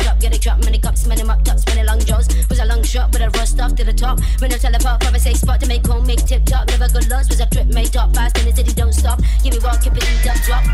drop, 0.00 0.20
get 0.20 0.36
a 0.36 0.40
drop, 0.40 0.58
many 0.64 0.78
cups, 0.78 1.06
many 1.06 1.22
mop 1.22 1.44
tops, 1.44 1.64
many 1.66 1.82
long 1.86 2.00
jaws. 2.00 2.28
Was 2.48 2.58
a 2.58 2.64
long 2.64 2.82
shot, 2.82 3.12
but 3.12 3.22
I 3.22 3.28
rushed 3.28 3.60
off 3.60 3.74
to 3.76 3.84
the 3.84 3.92
top. 3.92 4.20
When 4.40 4.52
I 4.52 4.58
tell 4.58 4.74
apart, 4.74 5.00
probably 5.00 5.20
say 5.20 5.34
spot 5.34 5.60
to 5.60 5.68
make 5.68 5.86
home, 5.86 6.06
make 6.06 6.24
tip 6.26 6.44
top. 6.44 6.68
Never 6.68 6.88
good 6.88 7.08
loss, 7.08 7.28
was 7.28 7.40
a 7.40 7.46
trip 7.46 7.66
made 7.66 7.92
top. 7.92 8.14
Fast 8.14 8.38
in 8.38 8.46
the 8.46 8.52
city, 8.54 8.72
don't 8.72 8.92
stop. 8.92 9.20
Give 9.42 9.54
me 9.54 9.60
walk, 9.60 9.82
keep 9.82 9.92
it 9.96 10.04
up, 10.26 10.36
drop. 10.44 10.64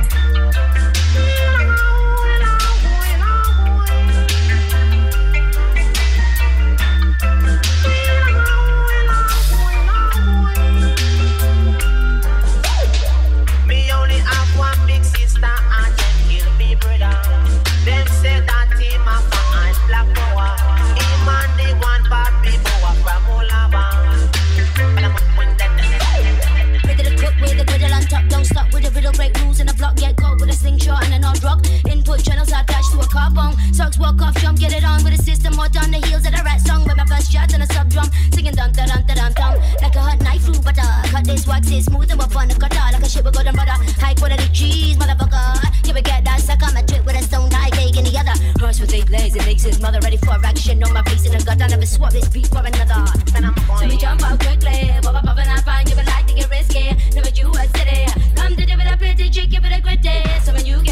It'll 29.06 29.22
break 29.22 29.38
rules 29.38 29.60
in 29.60 29.68
the 29.68 29.74
block, 29.74 29.94
get 29.94 30.16
caught 30.16 30.40
with 30.40 30.50
a 30.50 30.52
slingshot 30.52 31.04
and 31.04 31.14
an 31.14 31.22
odd 31.22 31.38
rock. 31.44 31.62
Input 31.86 32.24
channels 32.26 32.50
are 32.50 32.66
attached 32.66 32.90
to 32.90 32.98
a 32.98 33.06
car 33.06 33.30
bomb. 33.30 33.54
Socks 33.70 34.00
walk 34.00 34.20
off, 34.20 34.34
jump, 34.42 34.58
get 34.58 34.74
it 34.74 34.82
on 34.82 34.98
with 35.04 35.14
a 35.14 35.22
system 35.22 35.54
hot 35.54 35.70
on 35.78 35.94
the 35.94 36.02
heels 36.10 36.26
of 36.26 36.34
the 36.34 36.42
rat 36.42 36.58
song. 36.58 36.82
With 36.82 36.96
my 36.96 37.06
first 37.06 37.30
shot 37.30 37.54
and 37.54 37.62
a 37.62 37.70
sub 37.70 37.86
drum, 37.88 38.10
singing 38.34 38.58
dun 38.58 38.72
dun 38.72 38.88
dun 38.90 39.06
dun 39.06 39.30
dun. 39.30 39.54
Like 39.78 39.94
a 39.94 40.02
hot 40.02 40.18
knife 40.26 40.42
through 40.42 40.58
butter. 40.58 40.82
Uh, 40.82 41.06
cut 41.06 41.22
this, 41.22 41.46
wax 41.46 41.70
it 41.70 41.86
smooth 41.86 42.10
and 42.10 42.18
we're 42.18 42.26
fun. 42.34 42.50
all 42.50 42.58
uh, 42.58 42.90
like 42.90 43.06
a 43.06 43.08
shit 43.08 43.22
with 43.22 43.34
golden 43.34 43.54
butter. 43.54 43.78
High 44.02 44.18
quality 44.18 44.48
cheese, 44.50 44.98
motherfucker. 44.98 45.86
You 45.86 45.94
we 45.94 46.02
get 46.02 46.24
that 46.26 46.42
sucker. 46.42 46.66
My 46.74 46.82
trick 46.82 47.06
with 47.06 47.14
a 47.14 47.22
stone 47.22 47.46
die 47.48 47.70
cake 47.78 47.94
in 47.94 48.10
the 48.10 48.18
other. 48.18 48.34
Horse 48.58 48.80
with 48.82 48.90
eight 48.90 49.08
legs, 49.08 49.36
it 49.36 49.46
makes 49.46 49.62
his 49.62 49.78
mother 49.78 50.02
ready 50.02 50.18
for 50.18 50.34
action. 50.34 50.82
On 50.82 50.92
my 50.92 51.06
face 51.06 51.22
in 51.26 51.30
the 51.30 51.38
gut, 51.46 51.62
I 51.62 51.70
never 51.70 51.86
swap 51.86 52.10
this 52.10 52.26
beat 52.26 52.50
for 52.50 52.58
another. 52.58 53.06
And 53.38 53.46
I'm 53.46 53.54
on. 53.70 53.78
So 53.78 53.86
we 53.86 53.96
jump 54.02 54.26
out 54.26 54.42
quickly. 54.42 54.90
Bubba, 54.98 55.22
bubba, 55.22 55.46
and 55.46 55.54
I 55.54 55.62
it. 56.76 57.14
Never 57.14 57.30
you, 57.30 57.48
a 57.50 57.66
said. 57.76 58.36
Come 58.36 58.54
to 58.56 58.66
give 58.66 58.78
it 58.80 58.86
a 58.92 58.96
pretty 58.96 59.30
chick, 59.30 59.50
give 59.50 59.64
it 59.64 59.72
a 59.72 59.80
good 59.80 60.00
day. 60.02 60.24
So 60.44 60.52
when 60.52 60.66
you 60.66 60.85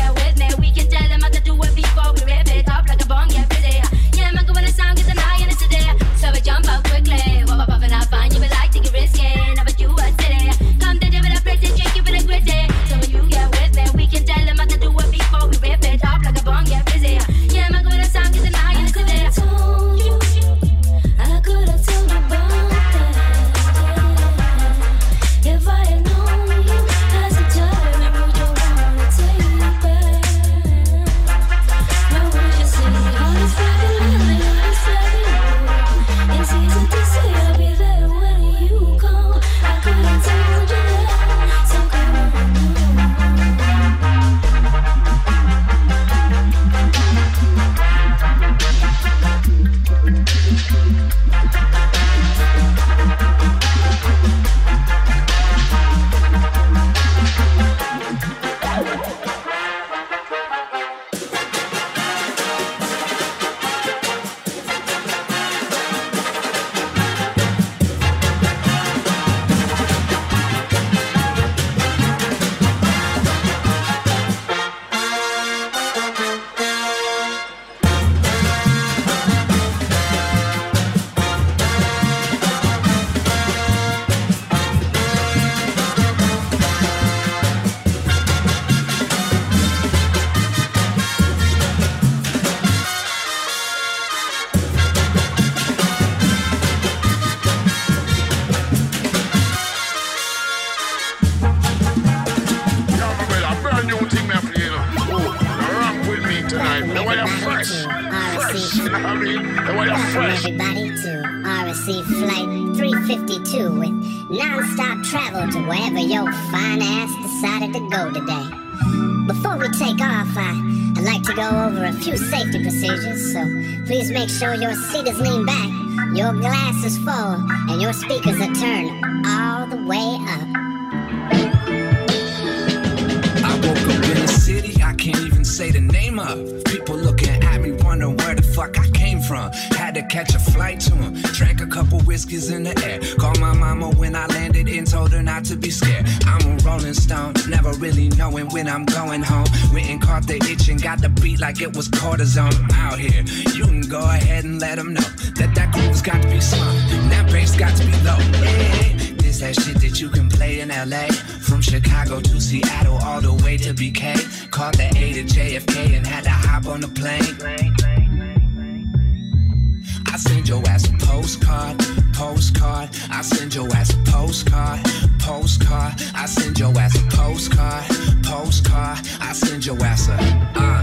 postcard, 174.04 174.80
postcard. 175.18 175.94
I 176.14 176.26
send 176.26 176.58
your 176.58 176.76
ass 176.78 176.96
a 176.96 177.04
postcard, 177.16 177.84
postcard. 178.22 178.98
I 179.20 179.32
send 179.32 179.66
your 179.66 179.82
ass 179.82 180.08
a 180.08 180.14
uh, 180.14 180.82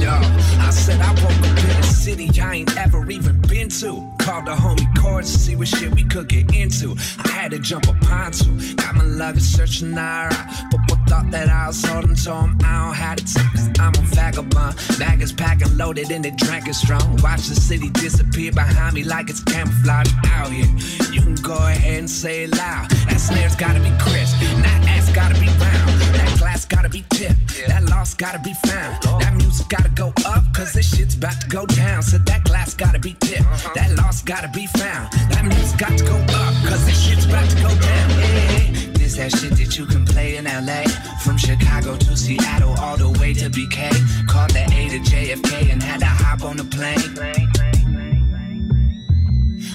yo. 0.00 0.12
I 0.60 0.70
said 0.70 1.00
I 1.00 1.10
woke 1.22 1.48
up 1.48 1.64
in 1.64 1.70
a 1.70 1.82
city 1.82 2.40
I 2.40 2.54
ain't 2.54 2.76
ever 2.76 3.10
even 3.10 3.40
been 3.42 3.68
to. 3.80 4.10
Called 4.18 4.46
the 4.46 4.54
homie 4.54 4.88
Chords 4.98 5.32
to 5.32 5.38
see 5.38 5.56
what 5.56 5.68
shit 5.68 5.94
we 5.94 6.04
could 6.04 6.28
get 6.28 6.54
into. 6.54 6.96
I 7.24 7.28
had 7.28 7.50
to 7.52 7.58
jump 7.58 7.88
a 7.88 7.94
pontoon. 7.94 8.76
Got 8.76 8.96
my 8.96 9.04
luggage 9.04 9.42
searching. 9.42 9.94
But 9.94 10.30
but 10.70 10.79
thought 11.10 11.30
that 11.32 11.48
I 11.48 11.66
was 11.66 11.84
holding 11.84 12.14
to 12.14 12.32
him. 12.32 12.56
I 12.64 12.86
don't 12.86 12.94
have 12.94 13.16
to 13.16 13.40
cause 13.50 13.68
I'm 13.80 13.94
a 13.98 14.06
vagabond. 14.14 14.76
Bag 14.96 15.20
is 15.20 15.32
packing 15.32 15.76
loaded 15.76 16.08
and 16.12 16.24
the 16.24 16.30
drink 16.30 16.68
is 16.68 16.78
strong. 16.78 17.18
Watch 17.20 17.48
the 17.48 17.56
city 17.56 17.90
disappear 17.90 18.52
behind 18.52 18.94
me 18.94 19.02
like 19.02 19.28
it's 19.28 19.42
camouflage 19.42 20.12
out 20.26 20.52
here. 20.52 20.70
You 21.10 21.20
can 21.20 21.34
go 21.34 21.54
ahead 21.54 21.98
and 21.98 22.08
say 22.08 22.44
it 22.44 22.54
loud. 22.56 22.88
That 23.08 23.18
snare's 23.18 23.56
gotta 23.56 23.80
be 23.80 23.90
crisp. 23.98 24.38
That 24.62 24.80
ass 24.94 25.10
gotta 25.10 25.34
be 25.34 25.48
round. 25.58 25.90
That 26.14 26.36
glass 26.38 26.64
gotta 26.64 26.88
be 26.88 27.04
tipped. 27.10 27.66
That 27.66 27.82
loss 27.90 28.14
gotta 28.14 28.38
be 28.38 28.54
found. 28.54 29.02
That 29.20 29.34
music 29.34 29.68
gotta 29.68 29.90
go 29.90 30.12
up 30.24 30.44
cause 30.54 30.72
this 30.72 30.94
shit's 30.94 31.16
about 31.16 31.40
to 31.40 31.48
go 31.48 31.66
down. 31.66 32.04
So 32.04 32.18
that 32.18 32.44
glass 32.44 32.74
gotta 32.74 33.00
be 33.00 33.14
tipped. 33.18 33.74
That 33.74 33.96
loss 33.96 34.22
gotta 34.22 34.48
be 34.48 34.66
found. 34.78 35.10
That 35.32 35.44
music 35.44 35.76
got 35.76 35.98
to 35.98 36.04
go 36.04 36.16
up 36.38 36.54
cause 36.68 36.86
this 36.86 37.00
shit's 37.02 37.26
about 37.26 37.50
to 37.50 37.56
go 37.56 37.68
down. 37.68 38.10
Yeah. 38.10 38.79
This 39.10 39.32
that 39.32 39.40
shit 39.40 39.50
that 39.58 39.76
you 39.76 39.86
can 39.86 40.04
play 40.04 40.36
in 40.36 40.44
LA. 40.44 40.84
From 41.24 41.36
Chicago 41.36 41.96
to 41.96 42.16
Seattle, 42.16 42.76
all 42.78 42.96
the 42.96 43.10
way 43.18 43.34
to 43.34 43.50
BK. 43.50 43.90
Called 44.28 44.50
the 44.50 44.62
A 44.62 44.88
to 44.88 45.00
JFK 45.00 45.72
and 45.72 45.82
had 45.82 45.98
to 45.98 46.06
hop 46.06 46.44
on 46.44 46.56
the 46.56 46.64
plane. 46.64 46.96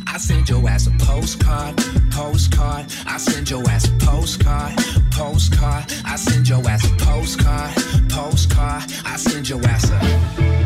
I 0.07 0.17
send 0.17 0.47
your 0.47 0.69
ass 0.69 0.87
a 0.87 0.91
postcard, 0.91 1.75
postcard. 2.11 2.85
I 3.05 3.17
send 3.17 3.49
your 3.49 3.67
ass 3.69 3.89
a 3.89 3.91
postcard, 4.05 4.73
postcard. 5.11 5.93
I 6.05 6.15
send 6.15 6.47
your 6.47 6.65
ass 6.69 6.89
a 6.89 6.95
postcard, 6.95 7.75
postcard. 8.09 8.83
I 9.03 9.17
send 9.17 9.49
your 9.49 9.61
ass 9.65 9.89
a. 9.91 10.64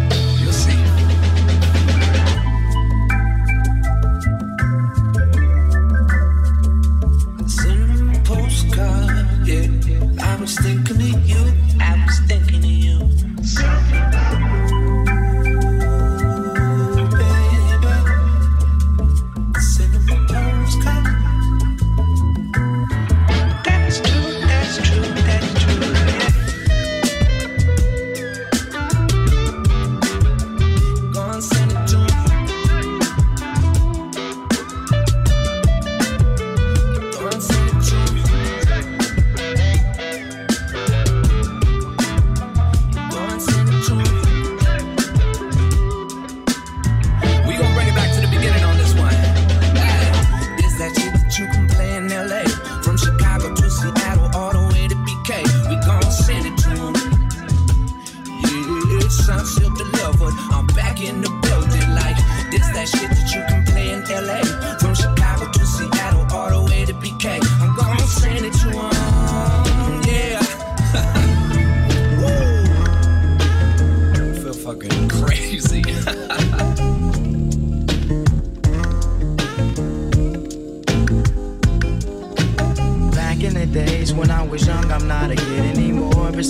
I 10.57 10.88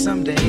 anymore. 0.07 0.48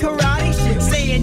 shit. 0.00 0.27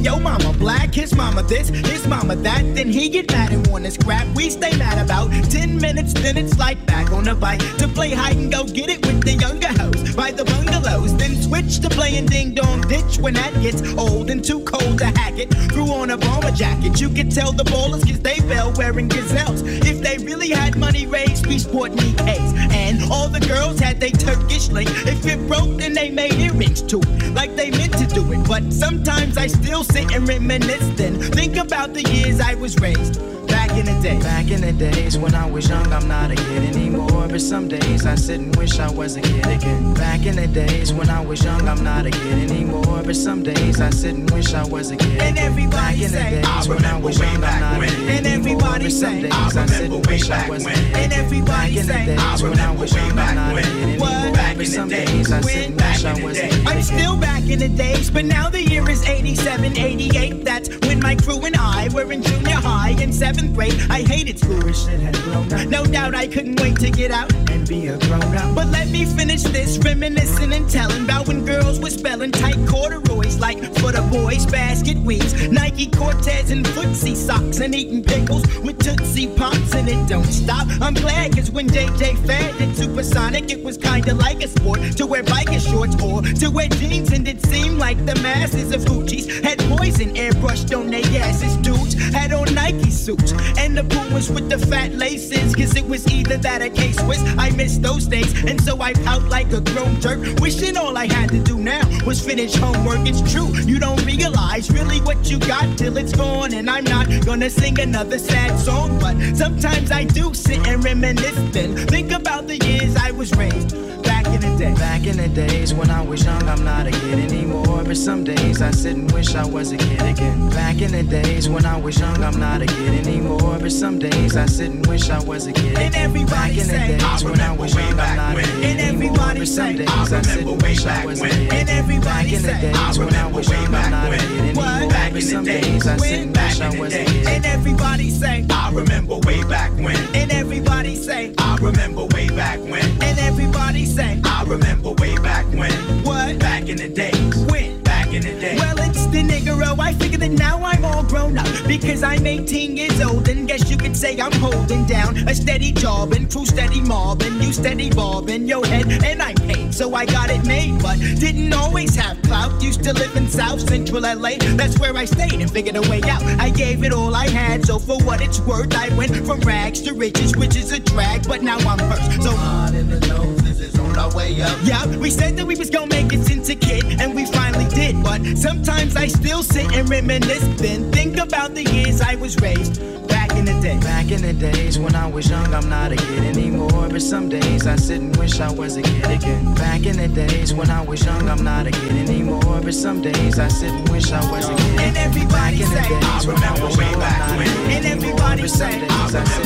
Yo, 0.04 0.20
mama 0.20 0.54
black, 0.54 0.94
his 0.94 1.16
mama 1.16 1.44
this, 1.44 1.70
his 1.70 2.08
mama 2.08 2.36
that. 2.36 2.64
Then 2.76 2.90
he 2.90 3.10
get 3.10 3.32
mad 3.32 3.52
and 3.52 3.66
wanna 3.68 3.92
scrap. 3.92 4.28
We 4.36 4.50
stay 4.50 4.76
mad 4.78 5.04
about 5.04 5.32
10 5.50 5.78
minutes, 5.80 6.14
then 6.14 6.38
it's 6.38 6.58
like 6.58 6.84
back 6.86 7.12
on 7.12 7.24
the 7.24 7.36
bike 7.36 7.62
to 7.78 7.88
play 7.88 8.12
hide 8.12 8.38
and 8.38 8.52
go 8.52 8.64
get 8.66 8.90
it 8.90 9.06
with 9.06 9.24
the 9.24 9.34
younger 9.34 9.74
hoes 9.80 10.16
by 10.16 10.32
the 10.32 10.46
bungalows. 10.46 11.16
Then 11.18 11.36
switch 11.42 11.80
to 11.80 11.90
playing 11.90 12.28
ding 12.28 12.54
dong 12.54 12.82
ditch 12.82 13.18
when 13.20 13.34
that 13.36 13.54
gets 13.62 13.82
old 13.98 14.30
and 14.30 14.44
too 14.44 14.62
cold 14.62 15.00
to 15.00 15.06
hack 15.06 15.38
it. 15.38 15.54
Threw 15.72 15.88
on 15.92 16.10
a 16.10 16.18
bomber 16.18 16.52
jacket. 16.52 17.00
You 17.00 17.10
could 17.10 17.32
tell 17.32 17.52
the 17.52 17.64
ballers 17.64 18.06
cause 18.08 18.20
they 18.20 18.38
fell 18.50 18.74
wearing 18.74 19.08
gazelles. 19.08 19.62
If 19.64 20.02
they 20.02 20.18
really 20.24 20.50
had 20.50 20.78
money 20.78 21.08
raised, 21.08 21.46
we 21.48 21.60
sporting 21.60 21.98
EKs. 21.98 22.74
And 22.74 23.12
all 23.12 23.30
the 23.30 23.40
girls 23.40 23.80
had 23.80 24.00
they 24.00 24.12
Turkish 24.12 24.70
link. 24.70 24.90
If 25.08 25.26
it 25.26 25.48
broke, 25.48 25.78
then 25.78 25.94
they 25.94 26.10
made 26.10 26.34
earrings 26.34 26.82
too. 26.82 27.02
Like 27.34 27.56
they 27.56 27.72
meant 27.72 27.94
to 27.98 28.08
do 28.08 28.32
it. 28.34 28.48
But 28.48 28.72
sometimes 28.72 29.38
I 29.38 29.48
still 29.48 29.84
sit 29.86 30.12
and 30.12 30.28
reminisce 30.28 30.88
then. 30.98 31.22
Think 31.22 31.58
about 31.58 31.94
the 31.94 32.04
years 32.04 32.40
I 32.40 32.56
was 32.56 32.78
raised. 32.80 33.20
Back 33.48 33.72
in 33.72 33.86
the 33.86 34.00
day. 34.02 34.20
Back 34.20 34.52
in 34.52 34.62
the 34.62 34.74
days 34.74 35.18
when 35.18 35.34
I 35.36 35.50
was 35.50 35.70
young, 35.70 35.92
I'm 35.94 36.08
not 36.08 36.32
a 36.32 36.36
kid 36.36 36.64
anymore. 36.76 37.15
But 37.36 37.42
some 37.42 37.68
days 37.68 38.06
I 38.06 38.16
sit 38.16 38.40
and 38.40 38.56
wish 38.56 38.80
I 38.80 38.90
was 38.90 39.18
a 39.18 39.22
kid 39.22 39.46
again. 39.46 39.94
Back 39.96 40.26
in 40.26 40.38
the 40.38 40.48
days 40.48 40.94
when 40.94 41.10
I 41.10 41.20
was 41.20 41.44
young, 41.44 41.68
I'm 41.68 41.84
not 41.84 42.06
a 42.06 42.10
kid 42.10 42.50
anymore. 42.50 43.04
But 43.04 43.18
some 43.18 43.44
days 43.44 43.82
I 43.82 43.90
sit 43.90 44.16
and 44.16 44.32
wish 44.32 44.54
I 44.54 44.66
was 44.66 44.92
a 44.92 44.96
kid. 44.96 45.20
And 45.22 45.38
everybody 45.38 45.76
Back 45.76 45.96
in 45.96 46.00
the 46.00 46.08
say, 46.08 46.30
days 46.30 46.46
I 46.46 46.70
when 46.70 46.78
I 46.86 46.88
remember 46.88 47.08
was 47.08 47.20
young, 47.20 47.36
I'm 47.36 47.42
back 47.42 47.60
not 47.60 47.76
a 47.76 47.80
when. 47.80 47.90
kid 47.90 48.10
And 48.10 48.28
everybody 48.28 48.90
say, 48.90 49.22
days 49.24 49.34
I 49.34 49.64
I 49.64 49.66
sit 49.66 49.82
and 49.82 49.92
remember 49.92 50.10
wish 50.10 50.24
I 50.24 50.30
back 50.30 50.50
was 50.50 50.62
a 50.62 50.66
when. 50.66 50.76
kid 50.76 50.96
And 50.96 51.12
everybody 51.12 51.52
Back 51.52 51.70
in 51.72 51.76
the 51.76 51.84
say, 51.84 52.06
days 52.06 52.20
I 52.20 52.24
when 52.24 52.40
I 52.46 52.48
remember 52.52 52.82
was 52.82 52.96
young, 52.96 53.10
I'm 53.10 53.16
back 53.18 53.36
not 53.36 53.58
a 53.58 53.62
kid. 53.64 54.00
What? 54.00 54.34
Back 54.34 54.56
in 54.56 54.72
the 54.72 54.88
days 54.96 55.32
I 55.34 55.42
sit 55.42 55.68
and 55.68 55.76
wish 55.76 56.06
I 56.06 56.24
was 56.24 56.40
a 56.40 56.48
kid 56.48 56.68
I'm 56.68 56.82
still 56.84 57.18
back 57.18 57.44
in 57.50 57.60
the 57.60 57.68
days, 57.68 58.10
but 58.10 58.24
now 58.24 58.50
the 58.50 58.62
year 58.64 58.90
is 58.90 59.06
87, 59.06 59.78
88. 59.78 60.46
That's 60.46 60.70
when 60.88 61.02
my 61.02 61.16
crew 61.18 61.44
and 61.44 61.55
were 61.96 62.12
in 62.12 62.22
junior 62.22 62.56
high 62.56 62.90
in 63.02 63.14
seventh 63.14 63.56
grade. 63.56 63.74
I 63.90 64.02
hated 64.02 64.38
school. 64.38 64.62
Shit 64.74 65.00
had 65.00 65.16
grown 65.24 65.52
up. 65.54 65.68
No 65.70 65.86
doubt 65.86 66.14
I 66.14 66.28
couldn't 66.28 66.60
wait 66.60 66.78
to 66.80 66.92
get 66.92 67.10
out 67.10 67.34
and 67.50 67.68
be 67.68 67.88
a 67.88 67.98
grown 67.98 68.36
up. 68.36 68.54
But 68.54 68.68
let 68.68 68.90
me 68.90 69.06
finish 69.06 69.44
this, 69.44 69.78
reminiscing 69.78 70.52
and 70.52 70.70
telling 70.70 71.06
about 71.06 71.28
when 71.28 71.46
girls 71.46 71.80
were 71.80 71.90
spelling 71.90 72.32
tight 72.32 72.58
corduroys 72.68 73.40
like 73.40 73.60
for 73.80 73.94
the 73.94 74.02
boys, 74.12 74.46
basket 74.46 74.98
weaves, 74.98 75.48
Nike 75.50 75.88
Cortez 75.90 76.52
and 76.52 76.66
footsie 76.66 77.16
socks, 77.16 77.60
and 77.62 77.74
eating 77.74 78.04
pickles 78.04 78.44
with 78.60 78.78
Tootsie 78.80 79.34
Pops, 79.36 79.74
and 79.74 79.88
it 79.88 80.08
don't 80.10 80.26
stop. 80.26 80.68
I'm 80.82 80.96
glad, 80.96 81.34
cause 81.36 81.50
when 81.50 81.70
JJ 81.70 82.18
Fad 82.28 82.58
did 82.58 82.76
Supersonic, 82.76 83.50
it 83.50 83.64
was 83.64 83.78
kinda 83.78 84.14
like 84.14 84.44
a 84.44 84.50
sport 84.50 84.82
to 84.98 85.06
wear 85.06 85.24
biker 85.24 85.62
shorts 85.62 85.96
or 86.02 86.22
to 86.22 86.50
wear 86.50 86.68
jeans, 86.68 87.12
and 87.14 87.26
it 87.26 87.42
seemed 87.46 87.78
like 87.78 88.06
the 88.06 88.16
masses 88.16 88.74
of 88.74 88.82
hoochies 88.82 89.44
had 89.44 89.60
poison 89.70 90.14
airbrushed 90.16 90.78
on 90.78 90.90
their 90.90 91.06
asses. 91.24 91.56
Dudes 91.86 92.14
had 92.14 92.34
on 92.34 92.54
Nike 92.54 92.90
suits, 92.90 93.34
and 93.58 93.78
the 93.78 93.84
boomers 93.84 94.30
with 94.30 94.50
the 94.50 94.58
fat 94.58 94.94
laces, 94.94 95.56
cause 95.56 95.76
it 95.76 95.88
was 95.88 96.08
either 96.08 96.38
that 96.38 96.62
or 96.62 96.70
K 96.70 96.92
Swiss. 96.92 97.22
I 97.38 97.50
miss 97.52 97.78
those 97.78 98.06
days, 98.08 98.32
and 98.46 98.60
so 98.62 98.82
I 98.82 98.94
pout 98.94 99.24
like 99.24 99.52
a 99.54 99.62
grown 99.62 100.00
jerk, 100.02 100.20
wishing 100.40 100.78
all 100.78 100.98
I 100.98 101.06
had 101.06 101.30
to 101.30 101.40
do 101.40 101.58
now 101.58 101.84
was 102.06 102.24
finish 102.26 102.56
homework. 102.56 103.08
It's 103.08 103.22
true, 103.32 103.50
you 103.66 103.80
don't 103.80 104.04
realize 104.06 104.72
really 104.72 105.00
what 105.02 105.30
you 105.30 105.40
got 105.40 105.78
till 105.78 105.98
it's 105.98 106.14
gone, 106.14 106.54
and 106.54 106.70
I'm 106.70 106.86
not 106.86 107.08
gonna 107.26 107.50
sing 107.50 107.80
another 107.80 108.20
sad 108.20 108.60
song, 108.60 109.00
but 109.00 109.16
sometimes 109.36 109.92
I 109.92 110.06
do 110.06 110.34
sit 110.34 110.66
and 110.68 110.84
reminisce 110.84 111.38
and 111.56 111.90
Think 111.90 112.12
about 112.12 112.48
the 112.48 112.58
years 112.58 112.96
I 112.96 113.12
was 113.12 113.32
raised 113.36 114.05
in 114.36 114.42
the 114.42 114.58
day. 114.58 114.74
Back 114.76 115.06
in 115.06 115.18
the 115.18 115.28
days 115.30 115.74
when 115.74 115.90
I 115.90 116.02
was 116.02 116.24
young, 116.26 116.44
I'm 116.50 116.64
not 116.64 116.88
a 116.88 116.92
kid 116.92 117.20
anymore. 117.20 117.84
But 117.84 117.98
some 117.98 118.24
days 118.24 118.62
I 118.62 118.72
sit 118.72 118.96
and 118.96 119.12
wish 119.12 119.36
I 119.36 119.46
was 119.46 119.72
a 119.72 119.78
kid 119.78 120.02
again. 120.02 120.50
Back 120.50 120.82
in 120.82 120.92
the 120.92 121.04
days 121.04 121.48
when 121.50 121.66
I 121.66 121.78
was 121.78 122.00
young, 122.00 122.24
I'm 122.24 122.40
not 122.40 122.62
a 122.62 122.66
kid 122.66 123.06
anymore. 123.08 123.58
But 123.60 123.72
some 123.72 124.00
days 124.00 124.36
I 124.36 124.46
sit 124.46 124.72
and 124.72 124.86
wish 124.88 125.10
I 125.10 125.22
was 125.24 125.48
a 125.48 125.54
kid 125.54 125.72
again. 125.74 125.82
And 125.86 125.96
everybody 125.96 126.26
Back 126.36 126.52
in 126.52 126.58
the 126.58 126.64
say, 126.64 126.98
days 126.98 127.24
when 127.24 127.40
I 127.42 127.56
was 127.56 127.76
young, 127.76 128.00
I'm 128.00 128.16
not 128.16 128.38
a 128.38 128.42
kid 128.42 128.64
And 128.66 128.80
anymore. 128.80 128.94
everybody 128.94 129.40
But 129.40 129.48
some 129.48 129.78
say, 129.78 129.86
days 129.86 130.14
I 130.14 130.22
sit 130.22 130.48
and 130.48 130.62
wish 130.62 130.86
I 130.86 131.06
was 131.06 131.22
a 131.22 131.30
kid 131.30 131.54
And 131.54 131.70
everybody 131.70 132.06
Back 132.06 132.34
in 132.34 132.42
the 132.42 132.54
days 132.62 133.00
when 133.00 133.14
I 133.16 133.28
was 133.32 133.50
young, 133.50 133.74
I'm 133.76 133.92
not 133.92 134.14
a 134.14 134.18
kid 134.18 134.40
anymore. 134.42 134.90
But 135.14 135.24
some 135.24 135.46
days 135.46 135.88
I 135.88 135.98
sit 135.98 136.20
and 136.22 136.36
wish 136.36 136.62
I 136.62 136.80
was 136.80 136.94
a 136.94 137.06
kid 137.06 137.28
And 137.28 137.46
everybody 137.46 138.10
say, 138.10 138.46
I 138.50 138.72
remember 138.72 139.18
way 139.20 139.44
back 139.44 139.72
when. 139.74 139.96
and 140.16 140.32
everybody 140.32 140.96
say, 140.96 141.34
I 141.38 141.58
remember 141.62 142.06
way 142.06 142.28
back 142.30 142.60
when. 142.60 142.84
and 143.02 143.20
everybody 143.20 143.86
say, 143.86 144.20
I 144.26 144.44
remember 144.48 144.92
way 144.92 145.16
back 145.18 145.46
when. 145.54 145.72
what? 146.04 146.40
Back 146.40 146.70
in 146.70 146.78
the 146.78 146.90
days. 146.90 147.36
When? 147.52 147.82
Back 147.84 148.08
in 148.14 148.22
the 148.24 148.40
day. 148.40 148.56
Well, 148.58 148.76
it's 148.80 149.06
the 149.08 149.22
niggero. 149.24 149.76
Oh, 149.78 149.82
I 149.82 149.94
figure 149.94 150.18
that 150.20 150.32
now 150.32 150.64
I'm 150.64 150.86
all 150.86 151.04
grown 151.04 151.38
up 151.38 151.48
because 151.68 152.04
I'm 152.04 152.26
18 152.26 152.78
years 152.78 153.02
old 153.02 153.28
and 153.28 153.48
guess 153.48 153.70
you 153.70 153.78
could 153.78 153.96
say 153.98 154.20
I'm 154.20 154.32
holding 154.34 154.86
down 154.86 155.18
a 155.28 155.36
steady 155.36 155.72
job 155.72 156.14
and 156.14 156.32
crew 156.32 156.46
steady 156.46 156.82
mobbing, 156.82 157.42
you 157.42 157.52
steady 157.52 157.90
bobbing 157.90 158.48
your 158.48 158.66
head 158.66 158.88
and 159.04 159.22
I'm 159.22 159.36
paid, 159.36 159.74
so 159.74 159.94
I 159.96 160.06
got 160.06 160.30
it 160.30 160.46
made, 160.46 160.82
but 160.82 160.98
didn't 161.00 161.54
always 161.54 161.96
have 161.96 162.22
clout. 162.22 162.62
Used 162.62 162.84
to 162.84 162.94
live 162.94 163.16
in 163.16 163.28
South 163.28 163.60
Central 163.68 164.02
LA, 164.02 164.38
that's 164.56 164.80
where 164.80 164.96
I 164.96 165.06
stayed 165.06 165.34
and 165.42 165.52
figured 165.52 165.76
a 165.76 165.82
way 165.90 166.02
out. 166.04 166.24
I 166.40 166.50
gave 166.50 166.84
it 166.84 166.94
all 166.94 167.14
I 167.16 167.28
had, 167.28 167.66
so 167.66 167.80
for 167.80 167.98
what 168.04 168.22
it's 168.22 168.40
worth, 168.42 168.74
I 168.76 168.96
went 168.96 169.16
from 169.26 169.40
rags 169.42 169.82
to 169.82 169.94
riches, 169.94 170.36
which 170.38 170.56
is 170.56 170.72
a 170.72 170.80
drag, 170.80 171.28
but 171.28 171.42
now 171.42 171.58
I'm 171.58 171.80
first. 171.80 172.24
So 172.24 172.32
Hard 172.32 172.76
in 172.76 172.90
the 172.90 173.00
noses 173.08 173.60
is 173.60 173.75
on 173.98 174.12
our 174.12 174.16
way 174.16 174.42
up. 174.42 174.58
yeah, 174.64 174.86
we 174.98 175.10
said 175.10 175.36
that 175.38 175.46
we 175.46 175.56
was 175.56 175.70
gonna 175.70 175.88
make 175.88 176.12
it 176.14 176.24
since 176.26 176.50
a 176.50 176.56
kid, 176.56 177.00
and 177.00 177.16
we 177.16 177.26
finally 177.26 177.68
did. 177.70 178.02
But 178.04 178.38
sometimes 178.38 178.96
I 178.96 179.08
still 179.08 179.44
sit 179.44 179.72
and 179.74 179.90
reminisce, 179.90 180.44
then 180.62 180.92
think 180.92 181.18
about 181.18 181.54
the 181.56 181.64
years 181.64 182.02
I 182.02 182.16
was 182.16 182.36
raised 182.42 182.80
back 183.08 183.32
in 183.32 183.46
the 183.46 183.60
day. 183.62 183.78
Back 183.80 184.12
in 184.12 184.22
the 184.22 184.34
days 184.34 184.78
when 184.80 184.96
I 184.96 185.08
was 185.08 185.30
young, 185.30 185.54
I'm 185.54 185.70
not 185.70 185.92
a 185.92 185.96
kid 185.96 186.24
anymore. 186.24 186.90
But 186.90 187.02
some 187.02 187.30
days 187.30 187.68
I 187.68 187.76
sit 187.76 188.02
and 188.02 188.16
wish 188.18 188.40
I 188.40 188.52
was 188.52 188.78
a 188.78 188.82
kid 188.82 189.06
again. 189.06 189.54
Back 189.56 189.86
in 189.86 189.98
the 189.98 190.08
days 190.08 190.54
when 190.54 190.70
I 190.70 190.82
was 190.82 191.06
young, 191.06 191.30
I'm 191.30 191.44
not 191.44 191.68
a 191.68 191.72
kid 191.72 191.92
anymore. 191.92 192.62
But 192.62 192.74
some 192.74 193.02
days 193.02 193.40
I 193.40 193.48
sit 193.48 193.72
and 193.72 193.88
wish 193.90 194.12
I 194.12 194.32
was 194.32 194.50
a 194.50 194.56
kid. 194.56 194.80
And 194.80 194.98
everybody 194.98 195.36
Back 195.36 195.54
in 195.54 195.60
the 195.60 195.84
say, 195.84 195.90
days 195.90 196.28
when 196.28 196.44
I 196.44 196.52
was 196.62 196.78
young, 196.78 196.96
I'm 196.96 197.20
not 197.20 197.42
a 197.42 197.44
kid 197.44 197.76
and 197.76 197.86
everybody 197.86 198.42
But 198.42 198.50
some 198.50 198.72
say, 198.72 198.80
days 198.80 199.16
I 199.16 199.24
sit 199.24 199.46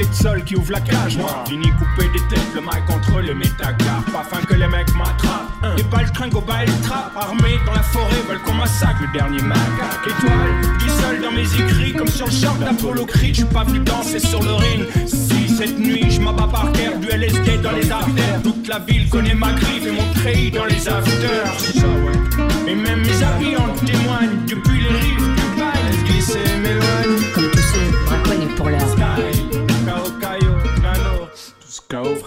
clé 0.00 0.08
de 0.08 0.14
sol 0.14 0.44
qui 0.44 0.56
ouvre 0.56 0.72
la 0.72 0.80
cage. 0.80 1.16
Moi, 1.16 1.44
fini 1.48 1.70
couper 1.70 2.08
des 2.12 2.34
têtes, 2.34 2.54
le 2.54 2.60
mic 2.60 2.84
entre 2.88 3.20
les 3.20 3.34
métacards. 3.34 4.04
Pas 4.12 4.24
fin 4.24 4.42
que 4.42 4.54
les 4.54 4.66
mecs 4.66 4.94
m'attrapent. 4.94 5.76
Des 5.76 5.82
balles 5.84 6.10
trinquent 6.12 6.36
au 6.36 6.40
bal 6.40 6.66
trap, 6.82 7.12
armés 7.16 7.58
dans 7.66 7.74
la 7.74 7.82
forêt, 7.82 8.22
veulent 8.28 8.42
qu'on 8.42 8.54
massacre 8.54 9.00
le 9.02 9.18
dernier 9.18 9.42
macaque. 9.42 10.06
Étoile, 10.06 10.78
qui 10.78 10.88
seul 10.88 11.20
dans 11.20 11.32
mes 11.32 11.54
écrits, 11.62 11.92
comme 11.92 12.08
sur 12.08 12.26
le 12.26 12.32
champ 12.32 12.54
d'Apollo 12.56 13.04
Creed. 13.06 13.34
J'suis 13.34 13.44
pas 13.44 13.64
venu 13.64 13.80
danser 13.80 14.20
sur 14.20 14.42
le 14.42 14.54
ring. 14.54 14.86
Si 15.06 15.48
cette 15.48 15.78
nuit, 15.78 16.10
je 16.10 16.20
m'abats 16.20 16.48
par 16.50 16.72
terre, 16.72 16.98
du 16.98 17.08
LSD 17.08 17.58
dans 17.58 17.72
les 17.72 17.90
artères. 17.90 18.42
Toute 18.42 18.68
la 18.68 18.78
ville 18.78 19.08
connaît 19.08 19.34
ma 19.34 19.52
griffe 19.52 19.86
et 19.86 19.92
mon 19.92 20.14
treillis 20.14 20.50
dans 20.50 20.64
les 20.64 20.88
afters. 20.88 22.59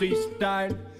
Friedrichstein. 0.04 0.93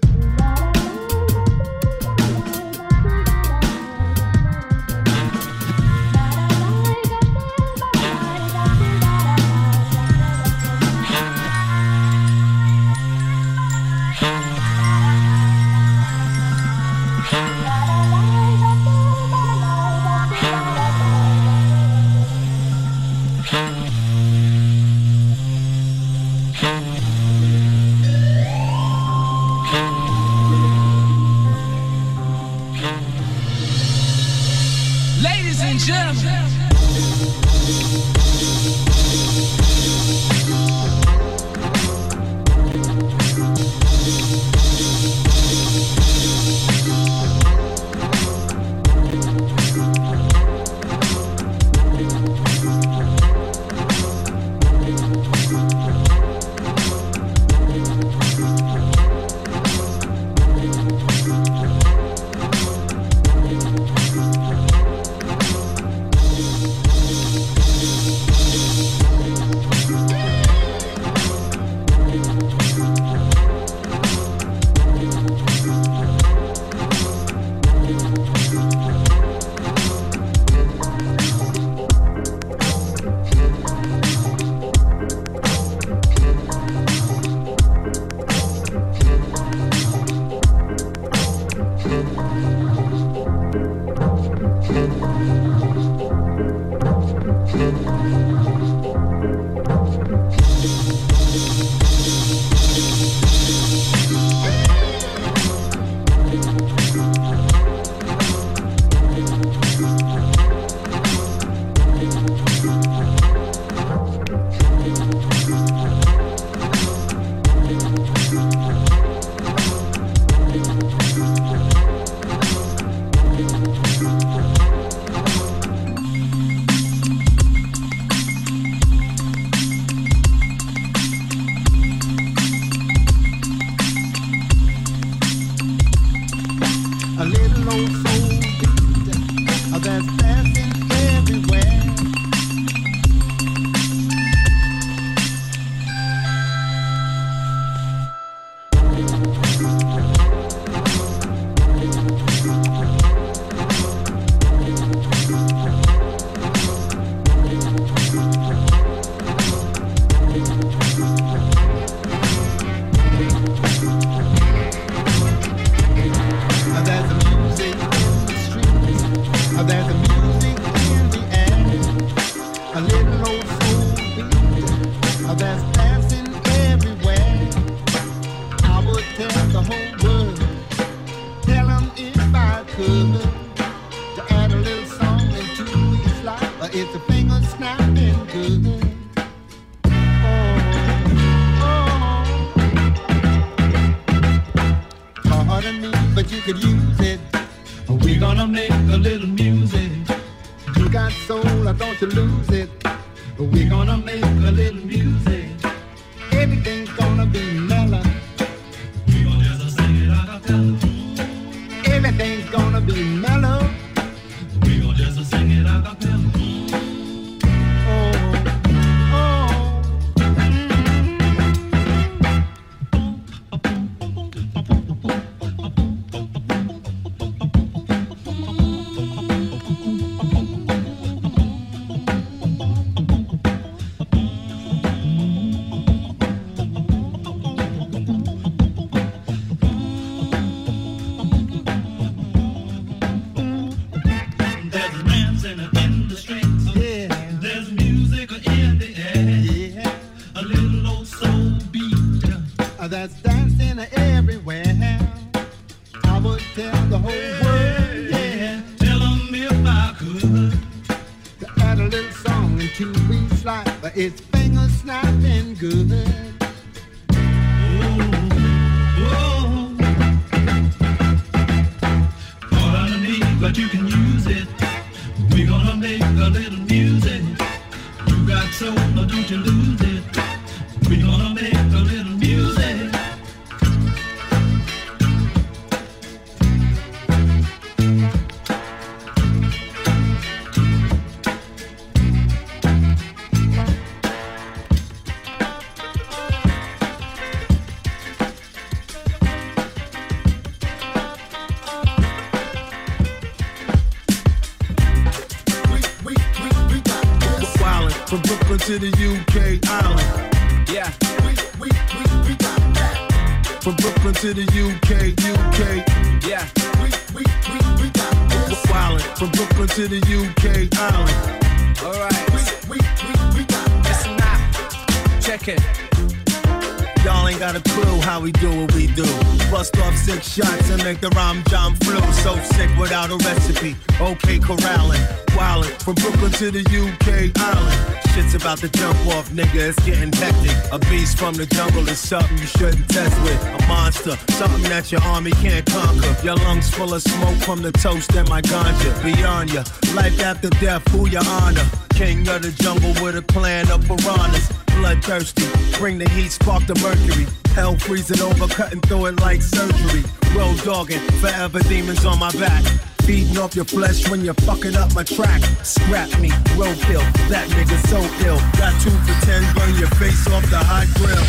About 338.54 338.70
to 338.70 338.78
jump 338.78 339.06
off, 339.08 339.30
nigga. 339.30 339.68
It's 339.68 339.84
getting 339.84 340.12
hectic. 340.12 340.72
A 340.72 340.78
beast 340.90 341.18
from 341.18 341.34
the 341.34 341.46
jungle 341.46 341.88
is 341.88 341.98
something 341.98 342.38
you 342.38 342.46
shouldn't 342.46 342.88
test 342.88 343.20
with. 343.22 343.42
A 343.42 343.66
monster, 343.66 344.16
something 344.32 344.62
that 344.64 344.92
your 344.92 345.02
army 345.02 345.32
can't 345.32 345.66
conquer. 345.66 346.16
Your 346.22 346.36
lungs 346.36 346.70
full 346.70 346.94
of 346.94 347.02
smoke 347.02 347.36
from 347.42 347.62
the 347.62 347.72
toast 347.72 348.14
and 348.14 348.28
my 348.28 348.40
ganja. 348.42 348.92
Beyond 349.02 349.52
ya, 349.52 349.64
life 349.94 350.20
after 350.20 350.50
death, 350.50 350.86
who 350.88 351.08
your 351.08 351.24
honor? 351.26 351.64
King 351.94 352.28
of 352.28 352.42
the 352.42 352.52
jungle 352.62 352.92
with 353.02 353.16
a 353.16 353.22
clan 353.22 353.70
of 353.70 353.82
piranhas. 353.86 354.52
Bloodthirsty, 354.76 355.46
bring 355.78 355.98
the 355.98 356.08
heat, 356.10 356.30
spark 356.30 356.66
the 356.66 356.74
mercury. 356.76 357.26
Hell 357.54 357.76
freezing 357.78 358.20
over, 358.20 358.46
cutting 358.46 358.80
through 358.82 359.06
it 359.06 359.20
like 359.20 359.42
surgery. 359.42 360.04
Road 360.34 360.58
dogging, 360.64 361.00
forever 361.20 361.60
demons 361.60 362.04
on 362.04 362.18
my 362.18 362.30
back. 362.32 362.93
Feeding 363.04 363.36
off 363.36 363.54
your 363.54 363.66
flesh 363.66 364.08
when 364.08 364.24
you're 364.24 364.32
fucking 364.32 364.76
up 364.76 364.94
my 364.94 365.02
track. 365.02 365.42
Scrap 365.62 366.08
me, 366.20 366.30
roadkill, 366.56 367.04
that 367.28 367.48
nigga 367.50 367.78
so 367.88 368.00
ill. 368.26 368.38
Got 368.58 368.80
two 368.80 368.90
for 368.90 369.26
ten, 369.26 369.42
burn 369.54 369.74
your 369.78 369.90
face 370.00 370.26
off 370.28 370.48
the 370.48 370.58
hot 370.58 370.86
grill. 370.96 371.24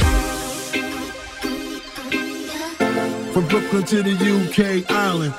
From 3.34 3.48
Brooklyn 3.50 3.84
to 3.84 4.04
the 4.04 4.16
UK 4.16 4.90
island. 4.90 5.34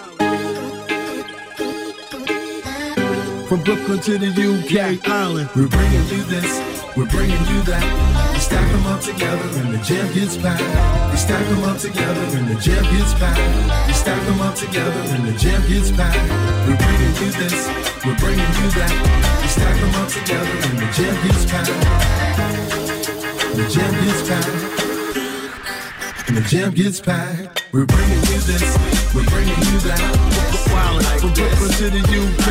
From 3.49 3.63
Brooklyn 3.63 4.01
to 4.01 4.19
the 4.19 4.29
UK 4.29 5.09
island. 5.09 5.49
We're 5.57 5.69
bringing 5.69 6.07
you 6.09 6.23
this, 6.25 6.61
we're 6.97 7.07
bringing 7.07 7.47
you 7.47 7.63
that. 7.63 8.16
Stack 8.47 8.71
them 8.71 8.87
up 8.87 9.01
together 9.01 9.49
and 9.59 9.75
the 9.75 9.79
jam 9.83 10.07
gets 10.15 10.37
packed. 10.37 10.63
We 11.11 11.17
stack 11.17 11.45
them 11.49 11.65
up 11.65 11.79
together 11.79 12.23
and 12.39 12.47
the 12.47 12.55
jam 12.61 12.85
gets 12.95 13.13
packed. 13.15 13.43
We 13.89 13.93
stack 13.93 14.23
them 14.25 14.41
up 14.41 14.55
together 14.55 15.03
and 15.15 15.27
the 15.27 15.33
jam 15.37 15.61
gets 15.67 15.91
packed. 15.91 16.23
We're 16.63 16.79
bringing 16.79 17.15
you 17.19 17.31
this, 17.43 17.67
we're 18.07 18.15
bringing 18.23 18.47
you 18.47 18.69
that. 18.79 18.95
We 19.43 19.49
stack 19.51 19.75
them 19.83 19.95
up 19.99 20.09
together 20.15 20.55
and 20.63 20.79
the 20.79 20.87
jam 20.95 21.15
gets 21.27 21.45
packed. 21.51 21.75
The 23.59 23.67
jam 23.67 23.93
gets 24.07 24.23
packed. 24.31 24.47
And 26.29 26.37
the 26.37 26.47
jam 26.47 26.71
gets 26.73 27.01
packed. 27.01 27.67
We're 27.73 27.85
bringing 27.85 28.23
you 28.31 28.39
this, 28.47 28.63
we're 29.13 29.27
bringing 29.27 29.59
you 29.59 29.79
that. 29.91 29.99
Wildin' 30.71 31.19
from 31.19 31.33
Brooklyn 31.35 31.73
to 31.83 31.91
the 31.91 31.99
UK. 31.99 32.47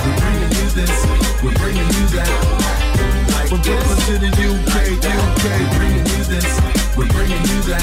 We're 0.00 0.16
bringing 0.16 0.52
you 0.56 0.68
this, 0.72 0.96
we're 1.44 1.52
bringing 1.60 1.88
you 1.92 2.06
that. 2.16 3.29
From 3.50 3.60
Brooklyn 3.62 3.98
to 4.06 4.18
the 4.18 4.28
UK, 4.28 4.94
UK. 5.02 5.44
We're 5.58 5.76
bringing 5.76 6.06
you 6.06 6.22
this, 6.22 6.60
we're 6.96 7.08
bringing 7.08 7.42
you 7.50 7.62
that. 7.66 7.82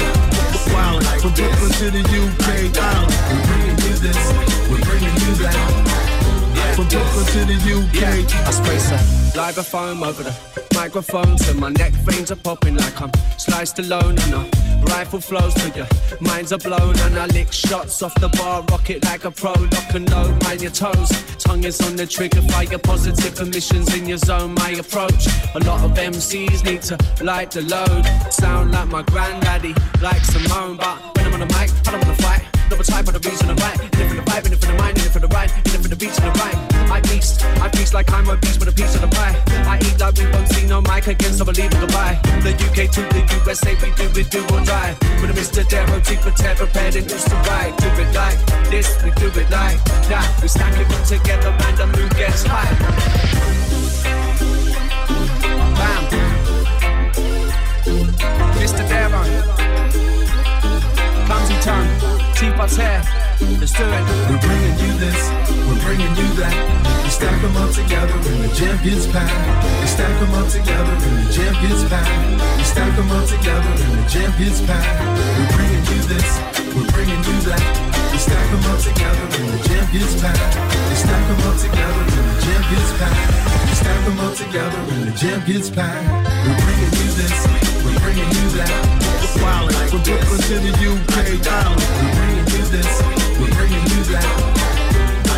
Wildin' 0.72 1.20
from 1.20 1.34
Brooklyn 1.34 1.70
to 1.72 1.90
the 1.90 2.00
UK 2.00 2.74
island. 2.80 3.12
We're 3.28 3.46
bringing 3.46 3.76
you 3.84 3.98
this, 3.98 4.32
we're 4.70 4.80
bringing 4.80 5.12
you 5.12 5.34
that. 5.44 6.17
From 6.78 6.86
Brooklyn 6.86 7.26
to 7.26 7.44
the 7.44 7.58
UK. 7.74 8.04
I 8.46 8.50
sprace 8.52 8.92
a 8.92 9.36
live 9.36 9.58
a 9.58 9.64
foam 9.64 10.04
over 10.04 10.22
the 10.22 10.32
microphone 10.76 11.36
so 11.36 11.52
my 11.54 11.70
neck 11.70 11.92
veins 12.06 12.30
are 12.30 12.36
popping 12.36 12.76
like 12.76 13.02
I'm 13.02 13.10
sliced 13.36 13.80
alone 13.80 14.16
and 14.16 14.34
a 14.34 14.84
rifle 14.84 15.20
flows 15.20 15.54
till 15.54 15.76
your 15.76 15.88
minds 16.20 16.52
are 16.52 16.58
blown 16.58 16.96
and 17.00 17.18
I 17.18 17.26
lick 17.26 17.52
shots 17.52 18.00
off 18.00 18.14
the 18.20 18.28
bar, 18.28 18.64
rock 18.70 18.90
it 18.90 19.04
like 19.06 19.24
a 19.24 19.30
pro, 19.32 19.54
lock 19.54 19.92
and 19.92 20.08
load, 20.08 20.40
mind 20.44 20.62
your 20.62 20.70
toes. 20.70 21.10
Tongue 21.38 21.64
is 21.64 21.80
on 21.80 21.96
the 21.96 22.06
trigger, 22.06 22.42
fire 22.42 22.78
positive 22.78 23.40
emissions 23.40 23.92
in 23.98 24.06
your 24.06 24.18
zone. 24.18 24.54
My 24.54 24.70
approach, 24.70 25.26
a 25.56 25.58
lot 25.58 25.82
of 25.82 25.90
MCs 25.98 26.64
need 26.64 26.82
to 26.82 27.24
light 27.24 27.50
the 27.50 27.62
load. 27.62 28.04
Sound 28.32 28.70
like 28.70 28.86
my 28.86 29.02
granddaddy, 29.02 29.74
like 30.00 30.24
Simone, 30.24 30.76
but 30.76 31.16
when 31.16 31.26
I'm 31.26 31.34
on 31.34 31.40
the 31.40 31.46
mic, 31.46 31.72
I 31.88 31.90
don't 31.90 32.04
wanna 32.06 32.22
fight. 32.22 32.57
Double 32.68 32.84
type 32.84 33.06
for 33.06 33.12
the 33.12 33.28
reason 33.28 33.48
I'm 33.48 33.56
right. 33.56 33.80
In 33.80 33.86
it 33.86 34.08
for 34.08 34.14
the 34.14 34.22
vibe, 34.28 34.46
in 34.46 34.52
it 34.52 34.60
for 34.60 34.66
the 34.66 34.74
mind, 34.76 34.98
in 34.98 35.04
it 35.04 35.10
for 35.10 35.20
the 35.20 35.28
ride, 35.28 35.50
in 35.50 35.72
it 35.72 35.80
for 35.80 35.88
the 35.88 35.96
beats 35.96 36.18
and 36.18 36.28
the 36.28 36.38
rhyme. 36.38 36.92
I 36.92 37.00
beast, 37.00 37.42
I 37.64 37.68
beast 37.68 37.94
like 37.94 38.12
I'm 38.12 38.28
a 38.28 38.36
beast 38.36 38.60
with 38.60 38.68
a 38.68 38.72
piece 38.72 38.94
of 38.94 39.00
the 39.00 39.08
pie. 39.08 39.36
I 39.64 39.78
eat 39.80 39.98
like 39.98 40.16
we 40.16 40.26
won't 40.28 40.48
see 40.52 40.66
no 40.66 40.82
mic 40.82 41.06
against 41.06 41.40
unbelievable 41.40 41.88
goodbye. 41.88 42.20
The 42.44 42.52
UK 42.52 42.92
to 42.92 43.00
the 43.08 43.24
USA, 43.40 43.72
we 43.80 43.88
do 43.96 44.20
it, 44.20 44.30
do 44.30 44.44
or 44.52 44.60
die. 44.68 44.92
With 45.20 45.32
a 45.32 45.36
Mr. 45.40 45.66
Darrow, 45.68 46.00
T 46.00 46.16
for 46.16 46.30
Ted, 46.32 46.58
prepared 46.58 46.96
and 46.96 47.10
used 47.10 47.28
to 47.28 47.36
ride. 47.48 47.72
Do 47.78 47.88
it 47.88 48.12
like 48.12 48.38
this, 48.68 48.88
we 49.02 49.10
do 49.16 49.28
it 49.28 49.48
like 49.48 49.80
that. 50.12 50.28
We 50.42 50.48
stack 50.48 50.76
it 50.76 50.92
all 50.92 51.04
together, 51.08 51.50
man, 51.56 51.74
the 51.76 51.86
mood 51.88 52.12
gets 52.20 52.44
high. 52.44 52.68
Bam. 55.80 56.27
By 62.58 62.66
tear. 62.66 62.98
Let's 63.62 63.70
do 63.70 63.86
it. 63.86 64.02
We're 64.26 64.42
bringing 64.42 64.74
you 64.82 64.90
this, 64.98 65.22
we're 65.62 65.78
bringing 65.78 66.10
you 66.18 66.26
that. 66.42 66.50
We 67.06 67.10
stack 67.14 67.38
them 67.38 67.54
up 67.54 67.70
together 67.70 68.18
and 68.18 68.42
the 68.42 68.50
jam 68.50 68.74
gets 68.82 69.06
packed. 69.06 69.30
We 69.78 69.86
stack 69.86 70.10
them 70.18 70.34
up 70.34 70.50
together 70.50 70.90
and 70.90 71.22
the 71.22 71.30
jam 71.30 71.54
gets 71.62 71.86
packed. 71.86 72.10
We 72.58 72.64
stack 72.66 72.90
them 72.98 73.14
up 73.14 73.30
together 73.30 73.62
and 73.62 73.94
the 73.94 74.02
jam 74.10 74.34
gets 74.42 74.58
packed. 74.66 74.90
We're 75.38 75.54
bringing 75.54 75.86
you 75.86 76.00
this, 76.10 76.28
we're 76.74 76.90
bringing 76.90 77.22
you 77.22 77.36
that. 77.46 77.62
We 78.10 78.18
stack 78.18 78.46
them 78.50 78.66
up 78.74 78.82
together 78.82 79.26
and 79.38 79.48
the 79.54 79.60
jam 79.62 79.86
gets 79.94 80.14
packed. 80.18 80.54
We 80.58 80.96
stack 80.98 81.22
them 81.30 81.40
up 81.46 81.56
together 81.62 82.02
and 82.10 82.26
the 82.26 82.38
jam 82.42 82.62
gets 82.74 82.90
packed. 82.98 83.22
We 83.70 83.74
stack 83.78 84.00
them 84.02 84.18
up 84.18 84.34
together 84.34 84.80
and 84.98 85.02
the 85.06 85.14
jam 85.14 85.38
gets 85.46 85.70
packed. 85.70 86.10
We're 86.42 86.58
bringing 86.58 86.90
you 86.90 87.08
this, 87.22 87.38
we're 87.86 88.00
bringing 88.02 88.26
you 88.34 88.46
that. 88.58 89.07
Wildin' 89.42 89.88
from 89.90 90.02
Brooklyn 90.02 90.40
to 90.48 90.56
the 90.58 90.72
UK 90.74 91.14
Island. 91.46 91.82
We're 91.98 92.14
bringing 92.14 92.46
you 92.54 92.64
this, 92.70 92.92
we're 93.40 93.54
bringing 93.56 93.86
you 93.92 94.02
that. 94.12 94.26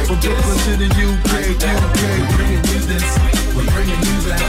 From 0.06 0.18
Brooklyn 0.20 0.58
to 0.66 0.72
the 0.82 0.88
UK, 0.90 1.32
UK. 1.56 2.00
We're 2.00 2.36
bringing 2.36 2.64
you 2.70 2.80
this, 2.90 3.08
we're 3.54 3.70
bringing 3.70 4.00
you 4.00 4.16
that. 4.28 4.42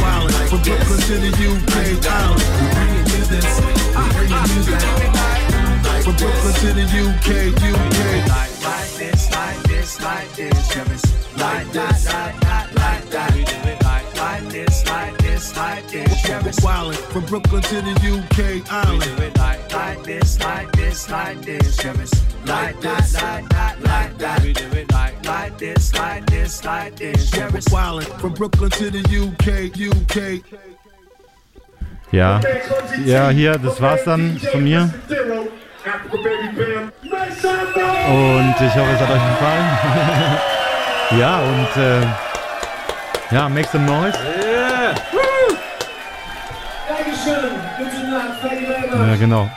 Wildin' 0.00 0.48
from 0.48 0.60
Brooklyn 0.62 1.00
to 1.08 1.14
the 1.18 1.30
UK 1.30 1.74
Island. 2.06 2.42
We're 2.58 2.74
bringing 2.74 3.06
you 3.12 3.22
this, 3.28 3.50
we're 3.94 4.12
bringing 4.16 4.44
you 4.52 4.62
that. 4.72 6.02
From 6.04 6.16
Brooklyn 6.16 6.54
to 6.54 6.68
the 6.72 6.84
UK, 6.84 7.28
UK. 7.58 7.98
Like, 8.28 8.52
like 8.64 8.90
this, 8.96 9.30
like 9.30 9.67
this, 9.88 10.02
like 10.02 10.32
this, 10.34 10.68
Travis. 10.68 11.02
Like 11.38 11.72
that, 11.72 12.04
like 12.04 12.40
that, 12.40 12.74
like 12.74 13.10
that. 13.10 13.34
We 13.34 13.44
do 13.44 13.56
it 13.68 13.82
like, 13.82 14.16
like 14.16 14.52
this, 14.52 14.86
like 14.86 15.18
this, 15.18 15.56
like 15.56 15.88
this, 15.90 16.22
Travis. 16.22 16.60
Wildin' 16.60 16.94
from 17.12 17.24
Brooklyn 17.24 17.62
to 17.62 17.80
the 17.80 17.92
UK 17.92 18.38
We 18.38 18.62
Island. 18.70 19.02
do 19.02 19.22
it 19.22 19.38
like, 19.38 19.72
like 19.72 20.02
this, 20.04 20.38
like 20.40 20.72
this, 20.72 21.08
like 21.10 21.40
this, 21.42 21.76
Travis. 21.76 22.10
Like 22.46 22.80
that, 22.80 23.12
like 23.14 23.48
that, 23.48 23.82
like 23.82 24.18
that. 24.18 24.42
We 24.42 24.52
do 24.52 24.66
it 24.72 24.92
like, 24.92 25.22
this, 25.22 25.24
like 25.24 25.56
this, 25.58 25.94
like 25.94 26.26
this, 26.26 26.64
like 26.64 26.96
this, 26.96 27.30
Travis. 27.30 27.64
Wildin' 27.68 28.20
from 28.20 28.34
Brooklyn 28.34 28.70
to 28.70 28.90
the 28.90 29.00
UK, 29.00 29.72
UK. 29.72 30.42
Ja. 32.12 32.40
Ja, 33.04 33.28
hier, 33.30 33.58
das 33.58 33.80
war's 33.80 34.02
dann 34.04 34.38
von 34.52 34.64
mir. 34.64 34.92
Und 38.08 38.54
ich 38.60 38.74
hoffe, 38.74 38.92
es 38.92 39.00
hat 39.00 39.10
euch 39.10 39.28
gefallen. 39.30 39.66
ja, 41.18 41.40
und 41.40 41.76
äh, 41.82 43.34
ja, 43.34 43.48
make 43.48 43.68
some 43.68 43.84
noise. 43.86 44.18
Ja, 48.92 49.16
genau. 49.16 49.50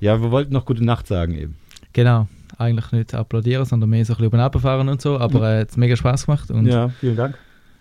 Ja, 0.00 0.20
wir 0.20 0.30
wollten 0.30 0.52
noch 0.52 0.64
gute 0.64 0.84
Nacht 0.84 1.06
sagen 1.06 1.34
eben. 1.34 1.56
Genau, 1.92 2.26
eigentlich 2.58 2.90
nicht 2.92 3.14
applaudieren, 3.14 3.64
sondern 3.64 3.90
mehr 3.90 4.04
so 4.04 4.12
ein 4.12 4.16
bisschen 4.16 4.26
über 4.26 4.36
den 4.38 4.44
Abend 4.44 4.62
fahren 4.62 4.88
und 4.88 5.00
so, 5.00 5.18
aber 5.18 5.48
äh, 5.48 5.62
es 5.62 5.72
hat 5.72 5.76
mega 5.76 5.96
Spaß 5.96 6.26
gemacht. 6.26 6.50
Und, 6.50 6.66
Ja, 6.66 6.88
vielen 6.88 7.16
Dank. 7.16 7.38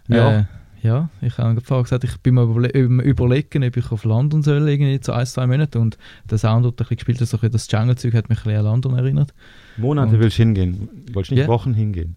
Äh, 0.10 0.44
Ja. 0.84 1.10
ich 1.22 1.38
habe 1.38 1.60
vorher 1.62 1.84
gesagt, 1.84 2.04
ich 2.04 2.18
bin 2.18 2.36
mir 2.36 2.44
überle 2.44 2.70
über- 2.72 3.04
überlegen, 3.04 3.64
ob 3.64 3.78
ich 3.78 3.92
auf 3.92 4.04
London 4.04 4.44
soll, 4.44 4.68
irgendwie 4.70 5.00
zu 5.00 5.14
ein, 5.14 5.26
zwei 5.26 5.48
Monaten. 5.48 5.78
Und 5.80 5.98
der 6.30 6.38
Sound, 6.38 6.66
der 6.66 6.72
ein 6.72 6.76
bisschen 6.76 6.98
gespielt 6.98 7.22
hat, 7.22 7.28
so 7.30 7.38
ein 7.38 7.42
bisschen 7.42 7.52
das 7.54 7.72
Jungle-Zeug, 7.72 8.14
hat 8.14 8.30
mich 8.30 8.40
ein 8.40 8.44
bisschen 8.44 8.60
an 8.60 8.66
London 8.66 8.98
erinnert. 8.98 9.34
Monate 9.78 10.14
Und 10.16 10.20
willst 10.22 10.38
du 10.38 10.44
hingehen. 10.44 10.90
Wolltest 11.14 11.32
du 11.32 11.36
nicht 11.36 11.42
Ja. 11.44 11.48
Wochen 11.48 11.74
hingehen? 11.74 12.16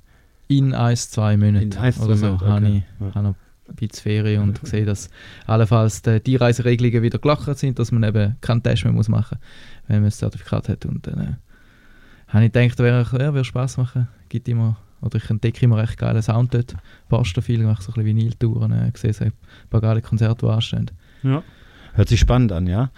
In 0.49 0.75
ein, 0.75 0.97
zwei 0.97 1.37
Monaten 1.37 1.73
In 1.73 1.79
ein, 1.79 1.93
zwei 1.93 2.05
oder 2.05 2.17
so 2.17 2.27
Monate, 2.27 2.47
habe 2.47 2.67
okay. 2.67 2.77
ich, 3.01 3.07
Ja. 3.07 3.15
habe 3.15 3.29
noch 3.29 3.35
ein 3.69 3.75
bisschen 3.77 4.03
Ferien 4.03 4.43
und 4.43 4.61
gesehen, 4.61 4.87
dass 4.87 5.11
allenfalls 5.47 6.03
die, 6.03 6.21
die 6.21 6.37
Reiseregelungen 6.37 7.03
wieder 7.03 7.19
gelockert 7.19 7.59
sind, 7.59 7.79
dass 7.79 7.91
man 7.93 8.03
eben 8.05 8.37
keinen 8.41 8.63
Test 8.63 8.85
mehr 8.85 8.93
muss 8.93 9.09
machen 9.09 9.39
muss, 9.41 9.89
wenn 9.89 9.97
man 9.97 10.05
das 10.07 10.19
Zertifikat 10.19 10.69
hat. 10.69 10.87
Und 10.87 11.07
dann 11.07 11.19
äh, 11.21 11.27
habe 12.29 12.45
ich 12.47 12.53
gedacht, 12.53 12.79
wäre 12.79 13.03
ja, 13.03 13.33
würde 13.35 13.45
Spaß 13.45 13.77
machen. 13.79 14.09
Gibt 14.29 14.49
immer, 14.49 14.77
oder 15.07 15.17
ich 15.17 15.31
entdecke 15.31 15.65
immer 15.65 15.79
recht 15.79 15.99
geilen 15.99 16.23
Sound 16.23 16.55
dort. 16.55 16.75
Passt 17.09 17.41
viel, 17.43 17.63
mache 17.63 17.83
so 17.83 17.93
ein 17.93 17.95
bisschen 17.95 18.07
Vinyltouren, 18.07 18.73
äh, 18.73 18.93
sehe 18.95 19.13
so 19.13 19.25
ein 19.25 19.33
paar 19.71 19.81
geile 19.81 20.03
Konzerte, 20.03 20.47
die 20.47 20.53
anstehen. 20.53 20.91
Ja. 21.23 21.43
Hört 21.95 22.09
sich 22.09 22.21
spannend 22.21 22.53
an, 22.53 22.67
ja. 22.67 22.91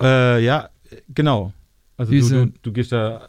Äh, 0.00 0.44
ja, 0.44 0.68
genau. 1.12 1.52
Also 1.96 2.12
du, 2.12 2.28
du, 2.28 2.52
du 2.62 2.72
gehst 2.72 2.92
da 2.92 3.28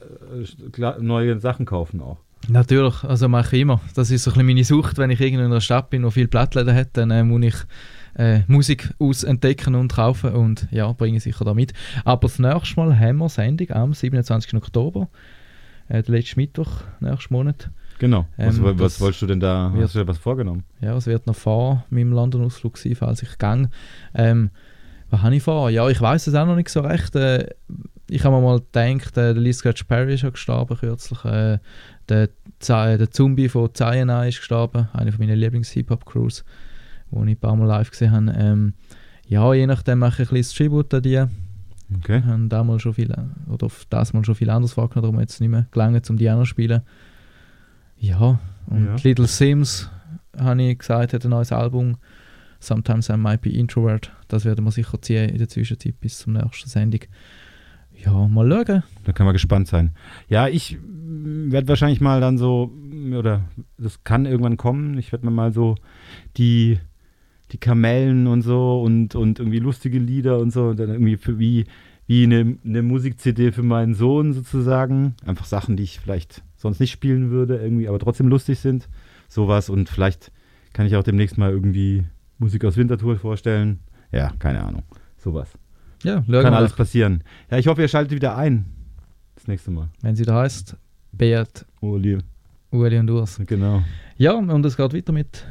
äh, 0.78 1.02
neue 1.02 1.40
Sachen 1.40 1.66
kaufen 1.66 2.02
auch. 2.02 2.18
Natürlich, 2.48 3.04
also 3.04 3.28
mache 3.28 3.56
ich 3.56 3.62
immer. 3.64 3.82
Das 3.96 4.12
ist 4.12 4.24
so 4.24 4.32
ein 4.32 4.34
bisschen 4.34 4.46
meine 4.46 4.64
Sucht, 4.64 4.98
wenn 4.98 5.10
ich 5.10 5.20
irgendwo 5.20 5.46
in 5.46 5.52
einer 5.52 5.62
Stadt 5.62 5.90
bin, 5.90 6.04
wo 6.04 6.12
viele 6.12 6.28
Plattläden 6.28 6.76
hat, 6.76 6.90
dann 6.94 7.12
äh, 7.12 7.24
muss 7.24 7.44
ich 7.44 7.56
äh, 8.18 8.42
Musik 8.48 8.94
aus 9.00 9.24
entdecken 9.24 9.76
und 9.76 9.94
kaufen 9.94 10.34
und 10.34 10.68
ja, 10.72 10.92
bringe 10.94 11.18
ich 11.18 11.24
sicher 11.24 11.46
da 11.46 11.54
mit. 11.54 11.74
Aber 12.04 12.28
das 12.28 12.40
nächste 12.40 12.80
Mal 12.80 13.00
haben 13.00 13.18
wir 13.18 13.30
Sendung 13.30 13.72
am 13.72 13.94
27. 13.94 14.54
Oktober, 14.56 15.10
äh, 15.88 16.04
der 16.04 16.16
letzte 16.16 16.38
Mittwoch, 16.38 16.82
nächsten 17.00 17.34
Monat. 17.34 17.70
Genau. 18.00 18.26
was, 18.38 18.58
Ähm, 18.58 18.64
was 18.66 18.76
das 18.78 19.02
wolltest 19.02 19.22
du 19.22 19.28
denn 19.28 19.40
da? 19.40 19.72
wird- 19.74 19.84
Hast 19.86 19.96
du 19.96 20.00
dir 20.00 20.08
was 20.08 20.18
vorgenommen? 20.18 20.64
Ja, 20.82 20.96
es 20.98 21.08
wird 21.08 21.28
noch 21.28 21.36
vor 21.36 21.86
meinem 21.90 22.12
London-Ausflug 22.12 22.78
sein, 22.78 22.96
falls 22.96 23.24
ich 23.24 23.38
gang. 23.38 23.70
Ähm, 24.14 24.50
was 25.10 25.22
habe 25.22 25.36
ich 25.36 25.44
vor? 25.44 25.70
Ja, 25.70 25.88
ich 25.90 26.02
weiß 26.02 26.28
es 26.28 26.36
auch 26.36 26.46
noch 26.46 26.56
nicht 26.56 26.70
so 26.70 26.82
recht. 26.82 27.16
Äh, 27.16 27.48
ich 28.10 28.24
habe 28.24 28.36
mir 28.36 28.42
mal 28.42 28.60
gedacht, 28.60 29.18
äh, 29.18 29.34
der 29.34 29.42
Lee 29.42 29.54
Scratch 29.54 29.84
Perry 29.86 30.14
ist 30.16 30.24
ja 30.24 30.30
gestorben 30.30 30.78
kürzlich. 30.78 31.24
Äh, 31.26 31.60
der, 32.10 32.30
Z- 32.60 33.00
der 33.00 33.10
Zombie 33.12 33.48
von 33.50 33.74
Cyanide 33.74 34.28
ist 34.28 34.38
gestorben, 34.40 34.90
eine 34.94 35.12
von 35.12 35.26
meinen 35.26 35.40
Lieblings-Hip-Hop-Crews, 35.40 36.44
die 37.12 37.16
ich 37.18 37.22
ein 37.30 37.38
paar 37.38 37.56
Mal 37.56 37.66
live 37.66 37.90
gesehen 37.92 38.12
habe. 38.12 38.32
Ähm, 38.38 38.74
ja, 39.28 39.54
je 39.54 39.66
nachdem 39.68 40.00
mache 40.00 40.24
ich 40.24 40.30
ein 40.30 40.34
bisschen 40.36 40.58
Tribute 40.58 40.94
an 40.94 41.02
die. 41.02 41.24
Okay. 41.98 42.22
Haben 42.24 42.50
da 42.50 42.64
mal 42.64 42.80
schon 42.80 42.94
viel, 42.96 43.14
oder 43.48 43.68
auf 43.68 43.86
das 43.90 44.12
mal 44.14 44.26
schon 44.26 44.36
viel 44.36 44.50
anderes 44.50 44.74
vorgenommen, 44.74 45.14
darum 45.14 45.20
es 45.28 45.40
nicht 45.40 45.50
mehr 45.50 45.68
gelangt, 45.72 46.10
um 46.10 46.18
die 46.18 46.30
auch 46.30 46.34
noch 46.36 46.42
zu 46.42 46.48
spielen. 46.48 46.82
Ja, 47.98 48.40
und 48.68 48.86
Ja. 48.86 48.96
Little 49.04 49.28
Sims, 49.28 49.90
habe 50.38 50.62
ich 50.64 50.80
gesagt, 50.80 51.14
hat 51.14 51.24
ein 51.24 51.30
neues 51.30 51.52
Album. 51.52 51.98
Sometimes 52.60 53.10
I 53.10 53.18
Might 53.18 53.42
Be 53.42 53.50
Introvert. 53.52 54.12
Das 54.28 54.44
werden 54.46 54.66
wir 54.66 54.72
sicher 54.72 55.02
ziehen 55.02 55.30
in 55.30 55.38
der 55.38 55.48
Zwischenzeit 55.48 56.00
bis 56.00 56.18
zum 56.20 56.34
nächsten 56.34 56.70
Sendung. 56.70 57.02
Ja, 58.04 58.28
mal 58.28 58.50
schauen. 58.50 58.84
Da 59.04 59.12
kann 59.14 59.26
man 59.26 59.34
gespannt 59.34 59.68
sein. 59.68 59.92
Ja, 60.28 60.48
ich 60.48 60.78
werde 60.82 61.68
wahrscheinlich 61.68 62.02
mal 62.02 62.20
dann 62.22 62.38
so, 62.38 62.72
oder 63.14 63.42
das 63.78 64.04
kann 64.04 64.26
irgendwann 64.26 64.58
kommen, 64.58 64.98
ich 64.98 65.12
werde 65.12 65.26
mir 65.26 65.32
mal 65.32 65.54
so 65.54 65.76
die, 66.38 66.80
die 67.52 67.58
Kamellen 67.58 68.28
und 68.28 68.42
so 68.42 68.82
und, 68.82 69.16
und 69.16 69.40
irgendwie 69.40 69.60
lustige 69.60 70.00
Lieder 70.00 70.40
und 70.40 70.52
so, 70.52 70.70
und 70.70 70.80
dann 70.80 70.90
irgendwie 70.90 71.18
für, 71.18 71.40
wie, 71.40 71.66
wie 72.08 72.24
eine, 72.24 72.58
eine 72.66 72.82
Musik-CD 72.82 73.52
für 73.52 73.64
meinen 73.64 73.94
Sohn 73.94 74.34
sozusagen. 74.34 75.16
Einfach 75.26 75.46
Sachen, 75.46 75.78
die 75.78 75.84
ich 75.84 76.00
vielleicht 76.00 76.44
sonst 76.66 76.80
nicht 76.80 76.92
spielen 76.92 77.30
würde, 77.30 77.58
irgendwie, 77.58 77.88
aber 77.88 78.00
trotzdem 78.00 78.28
lustig 78.28 78.60
sind. 78.60 78.90
Sowas 79.28 79.70
und 79.70 79.88
vielleicht 79.88 80.32
kann 80.74 80.88
ich 80.88 80.96
auch 80.96 81.04
demnächst 81.04 81.38
mal 81.38 81.52
irgendwie 81.52 82.04
Musik 82.40 82.66
aus 82.66 82.76
Winterthur 82.76 83.18
vorstellen. 83.18 83.80
Ja, 84.12 84.32
keine 84.40 84.64
Ahnung. 84.64 84.84
Sowas. 85.18 85.50
Ja, 86.04 86.22
Kann 86.22 86.54
alles 86.54 86.74
passieren. 86.74 87.24
Ja, 87.52 87.58
ich 87.58 87.68
hoffe, 87.68 87.82
ihr 87.82 87.88
schaltet 87.88 88.14
wieder 88.14 88.36
ein. 88.36 88.66
Das 89.36 89.48
nächste 89.48 89.72
Mal. 89.72 89.90
Wenn 90.02 90.16
sie 90.16 90.24
da 90.26 90.42
heißt, 90.42 90.76
Beat, 91.12 91.66
Uli. 91.82 92.18
Uli 92.72 92.98
und 92.98 93.10
Urs. 93.10 93.40
Genau. 93.46 93.84
Ja, 94.18 94.34
und 94.34 94.66
es 94.66 94.76
geht 94.76 94.94
weiter 94.94 95.14
mit 95.14 95.46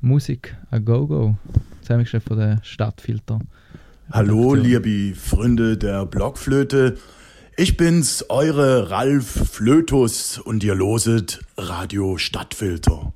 Musik 0.00 0.56
a 0.70 0.78
Go-Go. 0.78 1.36
Zusammengestellt 1.82 2.24
von 2.24 2.38
der 2.38 2.60
Stadtfilter. 2.62 3.40
Hallo, 4.10 4.54
liebe 4.54 5.14
Freunde 5.14 5.76
der 5.76 6.06
Blockflöte. 6.06 6.96
Ich 7.62 7.76
bin's, 7.76 8.24
eure 8.30 8.88
Ralf 8.88 9.50
Flötus 9.52 10.38
und 10.38 10.64
ihr 10.64 10.74
loset 10.74 11.40
Radio 11.58 12.16
Stadtfilter. 12.16 13.12